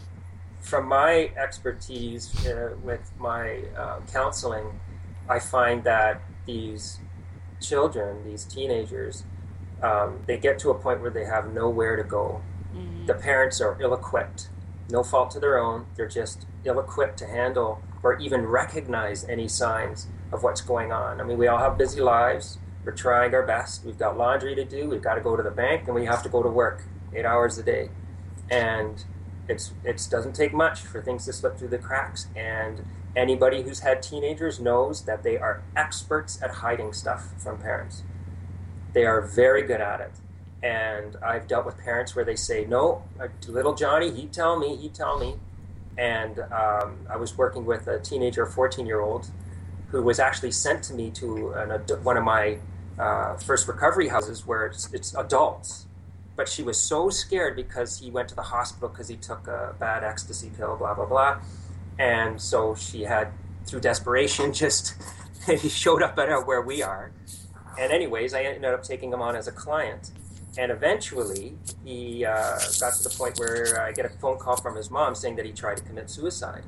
[0.65, 4.81] from my expertise uh, with my uh, counseling,
[5.29, 6.99] I find that these
[7.61, 9.25] children, these teenagers,
[9.83, 12.43] um, they get to a point where they have nowhere to go.
[12.75, 13.07] Mm-hmm.
[13.07, 14.49] The parents are ill equipped
[14.91, 15.87] no fault to their own.
[15.97, 21.21] They're just ill equipped to handle or even recognize any signs of what's going on.
[21.21, 22.59] I mean, we all have busy lives.
[22.85, 23.85] We're trying our best.
[23.85, 24.89] We've got laundry to do.
[24.89, 26.83] We've got to go to the bank, and we have to go to work
[27.15, 27.89] eight hours a day.
[28.51, 29.03] And
[29.49, 32.29] it's it doesn't take much for things to slip through the cracks.
[32.35, 32.85] And
[33.15, 38.03] anybody who's had teenagers knows that they are experts at hiding stuff from parents.
[38.93, 40.13] They are very good at it
[40.65, 43.03] and I've dealt with parents where they say, "No,
[43.47, 45.37] little Johnny, he'd tell me, he'd tell me."
[45.99, 49.31] And um, I was working with a teenager, 14 year old,
[49.89, 51.71] who was actually sent to me to an,
[52.03, 52.59] one of my
[52.99, 55.87] uh, first recovery houses where it's, it's, adults.
[56.37, 59.75] But she was so scared because he went to the hospital because he took a
[59.79, 61.41] bad ecstasy pill, blah, blah, blah.
[61.99, 63.29] And so she had,
[63.67, 64.95] through desperation, just
[65.47, 67.13] he showed up at where we are.
[67.79, 70.11] And, anyways, I ended up taking him on as a client
[70.57, 74.77] and eventually, he uh, got to the point where I get a phone call from
[74.77, 76.63] his mom saying that he tried to commit suicide.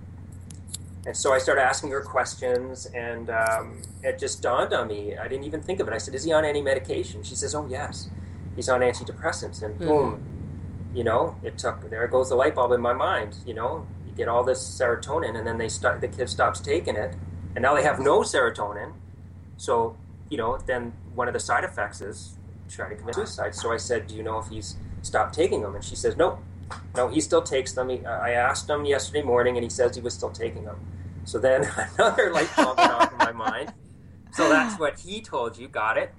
[1.06, 5.16] And so I started asking her questions, and um, it just dawned on me.
[5.16, 5.94] I didn't even think of it.
[5.94, 8.10] I said, "Is he on any medication?" She says, "Oh yes,
[8.56, 9.84] he's on antidepressants." And Mhm.
[9.86, 10.22] boom,
[10.94, 11.88] you know, it took.
[11.90, 13.36] There goes the light bulb in my mind.
[13.46, 16.00] You know, you get all this serotonin, and then they start.
[16.00, 17.14] The kid stops taking it,
[17.54, 18.92] and now they have no serotonin.
[19.56, 19.96] So,
[20.30, 22.36] you know, then one of the side effects is
[22.68, 23.54] try to commit suicide.
[23.54, 26.38] So I said, "Do you know if he's stopped taking them?" And she says, "No,
[26.96, 30.02] no, he still takes them." He, I asked him yesterday morning, and he says he
[30.02, 30.76] was still taking them.
[31.24, 31.68] So then
[31.98, 33.72] another light bulb went off in my mind.
[34.32, 35.68] So that's what he told you.
[35.68, 36.12] Got it.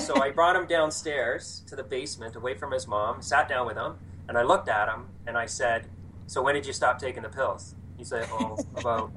[0.00, 3.22] So I brought him downstairs to the basement, away from his mom.
[3.22, 3.98] Sat down with him,
[4.28, 5.86] and I looked at him, and I said,
[6.26, 9.12] "So when did you stop taking the pills?" He said, "Oh, about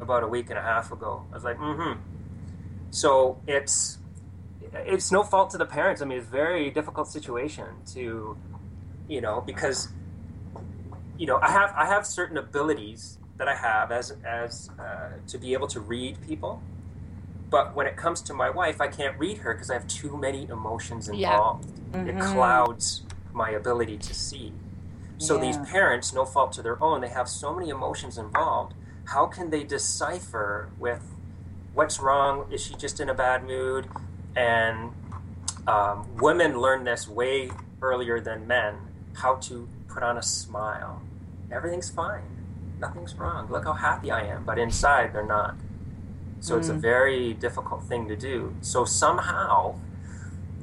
[0.00, 2.00] about a week and a half ago." I was like, "Mm-hmm."
[2.90, 3.98] So it's
[4.72, 6.02] it's no fault to the parents.
[6.02, 8.36] I mean, it's a very difficult situation to,
[9.08, 9.88] you know, because
[11.18, 15.38] you know I have I have certain abilities that I have as as uh, to
[15.38, 16.62] be able to read people,
[17.50, 20.16] but when it comes to my wife, I can't read her because I have too
[20.16, 21.34] many emotions Yeah.
[21.34, 21.66] involved.
[21.94, 23.02] It clouds
[23.32, 24.52] my ability to see.
[25.20, 28.74] So these parents, no fault to their own, they have so many emotions involved.
[29.06, 31.02] How can they decipher with
[31.74, 32.46] what's wrong?
[32.52, 33.88] Is she just in a bad mood?
[34.36, 34.92] And
[35.66, 37.50] um, women learn this way
[37.82, 38.76] earlier than men
[39.14, 41.02] how to put on a smile.
[41.50, 42.22] Everything's fine.
[42.78, 43.48] Nothing's wrong.
[43.50, 44.44] Look how happy I am.
[44.44, 45.56] But inside, they're not.
[46.40, 46.80] So it's a Mm.
[46.80, 48.54] very difficult thing to do.
[48.60, 49.74] So somehow,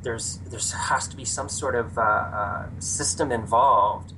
[0.03, 4.13] there's there's has to be some sort of uh, uh, system involved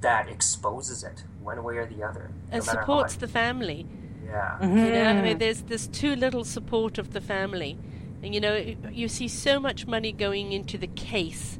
[0.00, 2.30] that exposes it one way or the other.
[2.30, 3.86] no and matter supports the family.
[4.26, 4.60] Yeah.
[4.62, 7.78] You know, I mean, there's there's too little support of the family,
[8.22, 8.56] and you know,
[8.90, 11.58] you see so much money going into the case,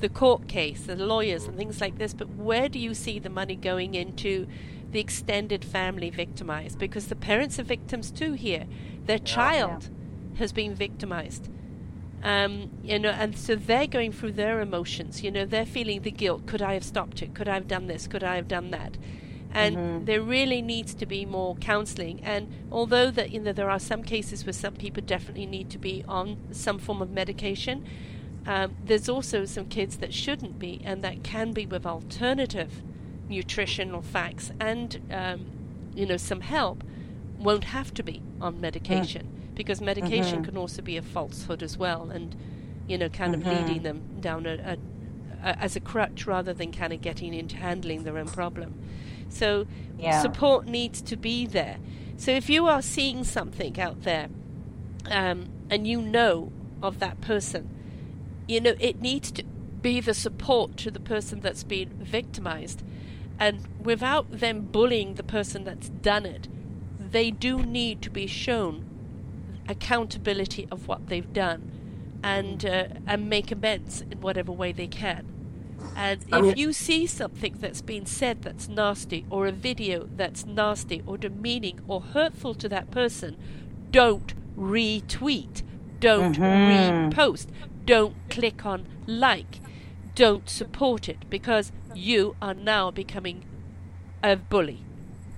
[0.00, 2.14] the court case, the lawyers and things like this.
[2.14, 4.46] But where do you see the money going into
[4.92, 6.78] the extended family victimized?
[6.78, 8.66] Because the parents are victims too here.
[9.06, 9.90] Their child
[10.38, 11.48] has been victimized.
[12.22, 15.22] Um, you know, and so they're going through their emotions.
[15.22, 16.46] You know, they're feeling the guilt.
[16.46, 17.34] Could I have stopped it?
[17.34, 18.06] Could I have done this?
[18.06, 18.98] Could I have done that?
[19.52, 20.04] And Mhm.
[20.06, 22.20] there really needs to be more counselling.
[22.22, 25.78] And although that you know there are some cases where some people definitely need to
[25.78, 27.84] be on some form of medication,
[28.46, 32.82] um, there's also some kids that shouldn't be, and that can be with alternative
[33.28, 35.46] nutritional facts and um,
[35.94, 36.82] you know some help.
[37.38, 40.44] Won't have to be on medication because medication Mhm.
[40.44, 42.34] can also be a falsehood as well, and
[42.88, 43.50] you know kind of Mhm.
[43.50, 44.78] leading them down a, a,
[45.48, 48.74] a as a crutch rather than kind of getting into handling their own problem.
[49.28, 49.66] So
[49.98, 50.20] Yeah.
[50.20, 51.78] support needs to be there.
[52.16, 54.28] So if you are seeing something out there,
[55.10, 56.50] um, and you know
[56.82, 57.68] of that person,
[58.48, 59.44] you know it needs to
[59.80, 62.82] be the support to the person that's been victimized,
[63.38, 66.48] and without them bullying the person that's done it,
[66.98, 68.84] they do need to be shown
[69.68, 71.70] accountability of what they've done,
[72.22, 75.24] and uh, and make amends in whatever way they can.
[75.94, 80.08] And I if mean- you see something that's been said that's nasty, or a video
[80.16, 83.36] that's nasty, or demeaning, or hurtful to that person,
[83.90, 85.62] don't retweet,
[86.00, 87.12] don't Mhm.
[87.12, 87.46] repost,
[87.84, 89.60] don't click on like,
[90.14, 93.44] don't support it because you are now becoming
[94.22, 94.80] a bully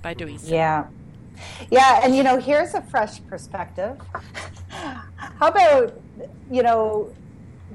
[0.03, 0.57] by doing so.
[0.57, 0.85] Yeah.
[1.71, 3.97] Yeah, and you know, here's a fresh perspective.
[5.39, 5.93] How about,
[6.51, 7.13] you know,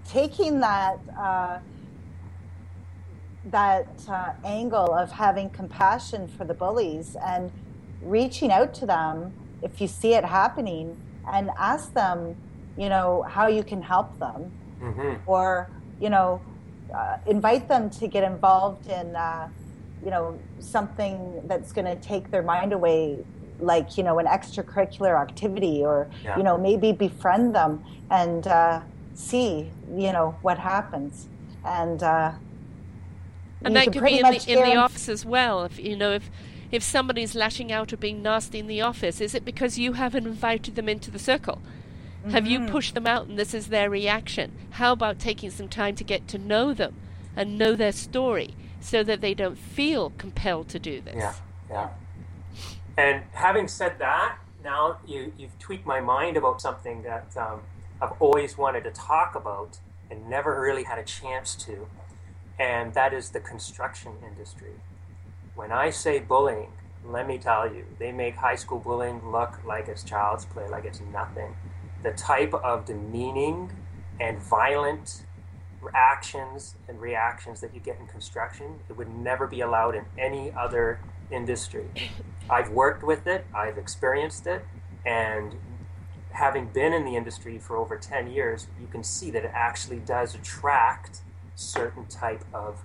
[0.06, 1.60] taking that uh,
[3.44, 7.52] that uh, angle of having compassion for the bullies and
[8.02, 10.98] reaching out to them if you see it happening
[11.32, 12.38] and ask them,
[12.78, 16.44] you know, how you can help them hmm or you know
[16.96, 19.48] uh, invite them to get involved in uh,
[20.04, 23.18] you know something that's going to take their mind away
[23.60, 26.38] like you know an extracurricular activity or Yeah.
[26.38, 28.82] you know maybe befriend them and uh,
[29.14, 29.70] see
[30.04, 31.28] you know what happens
[31.66, 32.32] and uh,
[33.64, 35.64] and that could be in the, in the office as well.
[35.64, 36.30] If you know, if
[36.72, 40.28] if somebody's lashing out or being nasty in the office, is it because you haven't
[40.28, 41.62] invited them into the circle?
[42.32, 42.72] Have you Mhm.
[42.72, 44.52] pushed them out and this is their reaction?
[44.72, 46.96] How about taking some time to get to know them
[47.36, 51.16] and know their story so that they don't feel compelled to do this?
[51.18, 51.34] Yeah,
[51.70, 51.90] yeah.
[52.98, 57.62] And having said that, now you, you've tweaked my mind about something that um,
[58.02, 59.78] I've always wanted to talk about
[60.10, 61.88] and never really had a chance to,
[62.58, 64.74] and that is the construction industry.
[65.54, 66.72] When I say bullying,
[67.04, 70.86] let me tell you, they make high school bullying look like it's child's play, like
[70.86, 71.56] it's nothing.
[72.06, 73.72] The type of demeaning
[74.20, 75.24] and violent
[75.92, 80.52] actions and reactions that you get in construction, it would never be allowed in any
[80.52, 81.00] other
[81.32, 81.90] industry.
[82.48, 84.64] I've worked with it, I've experienced it,
[85.04, 85.56] and
[86.30, 89.98] having been in the industry for over 10 years, you can see that it actually
[89.98, 91.22] does attract
[91.56, 92.84] certain type of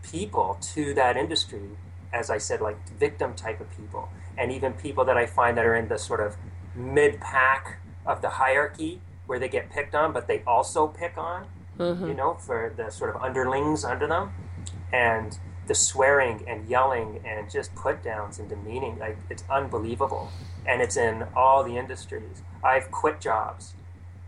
[0.00, 1.70] people to that industry.
[2.12, 5.64] As I said, like victim type of people, and even people that I find that
[5.66, 6.36] are in the sort of
[6.76, 11.46] mid pack of the hierarchy where they get picked on, but they also pick on,
[11.78, 12.08] mm-hmm.
[12.08, 14.32] you know, for the sort of underlings under them.
[14.92, 20.30] And the swearing and yelling and just put downs and demeaning, like it's unbelievable.
[20.66, 22.42] And it's in all the industries.
[22.64, 23.74] I've quit jobs.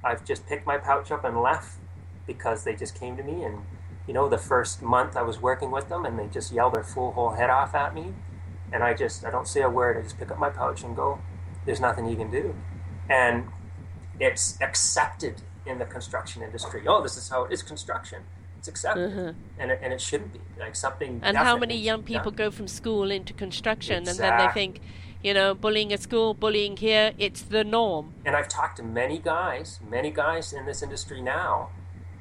[0.04, 1.78] I've just picked my pouch up and left
[2.26, 3.58] because they just came to me and
[4.06, 6.84] you know the first month I was working with them and they just yelled their
[6.84, 8.14] full whole head off at me
[8.72, 10.94] and I just I don't say a word I just pick up my pouch and
[10.94, 11.18] go
[11.66, 12.54] there's nothing you can do
[13.08, 13.48] and
[14.20, 18.22] it's accepted in the construction industry oh this is how it is construction
[18.60, 19.30] it's accepted, mm-hmm.
[19.58, 21.18] and, it, and it shouldn't be like something.
[21.24, 24.28] And how many young people go from school into construction, exactly.
[24.28, 24.82] and then they think,
[25.22, 28.12] you know, bullying at school, bullying here, it's the norm.
[28.26, 31.70] And I've talked to many guys, many guys in this industry now,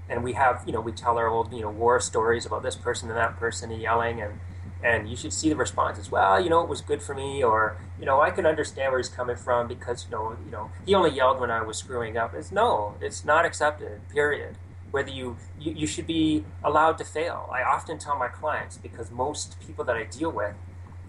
[0.08, 2.78] and we have, you know, we tell our old, you know, war stories about this
[2.78, 4.40] person and that person and yelling, and
[4.84, 6.10] and you should see the responses.
[6.12, 9.00] Well, you know, it was good for me, or you know, I can understand where
[9.00, 12.18] he's coming from because you know, you know, he only yelled when I was screwing
[12.18, 12.34] up.
[12.34, 14.08] It's no, it's not accepted.
[14.10, 14.56] Period
[14.92, 17.50] whether you, you, you should be allowed to fail.
[17.52, 20.56] I often tell my clients because most people that I deal with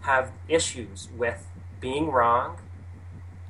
[0.03, 1.47] have issues with
[1.81, 2.59] being wrong,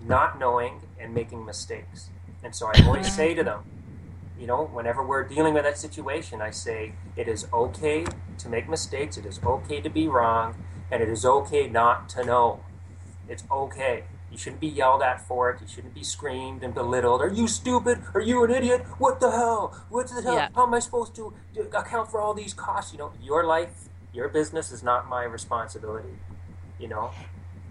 [0.05, 2.11] not knowing, and making mistakes.
[2.43, 3.65] And so I always say to them,
[4.41, 8.07] you know, whenever we're dealing with that situation, I say it is okay
[8.39, 10.55] to make mistakes, it is okay to be wrong,
[10.91, 12.61] and it is okay not to know.
[13.29, 14.05] It's okay.
[14.33, 15.61] You shouldn't be yelled at for it.
[15.61, 17.21] You shouldn't be screamed and belittled.
[17.21, 18.01] Are you stupid?
[18.15, 18.87] Are you an idiot?
[18.99, 19.77] What the hell?
[19.91, 20.35] What the hell?
[20.35, 20.49] Yeah.
[20.55, 21.35] How am I supposed to
[21.75, 22.93] account for all these costs?
[22.93, 26.17] You know, your life, your business is not my responsibility.
[26.79, 27.11] You know.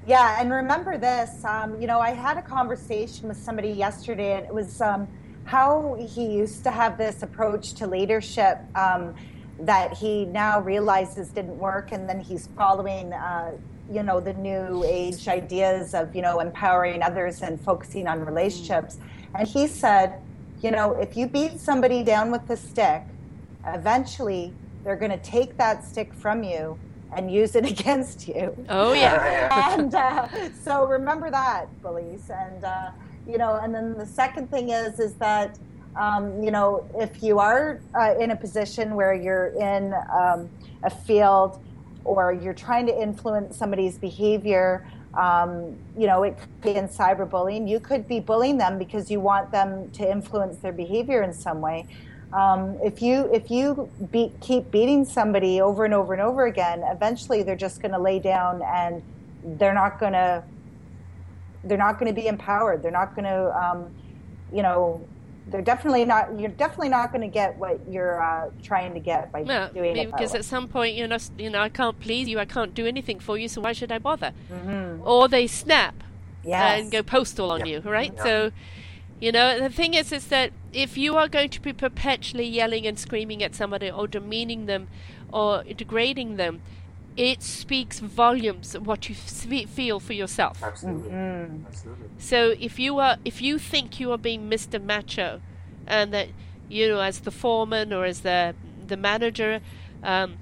[0.05, 1.43] Yeah, and remember this.
[1.43, 5.07] Um, you know, I had a conversation with somebody yesterday, and it was um,
[5.49, 8.59] how he used to have this approach to leadership.
[8.75, 9.15] Um,
[9.61, 13.51] that he now realizes didn't work, and then he's following uh,
[13.91, 18.99] you know the new age ideas of you know empowering others and focusing on relationships.
[19.35, 20.21] And he said
[20.61, 23.03] you know if you beat somebody down with a stick
[23.65, 24.53] eventually
[24.83, 26.77] they're going to take that stick from you
[27.15, 28.55] and use it against you.
[28.69, 29.73] Oh yeah.
[29.79, 30.27] And uh,
[30.63, 32.91] so remember that bullies and uh,
[33.29, 35.57] you know and then the second thing is is that
[35.95, 40.49] um, you know if you are uh, in a position where you're in um,
[40.83, 41.61] a field
[42.05, 47.67] or you're trying to influence somebody's behavior um, you know, it could be in cyberbullying.
[47.67, 51.61] You could be bullying them because you want them to influence their behavior in some
[51.61, 51.87] way.
[52.31, 56.83] Um, if you if you beat, keep beating somebody over and over and over again,
[56.85, 59.01] eventually they're just going to lay down and
[59.57, 60.43] they're not going to
[61.63, 62.81] they're not going to be empowered.
[62.81, 63.91] They're not going to um,
[64.51, 65.05] you know
[65.47, 69.31] they're definitely not you're definitely not going to get what you're uh, trying to get
[69.31, 72.27] by well, doing it because at some point you know you know I can't please
[72.27, 75.07] you I can't do anything for you so why should I bother mm-hmm.
[75.07, 76.03] or they snap
[76.43, 76.81] yes.
[76.81, 78.51] and go postal on you right so
[79.19, 82.85] you know the thing is is that if you are going to be perpetually yelling
[82.85, 84.87] and screaming at somebody or demeaning them
[85.31, 86.61] or degrading them
[87.19, 90.63] it speaks volumes of what you feel for yourself.
[90.63, 91.11] Absolutely.
[91.11, 91.65] Mm-hmm.
[91.67, 92.07] Absolutely.
[92.17, 94.81] So if you are, if you think you are being Mr.
[94.81, 95.41] Macho,
[95.85, 96.29] and that
[96.69, 98.55] you know, as the foreman or as the
[98.87, 99.59] the manager,
[100.01, 100.37] um,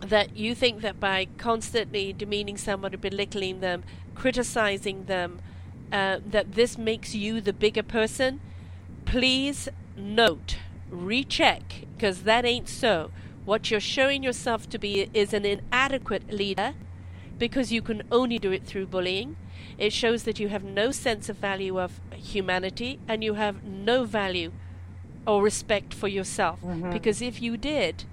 [0.00, 3.84] that you think that by constantly demeaning somebody, belittling them,
[4.16, 5.38] criticizing them,
[5.92, 8.40] uh, that this makes you the bigger person,
[9.04, 10.56] please note,
[10.90, 13.12] recheck, because that ain't so.
[13.44, 16.74] What you're showing yourself to be is an inadequate leader
[17.38, 19.36] because you can only do it through bullying.
[19.78, 24.04] It shows that you have no sense of value of humanity and you have no
[24.04, 24.52] value
[25.26, 26.60] or respect for yourself.
[26.60, 26.90] Mm-hmm.
[26.90, 28.04] Because if you did,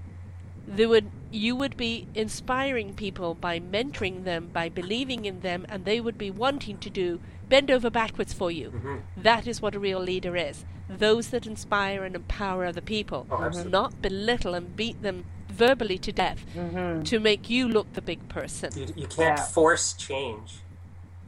[0.66, 5.84] there would you would be inspiring people by mentoring them, by believing in them, and
[5.84, 8.70] they would be wanting to do bend over backwards for you.
[8.70, 8.96] Mm-hmm.
[9.16, 10.64] That is what a real leader is.
[10.88, 16.12] Those that inspire and empower other people, oh, not belittle and beat them verbally to
[16.12, 17.02] death mm-hmm.
[17.02, 18.70] to make you look the big person.
[18.76, 19.44] You, you can't yeah.
[19.44, 20.60] force change.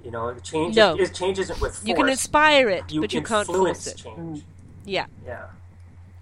[0.05, 0.97] You know, change no.
[0.97, 1.87] is, change isn't with force.
[1.87, 3.99] You can inspire it, you but you can't force it.
[3.99, 4.39] Change.
[4.39, 4.43] Mm.
[4.87, 5.07] Yeah.
[5.27, 5.47] Yeah.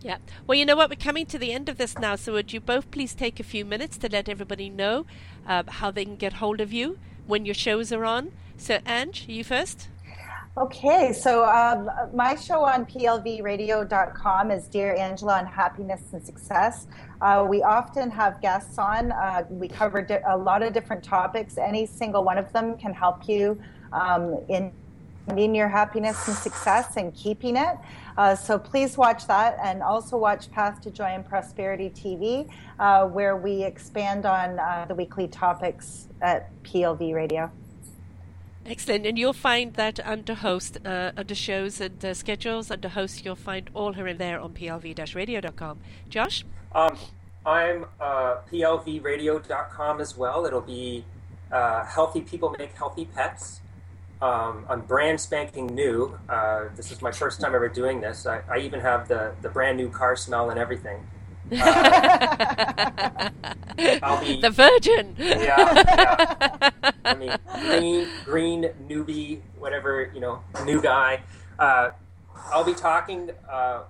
[0.00, 0.18] Yeah.
[0.46, 0.90] Well, you know what?
[0.90, 3.44] We're coming to the end of this now, so would you both please take a
[3.44, 5.06] few minutes to let everybody know
[5.46, 8.32] uh, how they can get hold of you when your shows are on?
[8.58, 9.88] So, Ange, you first.
[10.58, 16.88] Okay, so um, my show on plvradio.com is Dear Angela on Happiness and Success.
[17.20, 19.12] Uh, we often have guests on.
[19.12, 21.58] Uh, we cover di- a lot of different topics.
[21.58, 23.62] Any single one of them can help you
[23.92, 27.76] um, in your happiness and success and keeping it.
[28.16, 33.06] Uh, so please watch that and also watch Path to Joy and Prosperity TV, uh,
[33.06, 37.52] where we expand on uh, the weekly topics at PLV Radio.
[38.66, 39.06] Excellent.
[39.06, 43.34] And you'll find that under host, uh, under shows and uh, schedules, under host, you'll
[43.34, 45.78] find all her in there on plv-radio.com.
[46.08, 46.44] Josh?
[46.72, 46.96] Um,
[47.46, 50.44] I'm uh, plvradio.com as well.
[50.44, 51.04] It'll be
[51.50, 53.60] uh, Healthy People Make Healthy Pets.
[54.20, 56.18] Um, I'm brand spanking new.
[56.28, 58.26] Uh, this is my first time ever doing this.
[58.26, 61.06] I, I, even have the, the brand new car smell and everything.
[61.50, 63.30] Uh,
[64.20, 65.14] be the virgin.
[65.18, 66.70] Yeah, yeah.
[67.04, 71.22] I mean, green, green newbie, whatever you know, new guy.
[71.58, 71.90] Uh,
[72.50, 73.30] I'll be talking.
[73.50, 73.82] Uh,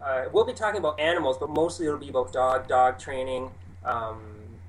[0.00, 3.50] uh, we'll be talking about animals, but mostly it'll be about dog, dog training.
[3.84, 4.20] Um,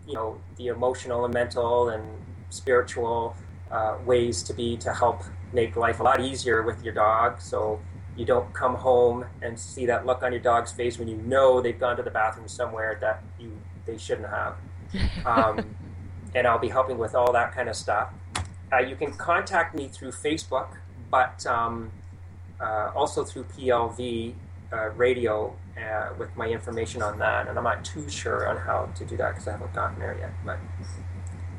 [0.07, 2.03] you know, the emotional and mental and
[2.49, 3.35] spiritual
[3.71, 5.23] uh, ways to be to help
[5.53, 7.41] make life a lot easier with your dog.
[7.41, 7.79] So
[8.19, 11.61] you don't come home and see that look on your dog's face when you know
[11.61, 14.55] they've gone to the bathroom somewhere that you they shouldn't have.
[15.25, 15.75] Um,
[16.35, 18.09] and I'll be helping with all that kind of stuff.
[18.73, 20.67] Uh, you can contact me through Facebook,
[21.09, 21.91] but um,
[22.59, 24.33] uh, also through PLV
[24.73, 27.47] uh, radio uh, with my information on that.
[27.47, 30.17] And I'm not too sure on how to do that because I haven't gotten there
[30.19, 30.33] yet.
[30.45, 30.59] But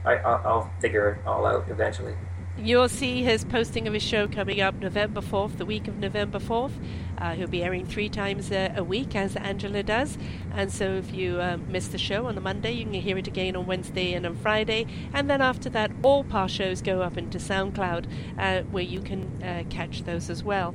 [0.05, 2.15] I, will figure it all out eventually.
[2.59, 6.39] You'll see his posting of his show coming up November 4th, the week of November
[6.39, 6.73] 4th.
[7.17, 10.19] Uh, he'll be airing three times a, a, week, as Angela does.
[10.53, 13.27] And so if you uh, miss the show on the Monday, you can hear it
[13.27, 14.87] again on Wednesday and on Friday.
[15.15, 18.07] And then after that, all past shows go up into SoundCloud,
[18.39, 20.75] uh, where you can uh, catch those as well.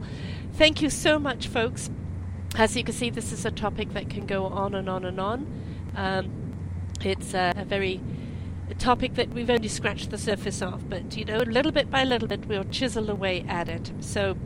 [0.53, 1.89] Thank you so much, folks.
[2.57, 5.19] As you can see, this is a topic that can go on and on and
[5.19, 5.45] on.
[5.95, 6.31] Um,
[7.03, 8.01] it's a very
[8.69, 12.03] a topic that we've only scratched the surface of, but you know, little bit by
[12.03, 13.91] little bit, we'll chisel away at it.
[13.99, 14.37] So,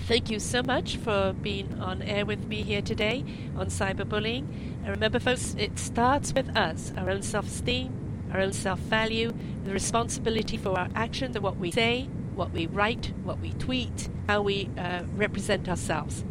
[0.00, 3.24] thank you so much for being on air with me here today
[3.56, 4.46] on cyberbullying.
[4.82, 7.92] And remember, folks, it starts with us our own self esteem,
[8.32, 9.32] our own self value,
[9.64, 14.08] the responsibility for our actions and what we say, what we write, what we tweet,
[14.26, 16.24] how we uh, represent ourselves.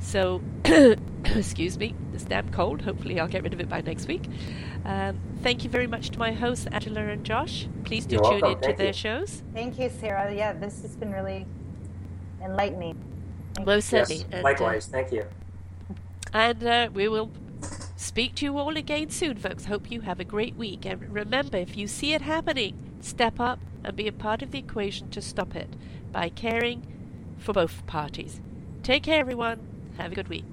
[0.00, 0.40] So,
[1.24, 2.82] excuse me, this damn cold.
[2.82, 4.28] Hopefully, I'll get rid of it by next week.
[4.84, 7.66] Um, thank you very much to my hosts, Angela and Josh.
[7.84, 9.42] Please do You're tune in to their shows.
[9.52, 10.32] Thank you, Sarah.
[10.32, 11.46] Yeah, this has been really
[12.42, 12.96] enlightening.
[13.64, 14.24] Most certainly.
[14.30, 14.88] Yes, likewise.
[14.88, 15.24] Uh, thank you.
[16.32, 17.30] And uh, we will
[17.96, 19.64] speak to you all again soon, folks.
[19.64, 20.84] Hope you have a great week.
[20.84, 24.58] And remember, if you see it happening, step up and be a part of the
[24.58, 25.70] equation to stop it
[26.12, 26.86] by caring
[27.38, 28.40] for both parties.
[28.82, 29.75] Take care, everyone.
[29.96, 30.46] Have a good week.